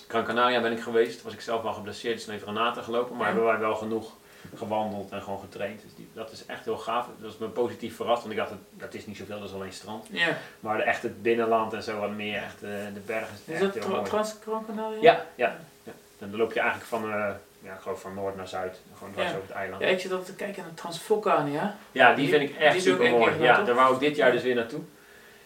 Gran 0.07 0.23
Canaria 0.25 0.61
ben 0.61 0.71
ik 0.71 0.79
geweest. 0.81 1.13
Toen 1.13 1.23
was 1.23 1.33
ik 1.33 1.41
zelf 1.41 1.61
wel 1.61 1.73
geblesseerd, 1.73 2.15
dus 2.17 2.25
heeft 2.25 2.45
Renate 2.45 2.81
gelopen. 2.81 3.15
Maar 3.17 3.25
hebben 3.27 3.45
wij 3.45 3.59
wel 3.59 3.75
genoeg 3.75 4.11
gewandeld 4.55 5.11
en 5.11 5.21
gewoon 5.21 5.39
getraind. 5.39 5.81
Dus 5.81 5.95
die, 5.95 6.07
dat 6.13 6.31
is 6.31 6.45
echt 6.45 6.65
heel 6.65 6.77
gaaf. 6.77 7.05
Dat 7.19 7.31
is 7.31 7.37
me 7.37 7.47
positief 7.47 7.95
verrast, 7.95 8.19
want 8.21 8.31
ik 8.31 8.37
dacht, 8.37 8.49
dat, 8.49 8.59
dat 8.71 8.93
is 8.93 9.05
niet 9.05 9.17
zoveel, 9.17 9.39
dat 9.39 9.47
is 9.49 9.53
alleen 9.55 9.73
strand. 9.73 10.07
Ja. 10.11 10.37
Maar 10.59 10.77
de, 10.77 10.83
echt 10.83 11.03
het 11.03 11.21
binnenland 11.21 11.73
en 11.73 11.83
zo 11.83 11.99
wat 11.99 12.11
meer, 12.11 12.43
echt 12.43 12.63
eh, 12.63 12.69
de 12.93 12.99
bergen, 13.05 13.35
is 13.45 13.59
dat 13.59 13.73
heel 13.73 13.81
tra 13.81 13.89
mooi. 13.91 14.03
Trans 14.03 14.35
Gran 14.43 14.65
Canaria? 14.65 15.01
Ja, 15.01 15.25
ja, 15.35 15.55
ja. 15.83 15.91
Dan 16.17 16.35
loop 16.35 16.53
je 16.53 16.59
eigenlijk 16.59 16.89
van, 16.89 17.03
eh, 17.03 17.29
ja, 17.59 17.73
ik 17.73 17.79
geloof 17.81 18.01
van 18.01 18.13
noord 18.13 18.35
naar 18.35 18.47
zuid. 18.47 18.79
Gewoon 18.97 19.13
dwars 19.13 19.27
Ja. 19.29 19.35
over 19.35 19.47
het 19.47 19.57
eiland. 19.57 19.81
Ja, 19.81 19.87
ik 19.87 19.99
zit 19.99 20.11
altijd 20.11 20.29
te 20.37 20.43
kijken 20.43 20.63
naar 20.63 20.73
Transvulcania. 20.73 21.75
Ja, 21.91 22.13
die 22.13 22.25
Die- 22.25 22.37
vind 22.37 22.49
ik 22.49 22.57
echt 22.57 22.81
super 22.81 23.09
mooi. 23.11 23.41
Ja, 23.41 23.63
daar 23.63 23.75
wou 23.75 23.93
ik 23.93 23.99
dit 23.99 24.15
jaar 24.15 24.31
dus 24.31 24.43
weer 24.43 24.55
naartoe. 24.55 24.81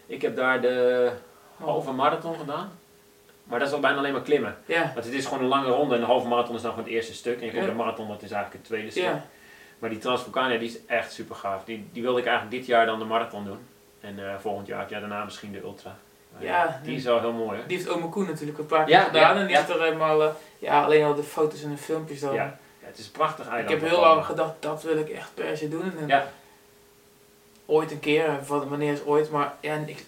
Ik 0.06 0.22
heb 0.22 0.36
daar 0.36 0.60
de 0.60 1.10
halve 1.56 1.92
marathon 1.92 2.38
gedaan. 2.38 2.72
Maar 3.46 3.58
dat 3.58 3.68
is 3.68 3.74
al 3.74 3.80
bijna 3.80 3.98
alleen 3.98 4.12
maar 4.12 4.22
klimmen. 4.22 4.56
Ja. 4.66 4.82
Want 4.94 5.04
het 5.04 5.14
is 5.14 5.24
gewoon 5.26 5.42
een 5.42 5.48
lange 5.48 5.68
ronde 5.70 5.94
en 5.94 6.00
de 6.00 6.06
halve 6.06 6.28
marathon 6.28 6.54
is 6.56 6.62
dan 6.62 6.70
gewoon 6.70 6.86
het 6.86 6.94
eerste 6.94 7.14
stuk. 7.14 7.40
En 7.40 7.46
je 7.46 7.52
komt 7.52 7.64
de 7.66 7.72
marathon, 7.72 8.08
dat 8.08 8.22
is 8.22 8.30
eigenlijk 8.30 8.52
het 8.52 8.64
tweede 8.64 8.90
stuk. 8.90 9.14
Maar 9.78 9.90
die 9.90 9.98
Transvulcania 9.98 10.58
die 10.58 10.68
is 10.68 10.78
echt 10.86 11.12
super 11.12 11.36
gaaf. 11.36 11.64
Die, 11.64 11.88
die 11.92 12.02
wilde 12.02 12.20
ik 12.20 12.26
eigenlijk 12.26 12.56
dit 12.56 12.66
jaar 12.66 12.86
dan 12.86 12.98
de 12.98 13.04
marathon 13.04 13.44
doen. 13.44 13.58
En 14.00 14.28
eh, 14.28 14.34
volgend 14.40 14.66
jaar, 14.66 14.80
het 14.80 14.90
jaar 14.90 15.00
daarna 15.00 15.24
misschien 15.24 15.52
de 15.52 15.60
ultra. 15.62 15.96
Ja, 16.38 16.80
die 16.82 16.96
is 16.96 17.04
wel 17.04 17.20
heel 17.20 17.32
mooi 17.32 17.58
hè. 17.58 17.66
Die 17.66 17.76
heeft 17.76 17.88
Ome 17.90 18.08
Koen 18.08 18.26
natuurlijk 18.26 18.58
een 18.58 18.66
paar 18.66 18.84
keer 18.84 18.94
Ja, 18.94 19.02
gedaan. 19.02 19.20
ja, 19.34 19.40
en 19.40 19.46
die 19.46 19.56
heeft 19.56 19.68
er 19.68 19.82
helemaal, 19.82 20.22
eh, 20.22 20.28
ja, 20.58 20.82
alleen 20.84 21.04
al 21.04 21.14
de 21.14 21.22
foto's 21.22 21.62
en 21.62 21.70
de 21.70 21.76
filmpjes 21.76 22.20
dan. 22.20 22.34
Ja, 22.34 22.42
Ja, 22.80 22.86
het 22.86 22.98
is 22.98 23.06
een 23.06 23.12
prachtig 23.12 23.44
ik 23.46 23.52
eiland. 23.52 23.80
heb 23.80 23.90
heel 23.90 24.00
lang 24.00 24.24
gedacht, 24.24 24.52
dat 24.60 24.82
wil 24.82 24.96
ik 24.96 25.08
echt 25.08 25.30
per 25.34 25.56
se 25.56 25.68
doen. 25.68 25.92
En 26.00 26.06
Ja. 26.06 26.28
Ooit 27.66 27.90
een 27.90 28.00
keer, 28.00 28.26
eh, 28.26 28.34
wanneer 28.48 28.92
is 28.92 29.04
ooit, 29.04 29.30
maar 29.30 29.52
ja, 29.60 29.72
en 29.72 29.88
ik, 29.88 30.04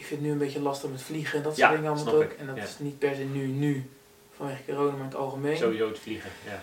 ik 0.00 0.06
vind 0.06 0.20
het 0.20 0.28
nu 0.28 0.30
een 0.30 0.38
beetje 0.38 0.60
lastig 0.60 0.90
met 0.90 1.02
vliegen 1.02 1.38
en 1.38 1.42
dat 1.44 1.56
soort 1.56 1.70
Ja, 1.70 1.76
dingen 1.76 1.90
allemaal 1.92 2.14
ook. 2.14 2.32
En 2.38 2.46
dat 2.46 2.56
ja. 2.56 2.62
is 2.62 2.78
niet 2.78 2.98
per 2.98 3.14
se 3.14 3.22
nu, 3.22 3.46
nu, 3.46 3.90
vanwege 4.36 4.62
corona, 4.66 4.90
maar 4.90 4.98
in 4.98 5.04
het 5.04 5.14
algemeen. 5.14 5.56
Sowieso 5.56 5.88
het 5.88 5.98
vliegen. 5.98 6.30
Ja. 6.46 6.62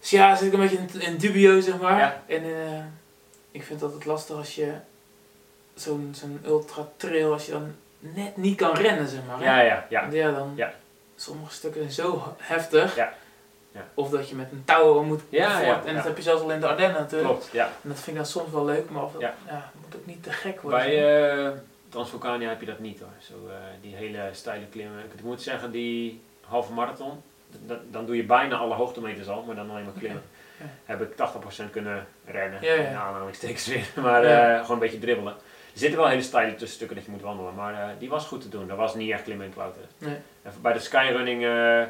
Dus 0.00 0.10
ja, 0.10 0.36
zit 0.36 0.46
ik 0.46 0.52
een 0.52 0.60
beetje 0.60 0.76
in, 0.76 1.00
in 1.00 1.16
dubio, 1.16 1.60
zeg 1.60 1.80
maar. 1.80 1.98
Ja. 1.98 2.22
En 2.26 2.44
eh, 2.44 2.78
ik 3.50 3.62
vind 3.62 3.80
het 3.80 3.82
altijd 3.82 4.04
lastig 4.04 4.36
als 4.36 4.54
je 4.54 4.72
zo'n 5.74 6.12
zo'n 6.16 6.40
ultra 6.44 6.88
trail, 6.96 7.32
als 7.32 7.46
je 7.46 7.52
dan 7.52 7.74
net 7.98 8.36
niet 8.36 8.56
kan 8.56 8.74
rennen, 8.74 9.08
zeg 9.08 9.20
maar. 9.26 9.38
hè. 9.38 9.44
ja, 9.44 9.60
ja, 9.60 9.86
ja. 9.90 10.00
Want 10.00 10.12
ja, 10.12 10.30
dan 10.32 10.52
Ja. 10.56 10.72
sommige 11.16 11.52
stukken 11.54 11.80
zijn 11.80 11.92
zo 11.92 12.34
heftig. 12.38 12.96
Ja. 12.96 13.12
Ja. 13.72 13.88
Of 13.94 14.10
dat 14.10 14.28
je 14.28 14.34
met 14.34 14.48
een 14.52 14.62
touw 14.64 15.02
moet 15.02 15.20
Ja, 15.28 15.50
voort. 15.52 15.64
ja, 15.66 15.84
En 15.84 15.94
dat 15.94 16.04
heb 16.04 16.16
je 16.16 16.22
zelfs 16.22 16.42
al 16.42 16.50
in 16.52 16.60
de 16.60 16.66
Ardennen 16.68 17.00
natuurlijk. 17.00 17.30
Klopt, 17.30 17.48
ja. 17.52 17.64
En 17.64 17.88
dat 17.88 17.96
vind 17.96 18.06
ik 18.06 18.14
dan 18.16 18.26
soms 18.26 18.50
wel 18.52 18.64
leuk, 18.64 18.90
maar 18.90 19.02
of 19.04 19.12
dat, 19.12 19.20
Ja. 19.20 19.34
ja. 19.46 19.70
moet 19.84 19.96
ook 19.96 20.06
niet 20.06 20.22
te 20.22 20.30
gek 20.30 20.60
worden. 20.60 20.80
Bij 20.80 21.44
eh 21.46 21.50
Transvulcania 21.90 22.48
heb 22.48 22.60
je 22.60 22.66
dat 22.66 22.78
niet 22.78 23.00
hoor. 23.00 23.08
Zo, 23.18 23.34
eh, 23.48 23.54
die 23.80 23.94
hele 23.94 24.28
steile 24.32 24.66
klimmen. 24.66 25.04
Ik 25.14 25.22
moet 25.22 25.42
zeggen, 25.42 25.70
die 25.70 26.20
halve 26.40 26.72
marathon, 26.72 27.22
d- 27.50 27.68
d- 27.68 27.92
dan 27.92 28.06
doe 28.06 28.16
je 28.16 28.24
bijna 28.24 28.56
alle 28.56 28.74
hoogtemeters 28.74 29.28
al, 29.28 29.42
maar 29.42 29.54
dan 29.54 29.70
alleen 29.70 29.84
maar 29.84 29.92
klimmen. 29.98 30.22
Ja. 30.58 30.66
Heb 30.84 31.00
ik 31.02 31.14
80% 31.16 31.70
kunnen 31.70 32.06
rennen. 32.24 32.58
Ja, 32.62 32.74
ja. 32.74 32.88
In 32.88 32.96
aanhalingstekens 32.96 33.66
weer. 33.66 33.86
Maar 34.02 34.24
Ja. 34.26 34.52
eh, 34.54 34.60
gewoon 34.60 34.70
een 34.76 34.78
beetje 34.82 34.98
dribbelen. 34.98 35.32
Er 35.72 35.78
zitten 35.86 35.98
wel 35.98 36.08
hele 36.08 36.22
steile 36.22 36.54
tussenstukken 36.54 36.96
dat 36.96 37.04
je 37.06 37.10
moet 37.12 37.20
wandelen, 37.22 37.54
maar 37.54 37.74
eh, 37.82 37.88
die 37.98 38.08
was 38.08 38.26
goed 38.26 38.40
te 38.40 38.48
doen. 38.48 38.66
Dat 38.66 38.76
was 38.76 38.94
niet 38.94 39.10
echt 39.10 39.22
klimmen 39.22 39.46
en 39.46 39.52
klauteren. 39.52 39.88
Nee. 39.98 40.16
En 40.42 40.52
bij 40.62 40.72
de 40.72 40.78
skyrunning, 40.78 41.44
eh, 41.44 41.82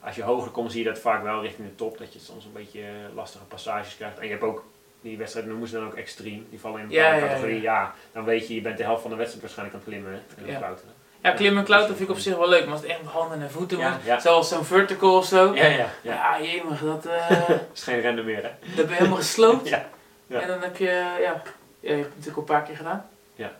als 0.00 0.16
je 0.16 0.22
hoger 0.22 0.50
komt, 0.50 0.72
zie 0.72 0.82
je 0.84 0.88
dat 0.88 0.98
vaak 0.98 1.22
wel 1.22 1.42
richting 1.42 1.68
de 1.68 1.74
top. 1.74 1.98
Dat 1.98 2.12
je 2.12 2.18
soms 2.18 2.44
een 2.44 2.52
beetje 2.52 2.82
lastige 3.14 3.44
passages 3.44 3.96
krijgt. 3.96 4.18
En 4.18 4.24
je 4.24 4.30
hebt 4.30 4.42
ook, 4.42 4.64
die 5.00 5.18
wedstrijden 5.18 5.50
noemen 5.50 5.68
ze 5.68 5.74
dan 5.76 5.86
ook 5.86 5.94
extreem. 5.94 6.46
Die 6.50 6.60
vallen 6.60 6.78
in 6.80 6.84
een 6.86 6.90
Ja, 6.92 7.02
bepaalde 7.02 7.20
ja, 7.20 7.26
ja. 7.26 7.32
categorie. 7.34 7.60
Ja, 7.62 7.94
dan 8.12 8.24
weet 8.24 8.48
je, 8.48 8.54
je 8.54 8.60
bent 8.60 8.76
de 8.76 8.82
helft 8.84 9.00
van 9.02 9.10
de 9.10 9.16
wedstrijd 9.16 9.42
waarschijnlijk 9.44 9.76
aan 9.78 9.82
het 9.92 9.94
klimmen 10.02 10.22
en 10.46 10.52
Ja. 10.52 10.58
klauteren. 10.58 10.92
Ja, 11.22 11.30
klimmen 11.30 11.58
en 11.58 11.64
klauteren 11.64 11.96
vind 11.96 12.08
ik 12.08 12.14
op 12.14 12.20
zich 12.20 12.36
wel 12.36 12.48
leuk, 12.48 12.62
maar 12.64 12.72
als 12.72 12.80
het 12.80 12.90
echt 12.90 13.02
met 13.02 13.12
handen 13.12 13.40
en 13.42 13.50
voeten 13.50 13.78
moet, 13.78 14.22
zoals 14.22 14.48
zo'n 14.48 14.64
vertical 14.64 15.16
of 15.16 15.24
zo. 15.24 15.54
Ja, 15.54 15.66
ja, 15.66 15.86
ja. 16.02 16.40
Jemig, 16.42 16.80
dat, 16.80 17.06
eh 17.06 17.30
is 17.74 17.82
geen 17.82 18.00
rennen 18.00 18.24
meer 18.24 18.42
hè. 18.42 18.50
dat 18.76 18.76
ben 18.76 18.88
je 18.88 18.94
helemaal 18.94 19.16
gesloopt. 19.16 19.68
Ja. 19.74 19.88
Ja. 20.26 20.40
En 20.40 20.48
dan 20.48 20.60
heb 20.62 20.76
je, 20.76 20.84
ja, 21.20 21.42
je 21.80 21.88
hebt 21.88 22.04
het 22.04 22.08
natuurlijk 22.16 22.36
al 22.36 22.38
een 22.42 22.44
paar 22.44 22.62
keer 22.62 22.76
gedaan. 22.76 23.06
Ja. 23.34 23.50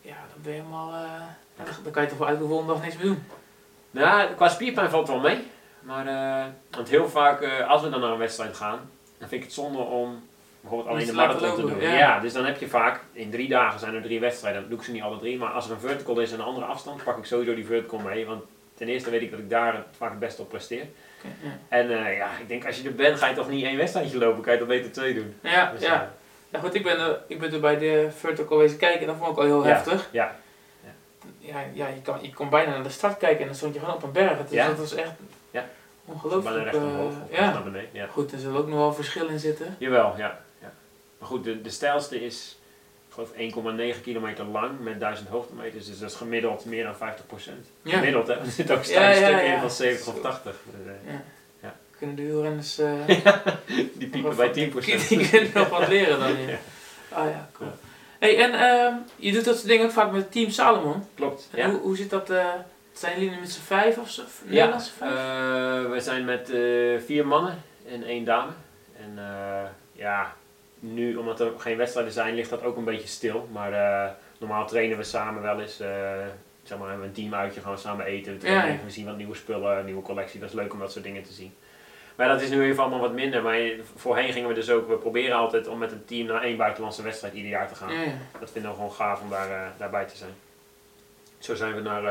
Ja, 0.00 0.14
dan 0.32 0.42
ben 0.42 0.52
je 0.52 0.58
helemaal, 0.58 0.92
eh, 0.92 1.22
dan- 1.82 1.92
kan 1.92 2.02
je 2.02 2.08
toch 2.08 2.18
wel 2.18 2.28
uit 2.28 2.38
de 2.38 2.46
volgende 2.46 2.72
dag 2.72 2.82
niks 2.82 2.96
meer 2.96 3.04
doen. 3.04 3.26
Nou, 3.90 4.34
qua 4.34 4.48
spierpijn 4.48 4.90
valt 4.90 5.08
het 5.08 5.16
wel 5.20 5.30
mee. 5.30 5.46
Maar, 5.80 6.06
eh, 6.06 6.44
want 6.70 6.88
heel 6.88 7.08
vaak, 7.08 7.44
als 7.68 7.82
we 7.82 7.90
dan 7.90 8.00
naar 8.00 8.10
een 8.10 8.18
wedstrijd 8.18 8.56
gaan, 8.56 8.90
dan 9.18 9.28
vind 9.28 9.32
ik 9.40 9.42
het 9.42 9.52
zonde 9.52 9.78
om 9.78 10.28
bijvoorbeeld 10.68 10.94
alleen 10.94 11.06
de 11.06 11.12
marathon 11.12 11.54
te 11.54 11.60
doen. 11.60 11.80
Ja. 11.80 11.92
ja. 11.92 12.20
dus 12.20 12.32
dan 12.32 12.44
heb 12.44 12.60
je 12.60 12.68
vaak, 12.68 13.00
in 13.12 13.30
drie 13.30 13.48
dagen 13.48 13.80
zijn 13.80 13.94
er 13.94 14.02
drie 14.02 14.20
wedstrijden, 14.20 14.60
dan 14.60 14.70
doe 14.70 14.78
ik 14.78 14.84
ze 14.84 14.92
niet 14.92 15.02
alle 15.02 15.18
drie. 15.18 15.38
Maar 15.38 15.50
als 15.50 15.66
er 15.66 15.72
een 15.72 15.80
vertical 15.80 16.18
is 16.20 16.32
en 16.32 16.38
een 16.38 16.44
andere 16.44 16.66
afstand, 16.66 17.04
pak 17.04 17.18
ik 17.18 17.24
sowieso 17.24 17.54
die 17.54 17.66
vertical 17.66 17.98
mee. 17.98 18.26
Want 18.26 18.42
ten 18.74 18.88
eerste 18.88 19.10
weet 19.10 19.22
ik 19.22 19.30
dat 19.30 19.40
ik 19.40 19.50
daar 19.50 19.74
het 19.74 19.84
vaak 19.96 20.10
het 20.10 20.18
beste 20.18 20.42
op 20.42 20.48
presteer. 20.48 20.84
Ja. 21.22 21.28
En 21.68 21.90
eh, 22.06 22.16
ja, 22.16 22.28
ik 22.40 22.48
denk 22.48 22.66
als 22.66 22.80
je 22.80 22.88
er 22.88 22.94
bent, 22.94 23.18
ga 23.18 23.28
je 23.28 23.34
toch 23.34 23.48
niet 23.48 23.64
één 23.64 23.76
wedstrijdje 23.76 24.18
lopen, 24.18 24.42
kan 24.42 24.52
je 24.52 24.58
toch 24.58 24.68
beter 24.68 24.92
twee 24.92 25.14
doen. 25.14 25.34
Ja, 25.42 25.70
Dus, 25.72 25.80
ja. 25.82 25.94
eh, 26.02 26.08
ja, 26.50 26.58
goed, 26.58 26.74
ik 26.74 26.82
ben, 26.82 26.98
er, 27.00 27.20
ik 27.26 27.40
ben 27.40 27.52
er 27.52 27.60
bij 27.60 27.78
de 27.78 28.08
vertical 28.16 28.58
wezen 28.58 28.78
kijken 28.78 29.00
en 29.00 29.06
dat 29.06 29.16
vond 29.16 29.30
ik 29.30 29.36
al 29.38 29.44
heel 29.44 29.64
heftig. 29.64 30.08
ja, 30.10 30.36
Ja, 31.38 31.60
ja 31.72 31.86
je, 31.86 32.02
kan, 32.02 32.18
je 32.22 32.32
kon 32.32 32.48
bijna 32.50 32.70
naar 32.70 32.82
de 32.82 32.88
start 32.88 33.16
kijken 33.18 33.40
en 33.40 33.46
dan 33.46 33.54
stond 33.54 33.74
je 33.74 33.80
gewoon 33.80 33.94
op 33.94 34.02
een 34.02 34.12
berg. 34.12 34.48
Dus 34.48 34.66
dat 34.66 34.78
was 34.78 34.94
echt 34.94 35.12
Ja. 35.50 35.64
ongelooflijk. 36.04 36.44
bijna 36.56 36.62
recht 36.70 36.76
eh, 36.76 36.82
omhoog 36.82 37.12
of 37.30 37.38
ja. 37.38 37.52
naar 37.52 37.62
beneden. 37.62 37.88
Ja. 37.92 38.06
Goed, 38.06 38.32
er 38.32 38.38
zullen 38.38 38.60
ook 38.60 38.68
nog 38.68 38.78
wel 38.78 38.92
verschil 38.92 39.26
in 39.26 39.38
zitten. 39.38 39.76
Jawel, 39.78 40.14
ja. 40.16 40.38
Maar 41.18 41.28
goed, 41.28 41.44
de, 41.44 41.60
de 41.62 41.70
stijlste 41.70 42.24
is, 42.24 42.58
ik 43.08 43.12
geloof 43.14 43.30
1,9 43.96 44.02
kilometer 44.02 44.44
lang 44.44 44.80
met 44.80 45.00
1000 45.00 45.28
hoogtemeters. 45.28 45.86
Dus 45.86 45.98
dat 45.98 46.10
is 46.10 46.16
gemiddeld 46.16 46.64
meer 46.64 46.84
dan 46.84 46.96
50 46.96 47.24
Ja. 47.82 47.96
Gemiddeld, 47.98 48.26
hè? 48.26 48.34
Er 48.34 48.46
zitten 48.50 48.76
ook 48.76 48.84
Ja, 48.84 49.08
ja, 49.10 49.14
stukken 49.16 49.46
in 49.52 49.60
van 49.60 49.70
70 49.70 50.14
of 50.14 50.20
80. 50.20 50.56
Dus, 50.64 50.86
eh, 50.86 51.12
Ja. 51.12 51.22
Ja. 51.62 51.74
Kunnen 51.98 52.16
de 52.16 52.22
wielrenners 52.22 52.78
eh, 52.78 52.92
die 53.98 54.08
piepen 54.08 54.36
bij 54.36 54.48
10% 54.48 54.48
Die 55.08 55.28
kunnen 55.30 55.50
nog 55.54 55.68
wat 55.68 55.88
leren 55.88 56.18
dan. 56.18 56.40
Ja. 56.40 56.58
Ah 57.08 57.30
ja, 57.30 57.48
cool. 57.52 57.70
Hey, 58.18 58.38
en 58.38 58.52
ehm, 58.54 58.94
je 59.16 59.32
doet 59.32 59.44
dat 59.44 59.54
soort 59.56 59.68
dingen 59.68 59.84
ook 59.86 59.92
vaak 59.92 60.12
met 60.12 60.32
Team 60.32 60.50
Salomon. 60.50 61.02
Klopt, 61.14 61.48
En 61.54 61.70
hoe, 61.70 61.80
hoe 61.80 61.96
zit 61.96 62.10
dat? 62.10 62.30
eh, 62.30 62.46
Zijn 62.92 63.20
jullie 63.20 63.40
met 63.40 63.50
z'n 63.50 63.60
vijf 63.60 63.98
of 63.98 64.10
zo? 64.10 64.22
Ja, 64.48 64.80
vijf? 64.80 64.92
eh, 65.00 65.90
we 65.90 66.00
zijn 66.00 66.24
met 66.24 66.50
eh, 66.50 66.98
vier 67.06 67.26
mannen 67.26 67.62
en 67.88 68.02
één 68.02 68.24
dame. 68.24 68.50
En 69.00 69.12
eh, 69.18 69.68
ja, 69.92 70.34
nu 70.80 71.16
omdat 71.16 71.40
er 71.40 71.50
geen 71.58 71.76
wedstrijden 71.76 72.12
zijn, 72.12 72.34
ligt 72.34 72.50
dat 72.50 72.62
ook 72.62 72.76
een 72.76 72.84
beetje 72.84 73.08
stil. 73.08 73.48
Maar 73.52 73.72
eh, 73.72 74.10
normaal 74.38 74.66
trainen 74.66 74.96
we 74.96 75.02
samen 75.04 75.42
wel 75.42 75.60
eens. 75.60 75.80
eh, 75.80 75.88
zeg 76.62 76.78
maar, 76.78 76.88
hebben 76.88 77.06
we 77.12 77.20
een 77.20 77.22
teamuitje, 77.30 77.60
gaan 77.60 77.72
we 77.72 77.78
samen 77.78 78.06
eten. 78.06 78.32
We, 78.32 78.38
trainen 78.38 78.72
Ja, 78.72 78.78
we 78.84 78.90
zien 78.90 79.06
wat 79.06 79.16
nieuwe 79.16 79.34
spullen, 79.34 79.84
nieuwe 79.84 80.02
collectie. 80.02 80.40
Dat 80.40 80.48
is 80.48 80.54
leuk 80.54 80.72
om 80.72 80.78
dat 80.78 80.92
soort 80.92 81.04
dingen 81.04 81.22
te 81.22 81.32
zien. 81.32 81.54
Maar 82.16 82.28
dat 82.28 82.40
is 82.40 82.50
nu 82.50 82.62
even 82.62 82.82
allemaal 82.82 83.00
wat 83.00 83.12
minder. 83.12 83.42
Maar 83.42 83.58
voorheen 83.96 84.32
gingen 84.32 84.48
we 84.48 84.54
dus 84.54 84.70
ook, 84.70 84.88
we 84.88 84.96
proberen 84.96 85.36
altijd 85.36 85.68
om 85.68 85.78
met 85.78 85.92
een 85.92 86.04
team 86.04 86.26
naar 86.26 86.42
één 86.42 86.56
buitenlandse 86.56 87.02
wedstrijd 87.02 87.34
ieder 87.34 87.50
jaar 87.50 87.68
te 87.68 87.74
gaan. 87.74 87.92
ja. 87.92 88.04
Dat 88.40 88.50
vinden 88.50 88.70
we 88.70 88.76
gewoon 88.76 88.92
gaaf 88.92 89.20
om 89.22 89.30
daar, 89.30 89.50
eh, 89.50 89.66
daarbij 89.78 90.04
te 90.04 90.16
zijn. 90.16 90.30
Zo 91.38 91.54
zijn 91.54 91.74
we 91.74 91.80
naar 91.80 92.02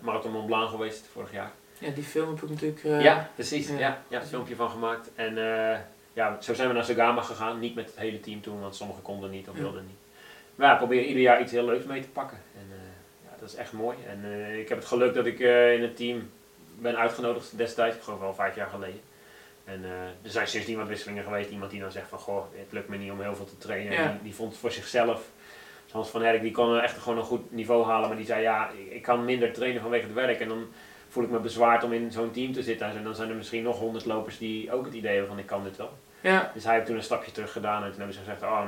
Marathon 0.00 0.32
Mont 0.32 0.46
Blanc 0.46 0.68
geweest 0.70 1.06
vorig 1.12 1.32
jaar. 1.32 1.50
ja, 1.78 1.90
die 1.90 2.04
film 2.04 2.34
heb 2.34 2.42
ik 2.42 2.50
natuurlijk... 2.50 3.02
ja, 3.02 3.30
precies. 3.34 3.68
ja. 3.68 3.78
Ja. 3.78 4.02
Ja, 4.08 4.20
een 4.20 4.26
filmpje 4.26 4.56
van 4.56 4.70
gemaakt. 4.70 5.10
En 5.14 5.38
ja, 6.12 6.40
zo 6.40 6.54
zijn 6.54 6.68
we 6.68 6.74
naar 6.74 6.84
Sagama 6.84 7.22
gegaan. 7.22 7.58
Niet 7.58 7.74
met 7.74 7.86
het 7.86 7.98
hele 7.98 8.20
team 8.20 8.40
toen, 8.40 8.60
want 8.60 8.74
sommigen 8.74 9.02
konden 9.02 9.30
niet 9.30 9.48
of 9.48 9.56
wilden 9.56 9.86
niet. 9.86 9.96
Maar 10.54 10.66
ja, 10.66 10.72
we 10.72 10.78
proberen 10.78 11.06
ieder 11.06 11.22
jaar 11.22 11.40
iets 11.40 11.52
heel 11.52 11.64
leuks 11.64 11.84
mee 11.84 12.02
te 12.02 12.08
pakken. 12.08 12.38
En 12.54 12.66
eh, 12.70 13.24
ja, 13.24 13.36
dat 13.40 13.48
is 13.48 13.54
echt 13.54 13.72
mooi. 13.72 13.96
En 14.08 14.20
eh, 14.24 14.58
ik 14.58 14.68
heb 14.68 14.78
het 14.78 14.86
geluk 14.86 15.14
dat 15.14 15.26
ik 15.26 15.40
eh, 15.40 15.74
in 15.74 15.82
het 15.82 15.96
team 15.96 16.30
ben 16.78 16.96
uitgenodigd 16.96 17.58
destijds. 17.58 17.96
Ik 17.96 18.02
geloof 18.02 18.20
wel 18.20 18.34
vijf 18.34 18.54
jaar 18.54 18.68
geleden. 18.68 19.00
En 19.64 19.84
er 20.22 20.30
zijn 20.30 20.48
sindsdien 20.48 20.76
wat 20.76 20.88
wisselingen 20.88 21.24
geweest. 21.24 21.50
Iemand 21.50 21.70
die 21.70 21.80
dan 21.80 21.92
zegt 21.92 22.08
van, 22.08 22.18
goh, 22.18 22.44
het 22.54 22.72
lukt 22.72 22.88
me 22.88 22.96
niet 22.96 23.10
om 23.10 23.20
heel 23.20 23.36
veel 23.36 23.44
te 23.44 23.58
trainen. 23.58 23.92
Ja. 23.92 24.08
Die, 24.08 24.22
die 24.22 24.34
vond 24.34 24.50
het 24.50 24.60
voor 24.60 24.72
zichzelf. 24.72 25.30
Hans 25.90 26.08
van 26.08 26.22
Herk, 26.22 26.42
die 26.42 26.50
kon 26.50 26.80
echt 26.80 26.98
gewoon 26.98 27.18
een 27.18 27.24
goed 27.24 27.52
niveau 27.52 27.84
halen. 27.84 28.08
Maar 28.08 28.16
die 28.16 28.26
zei, 28.26 28.42
ja, 28.42 28.70
ik, 28.70 28.90
ik 28.90 29.02
kan 29.02 29.24
minder 29.24 29.52
trainen 29.52 29.82
vanwege 29.82 30.04
het 30.04 30.14
werk. 30.14 30.40
En 30.40 30.48
dan 30.48 30.66
voel 31.12 31.24
ik 31.24 31.30
me 31.30 31.38
bezwaard 31.38 31.84
om 31.84 31.92
in 31.92 32.12
zo'n 32.12 32.30
team 32.30 32.52
te 32.52 32.62
zitten. 32.62 32.86
En 32.96 33.04
dan 33.04 33.14
zijn 33.14 33.28
er 33.28 33.34
misschien 33.34 33.62
nog 33.62 33.78
honderd 33.78 34.04
lopers 34.04 34.38
die 34.38 34.72
ook 34.72 34.84
het 34.84 34.94
idee 34.94 35.10
hebben 35.10 35.28
van, 35.28 35.38
ik 35.38 35.46
kan 35.46 35.64
dit 35.64 35.76
wel. 35.76 35.90
Ja, 36.20 36.50
Dus 36.54 36.64
hij 36.64 36.74
heeft 36.74 36.86
toen 36.86 36.96
een 36.96 37.02
stapje 37.02 37.30
terug 37.32 37.52
gedaan. 37.52 37.82
En 37.82 37.88
toen 37.88 37.96
hebben 37.98 38.14
ze 38.14 38.20
gezegd, 38.20 38.42
oh, 38.42 38.62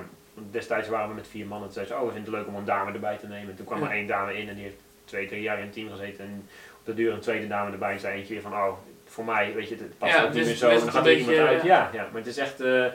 destijds 0.50 0.88
waren 0.88 1.08
we 1.08 1.14
met 1.14 1.28
vier 1.28 1.46
mannen. 1.46 1.66
Toen 1.68 1.74
zei 1.74 1.86
ze, 1.86 1.94
oh, 1.94 2.06
we 2.06 2.12
vinden 2.12 2.32
het 2.32 2.40
leuk 2.40 2.48
om 2.48 2.54
een 2.60 2.64
dame 2.64 2.92
erbij 2.92 3.16
te 3.16 3.26
nemen. 3.26 3.50
En 3.50 3.56
toen 3.56 3.66
kwam 3.66 3.78
Ja. 3.80 3.84
er 3.86 3.92
één 3.92 4.06
dame 4.06 4.38
in 4.38 4.48
en 4.48 4.54
die 4.54 4.64
heeft 4.64 4.76
twee, 5.04 5.26
drie 5.28 5.42
jaar 5.42 5.56
in 5.58 5.64
het 5.64 5.72
team 5.72 5.90
gezeten. 5.90 6.24
En 6.24 6.48
op 6.78 6.84
de 6.84 6.94
duur 6.94 7.12
een 7.12 7.20
tweede 7.20 7.46
dame 7.46 7.72
erbij. 7.72 7.92
En 7.92 8.00
zei 8.00 8.16
eentje 8.18 8.32
weer 8.32 8.42
van, 8.42 8.52
oh, 8.52 8.72
voor 9.04 9.24
mij, 9.24 9.52
weet 9.54 9.68
je, 9.68 9.74
het 9.76 9.98
past 9.98 10.12
Ja, 10.12 10.24
niet 10.24 10.34
meer 10.34 10.54
zo. 10.54 10.68
En 10.68 10.78
dan 10.78 10.90
gaat 10.90 11.06
er 11.06 11.16
iemand 11.16 11.36
uit. 11.38 11.62
ja. 11.62 11.68
Ja, 11.76 11.90
ja, 11.92 12.02
maar 12.12 12.20
het 12.20 12.26
is 12.26 12.36
echt... 12.38 12.60
eh, 12.60 12.86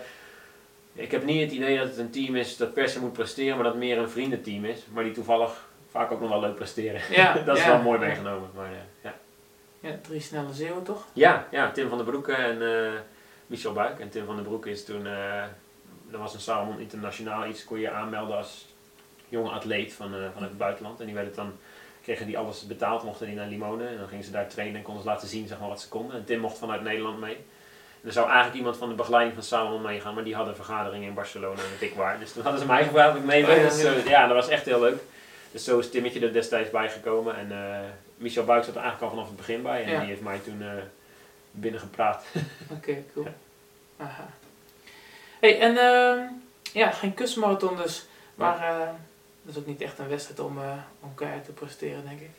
ik 0.94 1.12
heb 1.12 1.24
niet 1.26 1.42
het 1.42 1.52
idee 1.52 1.78
dat 1.78 1.88
het 1.88 1.98
een 1.98 2.10
team 2.10 2.36
is 2.36 2.58
dat 2.58 2.74
per 2.74 2.90
se 2.90 3.00
moet 3.00 3.14
presteren, 3.14 3.56
maar 3.56 3.64
dat 3.66 3.76
meer 3.76 3.98
een 3.98 4.10
vriendenteam 4.10 4.66
is. 4.66 4.86
Maar 4.94 5.04
die 5.04 5.14
toevallig 5.14 5.68
vaak 5.92 6.12
ook 6.12 6.20
nog 6.20 6.30
wel 6.30 6.40
leuk 6.40 6.56
presteren. 6.56 7.02
ja. 7.10 7.34
dat 7.46 7.58
is 7.58 7.64
ja. 7.64 7.70
wel 7.70 7.82
mooi 7.82 8.00
meegenomen. 8.00 8.50
Maar, 8.56 8.66
eh, 8.66 8.72
ja. 9.04 9.14
Ja, 9.80 9.90
drie 10.02 10.20
snelle 10.22 10.54
zeeuwen 10.54 10.84
toch? 10.84 11.06
Ja, 11.14 11.48
ja, 11.52 11.72
Tim 11.72 11.90
van 11.90 11.98
der 11.98 12.08
Broeke 12.08 12.34
en 12.34 12.62
eh, 12.76 12.92
Michel 13.48 13.74
Buik. 13.74 14.00
En 14.00 14.10
Tim 14.10 14.26
van 14.26 14.36
der 14.36 14.44
Broeke 14.46 14.70
is 14.70 14.86
toen, 14.86 15.06
eh 15.08 15.44
er 16.12 16.18
was 16.18 16.34
een 16.34 16.40
Salomon 16.40 16.80
Internationaal 16.80 17.46
iets, 17.48 17.64
kon 17.66 17.80
je 17.80 17.90
aanmelden 17.92 18.38
als 18.38 18.66
jonge 19.28 19.50
atleet 19.50 19.94
van, 19.94 20.14
eh, 20.14 20.20
van 20.34 20.44
het 20.44 20.58
buitenland. 20.58 21.00
En 21.00 21.06
die 21.06 21.16
werden 21.16 21.36
dan, 21.36 21.52
kregen 22.04 22.26
die 22.26 22.38
alles 22.38 22.68
betaald, 22.68 23.04
mochten 23.04 23.26
die 23.28 23.36
naar 23.36 23.48
Limonen. 23.48 23.88
En 23.90 23.98
dan 23.98 24.08
gingen 24.08 24.24
ze 24.24 24.32
daar 24.32 24.48
trainen 24.48 24.76
en 24.76 24.82
konden 24.82 25.04
ze 25.04 25.10
laten 25.10 25.28
zien 25.28 25.48
zeg 25.48 25.60
maar, 25.60 25.70
wat 25.70 25.82
ze 25.82 25.88
konden. 25.88 26.16
En 26.16 26.26
Tim 26.26 26.40
mocht 26.40 26.58
vanuit 26.58 26.82
Nederland 26.82 27.20
mee. 27.20 27.36
En 28.02 28.08
er 28.08 28.12
zou 28.12 28.26
eigenlijk 28.26 28.58
iemand 28.58 28.78
van 28.78 28.90
de 28.90 28.96
begeleiding 28.96 29.34
van 29.36 29.44
Salomon 29.44 29.82
meegaan, 29.82 30.14
maar 30.14 30.24
die 30.24 30.36
hadden 30.36 30.54
een 30.54 30.64
vergadering 30.64 31.04
in 31.06 31.14
Barcelona 31.14 31.62
en 31.62 31.88
ik 31.88 31.94
waar. 31.96 32.20
Dus 32.20 32.32
toen 32.34 32.44
hadden 32.44 32.62
ze 32.62 32.68
mij 32.68 32.84
gevraagd 32.84 33.10
of 33.12 33.18
ik 33.20 33.24
mee 33.26 33.42
Oh, 33.42 33.48
wilde. 33.48 33.62
ja, 33.62 33.70
Dus, 33.94 34.04
ja. 34.04 34.10
ja, 34.10 34.28
dat 34.28 34.36
was 34.36 34.48
echt 34.48 34.66
heel 34.66 34.80
leuk. 34.80 35.02
Dus 35.52 35.64
zo 35.64 35.80
is 35.80 35.90
Timmetje 35.90 36.20
er 36.20 36.34
destijds 36.34 36.70
bij 36.70 36.90
gekomen. 36.90 37.36
En 37.38 37.52
Michel 38.20 38.44
Buik 38.44 38.64
zat 38.64 38.76
er 38.76 38.82
eigenlijk 38.82 39.12
al 39.12 39.18
vanaf 39.18 39.28
het 39.28 39.38
begin 39.38 39.62
bij. 39.62 39.84
En 39.84 39.92
Ja. 39.92 40.00
die 40.00 40.08
heeft 40.10 40.22
mij 40.22 40.40
toen 40.40 40.62
eh 40.62 40.72
binnengepraat. 41.52 42.24
Oké, 42.76 43.04
cool. 43.14 43.28
Aha. 43.98 44.28
hey, 45.40 45.60
en 45.60 45.78
ehm, 45.78 46.20
ja, 46.74 46.92
geen 46.92 47.14
kustmarathon 47.14 47.76
dus. 47.76 48.06
Maar 48.36 48.58
eh, 48.80 48.88
dat 49.42 49.56
is 49.56 49.58
ook 49.62 49.68
niet 49.68 49.82
echt 49.82 50.00
een 50.00 50.08
wedstrijd 50.08 50.40
om, 50.40 50.58
eh 50.62 50.72
om 51.00 51.14
keihard 51.16 51.46
te 51.46 51.52
presteren, 51.52 52.04
denk 52.08 52.20
ik. 52.20 52.30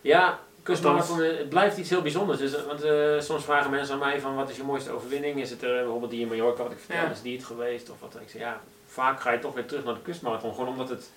Ja, 0.00 0.38
kustmarathon, 0.62 1.20
het 1.22 1.48
blijft 1.48 1.76
iets 1.76 1.90
heel 1.90 2.02
bijzonders. 2.02 2.38
Dus, 2.38 2.64
want 2.64 2.80
soms 3.24 3.44
vragen 3.44 3.70
mensen 3.70 3.94
aan 3.94 4.00
mij 4.00 4.20
van 4.20 4.34
wat 4.34 4.50
is 4.50 4.56
je 4.56 4.62
mooiste 4.62 4.90
overwinning? 4.90 5.40
Is 5.40 5.50
het 5.50 5.62
er 5.62 5.74
bijvoorbeeld 5.82 6.10
die 6.10 6.20
in 6.20 6.28
Mallorca 6.28 6.62
wat 6.62 6.72
ik 6.72 6.78
vertel, 6.78 7.04
Ja. 7.04 7.10
is 7.10 7.22
die 7.22 7.36
het 7.36 7.46
geweest? 7.46 7.90
Of 7.90 8.00
wat? 8.00 8.14
Ik 8.20 8.30
zeg 8.30 8.40
ja, 8.40 8.60
vaak 8.86 9.20
ga 9.20 9.30
je 9.32 9.38
toch 9.38 9.54
weer 9.54 9.66
terug 9.66 9.84
naar 9.84 9.94
de 9.94 10.00
kustmarathon. 10.02 10.54
Gewoon 10.54 10.68
omdat 10.68 10.88
het, 10.88 11.10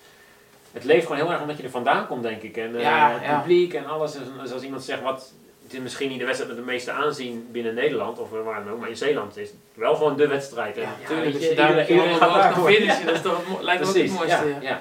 het 0.72 0.84
leeft 0.84 1.06
gewoon 1.06 1.20
heel 1.22 1.30
erg 1.32 1.40
omdat 1.40 1.56
je 1.56 1.62
er 1.62 1.70
vandaan 1.70 2.06
komt 2.06 2.22
denk 2.22 2.42
ik. 2.42 2.56
En 2.56 2.76
eh, 2.76 2.82
Ja, 2.82 3.18
het 3.20 3.38
publiek 3.40 3.74
en 3.74 3.86
alles. 3.86 4.12
Dus, 4.12 4.22
dus 4.42 4.52
als 4.52 4.62
iemand 4.62 4.82
zegt 4.82 5.02
wat, 5.02 5.32
het 5.62 5.72
is 5.72 5.78
misschien 5.78 6.08
niet 6.08 6.18
de 6.18 6.24
wedstrijd 6.24 6.54
met 6.54 6.64
de 6.64 6.70
meeste 6.70 6.90
aanzien 6.92 7.48
binnen 7.52 7.74
Nederland 7.74 8.18
of 8.18 8.30
waar 8.30 8.64
dan 8.64 8.72
ook, 8.72 8.80
maar 8.80 8.88
in 8.88 8.96
Zeeland 8.96 9.36
is 9.36 9.48
het 9.48 9.56
wel 9.74 9.94
gewoon 9.94 10.16
de 10.16 10.26
wedstrijd. 10.26 10.76
Ja, 10.76 10.94
natuurlijk. 11.00 11.32
je, 11.38 11.48
je 11.48 11.54
daar 11.54 11.76
je 11.76 11.86
iedereen- 11.88 12.14
gaat 12.16 12.64
finishen, 12.66 13.06
dat 13.06 13.14
is 13.14 13.22
toch 13.22 13.42
het 13.48 13.62
lijkt 13.62 13.82
me 13.82 13.88
ook 13.88 13.94
het 13.94 14.10
mooiste. 14.12 14.46
ja, 14.48 14.56
Ja. 14.60 14.80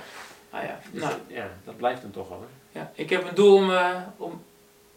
Ah, 0.51 0.63
ja. 0.63 0.79
Dus 0.91 1.01
Nou, 1.01 1.13
dat, 1.13 1.21
ja, 1.37 1.47
dat 1.65 1.77
blijft 1.77 2.01
hem 2.01 2.11
toch 2.11 2.29
wel. 2.29 2.45
Hè? 2.71 2.79
ja. 2.79 2.91
Ik 2.95 3.09
heb 3.09 3.27
een 3.29 3.35
doel 3.35 3.55
om, 3.55 3.71
eh, 3.71 3.95
om 4.17 4.41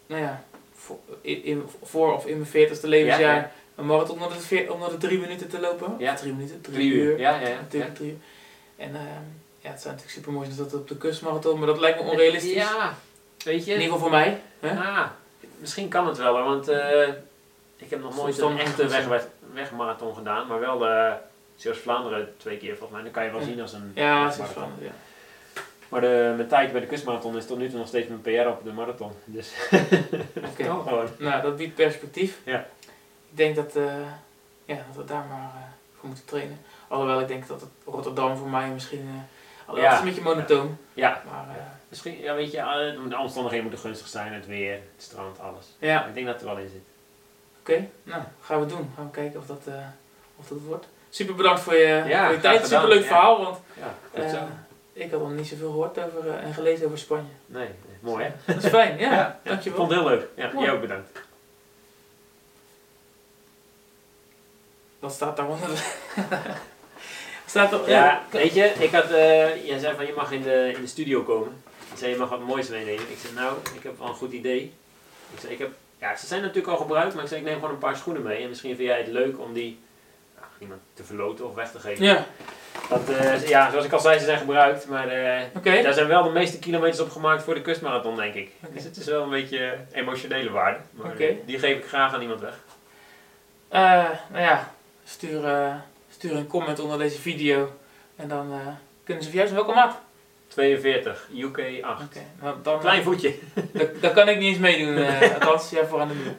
nou 0.07 0.23
ja, 0.23 0.45
voor, 0.75 0.99
in, 1.21 1.45
in- 1.45 1.65
voor 1.83 2.15
of 2.15 2.27
in 2.27 2.37
mijn 2.39 2.69
40ste 2.69 2.87
levensjaar 2.89 3.21
Ja, 3.35 3.35
ja. 3.35 3.51
een 3.77 3.87
marathon 3.87 4.23
onder 4.23 4.37
de, 4.39 4.43
veer- 4.45 4.73
onder 4.73 4.91
de 4.91 4.97
drie 4.97 5.19
minuten 5.19 5.49
te 5.49 5.61
lopen. 5.61 5.95
Ja. 5.99 6.15
Drie 6.15 6.33
minuten, 6.33 6.61
drie, 6.61 6.75
Drie 6.77 6.91
uur. 6.93 7.11
uur. 7.13 7.19
Ja, 7.19 7.41
ja, 7.41 7.49
ja. 7.49 7.55
Natuurlijk 7.61 7.95
drie 7.95 8.11
uur. 8.11 8.17
En 8.77 8.95
ehm, 8.95 9.05
ja, 9.63 9.71
het 9.71 9.81
zou 9.81 9.95
natuurlijk 9.95 10.11
super 10.11 10.33
mooi 10.33 10.47
zijn 10.47 10.59
dat 10.59 10.71
het 10.71 10.81
op 10.81 10.89
de 10.89 10.97
kustmarathon, 10.97 11.59
maar 11.59 11.67
dat 11.67 11.79
lijkt 11.81 12.03
me 12.03 12.11
onrealistisch. 12.11 12.53
Ja, 12.53 12.95
weet 13.45 13.65
je. 13.65 13.73
In 13.75 13.81
ieder 13.81 13.93
geval 13.93 13.99
voor 13.99 14.11
mij. 14.11 14.41
Hè? 14.61 14.71
Ah, 14.81 15.07
misschien 15.59 15.89
kan 15.89 16.07
het 16.07 16.19
wel, 16.19 16.33
want 16.43 16.69
eh, 16.69 17.09
ik 17.77 17.91
heb 17.91 18.01
nog 18.03 18.17
nooit 18.17 18.39
een 18.39 18.59
echte 18.59 18.87
weg, 18.87 19.27
wegmarathon 19.53 20.15
gedaan, 20.15 20.47
maar 20.47 20.61
wel 20.61 20.79
de 20.79 21.13
Zeeuws-Vlaanderen 21.57 22.35
twee 22.37 22.57
keer 22.57 22.71
volgens 22.77 22.91
mij. 22.91 23.03
Dan 23.03 23.11
kan 23.13 23.25
je 23.25 23.31
wel 23.31 23.41
Ja. 23.41 23.47
zien 23.47 23.61
als 23.61 23.73
een 23.73 23.93
Ja, 23.95 24.25
dat 24.25 24.37
ja. 24.81 24.91
Maar 25.89 26.01
de, 26.01 26.33
mijn 26.37 26.49
tijd 26.49 26.73
bij 26.73 26.81
de 26.81 26.87
kustmarathon 26.87 27.37
is 27.37 27.47
tot 27.47 27.59
nu 27.59 27.69
toe 27.69 27.79
nog 27.79 27.87
steeds 27.89 28.09
mijn 28.09 28.21
PR 28.21 28.49
op 28.49 28.65
de 28.65 28.73
marathon. 28.73 29.13
Dus 29.25 29.53
gewoon. 30.57 31.09
Nou, 31.19 31.43
dat 31.43 31.57
biedt 31.57 31.75
perspectief. 31.75 32.39
Ja. 32.45 32.59
Ik 33.31 33.37
denk 33.37 33.57
dat, 33.57 33.77
eh, 33.77 33.85
ja, 34.65 34.75
dat 34.87 34.97
we 34.97 35.05
daar 35.05 35.25
maar 35.29 35.51
eh, 35.55 35.63
voor 35.99 36.09
moeten 36.09 36.25
trainen. 36.27 36.59
Alhoewel 36.89 37.21
ik 37.21 37.29
denk 37.29 37.47
dat 37.47 37.61
het 37.61 37.71
Rotterdam 37.85 38.37
voor 38.37 38.49
mij 38.49 38.69
misschien... 38.69 39.25
alhoewel, 39.67 39.85
Ja. 39.85 39.91
het 39.91 39.93
is 39.93 39.99
een 39.99 40.05
beetje 40.15 40.35
monotoon. 40.35 40.79
Ja, 40.95 41.23
Maar 41.31 41.57
eh, 41.57 41.63
misschien, 41.89 42.19
ja, 42.21 42.35
weet 42.35 42.51
je, 42.53 42.59
eh, 42.59 43.09
de 43.11 43.19
omstandigheden 43.19 43.67
moeten 43.67 43.85
gunstig 43.85 44.09
zijn, 44.09 44.33
het 44.33 44.47
weer, 44.47 44.73
het 44.73 45.03
strand, 45.03 45.41
alles. 45.41 45.67
ja, 45.79 46.07
Ik 46.07 46.15
denk 46.15 46.27
dat 46.27 46.35
het 46.41 46.45
er 46.49 46.55
wel 46.55 46.65
in 46.65 46.69
zit. 46.71 46.83
oké. 47.61 47.89
Nou, 48.03 48.23
gaan 48.41 48.61
we 48.61 48.67
doen. 48.67 48.93
Gaan 48.97 49.05
we 49.05 49.11
kijken 49.11 49.41
of 49.41 49.47
dat, 49.47 49.63
eh, 49.67 49.75
of 50.37 50.47
dat 50.49 50.59
wordt. 50.67 50.87
Super 51.11 51.35
bedankt 51.35 51.61
voor 51.61 51.75
je, 51.75 52.05
Ja, 52.07 52.25
voor 52.25 52.35
je 52.35 52.41
tijd. 52.41 52.67
Super 52.67 52.89
leuk 52.89 53.05
verhaal, 53.05 53.43
want 53.45 53.59
Ja, 54.15 54.29
zo. 54.31 54.39
ik 54.93 55.11
had 55.11 55.21
nog 55.21 55.31
niet 55.31 55.47
zoveel 55.47 55.71
gehoord 55.71 55.99
over 55.99 56.31
en 56.31 56.55
gelezen 56.55 56.87
over 56.87 56.99
Spanje. 56.99 57.31
Nee, 57.47 57.65
nee, 57.67 57.97
mooi 58.01 58.25
hè? 58.25 58.31
Dat 58.55 58.65
is 58.65 58.71
fijn, 58.71 58.99
ja. 58.99 59.11
Ja, 59.17 59.39
Ik 59.43 59.49
Dankjewel. 59.51 59.79
vond 59.79 59.91
het 59.91 60.01
heel 60.01 60.09
leuk. 60.09 60.27
Ja, 60.37 60.51
jij 60.61 60.71
ook 60.71 60.81
bedankt. 60.81 61.21
Wat 64.99 65.13
staat 65.13 65.37
daaronder? 65.37 65.69
staat 67.53 67.87
Ja, 67.87 68.23
weet 68.31 68.55
je, 68.55 68.73
ik 68.79 68.91
had, 68.91 69.11
eh 69.11 69.67
jij 69.67 69.79
zei 69.79 69.95
van 69.97 70.07
je 70.07 70.13
mag 70.17 70.33
in 70.33 70.43
de, 70.43 70.73
in 70.75 70.81
de 70.81 70.87
studio 70.87 71.23
komen. 71.23 71.63
Je 71.93 71.99
zei 71.99 72.11
je 72.11 72.17
mag 72.17 72.29
wat 72.29 72.47
moois 72.47 72.69
meenemen. 72.69 73.11
Ik 73.11 73.19
zei 73.21 73.35
nou, 73.35 73.57
ik 73.75 73.83
heb 73.83 73.99
wel 73.99 74.09
een 74.09 74.15
goed 74.15 74.33
idee. 74.33 74.73
Ik 75.35 75.41
zei 75.41 75.53
ik 75.53 75.59
heb, 75.59 75.71
ja 76.01 76.17
ze 76.17 76.27
zijn 76.27 76.41
natuurlijk 76.41 76.69
al 76.69 76.77
gebruikt, 76.77 77.15
maar 77.15 77.23
ik 77.23 77.29
zei 77.29 77.41
ik 77.41 77.47
neem 77.47 77.55
gewoon 77.55 77.71
een 77.71 77.79
paar 77.79 77.97
schoenen 77.97 78.23
mee. 78.23 78.43
En 78.43 78.49
misschien 78.49 78.77
vind 78.77 78.89
jij 78.89 78.99
het 78.99 79.07
leuk 79.07 79.41
om 79.41 79.53
die 79.53 79.79
nou, 80.35 80.47
iemand 80.59 80.81
te 80.95 81.05
verloten 81.05 81.49
of 81.49 81.55
weg 81.55 81.71
te 81.71 81.79
geven. 81.79 82.05
Ja, 82.05 82.27
Want 82.89 83.11
eh, 83.11 83.49
ja, 83.49 83.71
zoals 83.71 83.85
ik 83.85 83.93
al 83.93 84.01
zei, 84.01 84.19
ze 84.19 84.25
zijn 84.25 84.39
gebruikt. 84.39 84.89
Maar 84.89 85.09
eh, 85.09 85.83
daar 85.83 85.93
zijn 85.93 86.09
wel 86.09 86.23
de 86.23 86.31
meeste 86.31 86.59
kilometers 86.59 87.01
op 87.01 87.11
gemaakt 87.11 87.43
voor 87.43 87.55
de 87.55 87.63
kustmarathon 87.63 88.17
denk 88.17 88.35
ik. 88.35 88.51
Dus 88.75 88.85
het 88.85 88.97
is 88.97 89.07
wel 89.07 89.23
een 89.23 89.31
beetje 89.31 89.77
emotionele 89.93 90.51
waarde. 90.51 90.79
Maar 90.91 91.17
die 91.47 91.59
geef 91.59 91.77
ik 91.77 91.87
graag 91.87 92.15
aan 92.15 92.23
iemand 92.23 92.41
weg. 92.41 92.59
Nou 94.31 94.43
ja, 94.43 94.73
stuur, 95.05 95.41
stuur 96.23 96.37
een 96.37 96.47
comment 96.47 96.79
onder 96.79 96.99
deze 96.99 97.21
video. 97.21 97.73
En 98.17 98.29
dan 98.29 98.53
eh, 98.53 98.67
kunnen 99.05 99.23
ze 99.23 99.29
voor 99.29 99.39
jou 99.39 99.49
zijn. 99.49 99.65
Welke 99.65 99.81
maat? 99.81 100.01
42, 100.49 101.29
UK 101.37 101.83
8. 101.83 102.05
Oké, 102.05 102.21
nou, 102.41 102.57
dan, 102.63 102.81
Klein 102.81 103.03
voetje, 103.03 103.35
dan, 104.01 104.13
kan 104.13 104.29
ik 104.29 104.39
niet 104.39 104.49
eens 104.49 104.59
meedoen. 104.59 104.97
eh 104.97 105.35
althans, 105.35 105.71
jij 105.71 105.87
voor 105.87 106.01
aan 106.01 106.09
de 106.09 106.15
muur. 106.15 106.37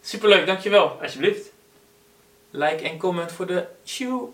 Superleuk, 0.00 0.46
dankjewel. 0.46 0.98
alsjeblieft. 1.02 1.52
Like 2.50 2.88
en 2.88 2.98
comment 2.98 3.32
voor 3.32 3.46
de 3.46 3.66
shoe. 3.84 4.28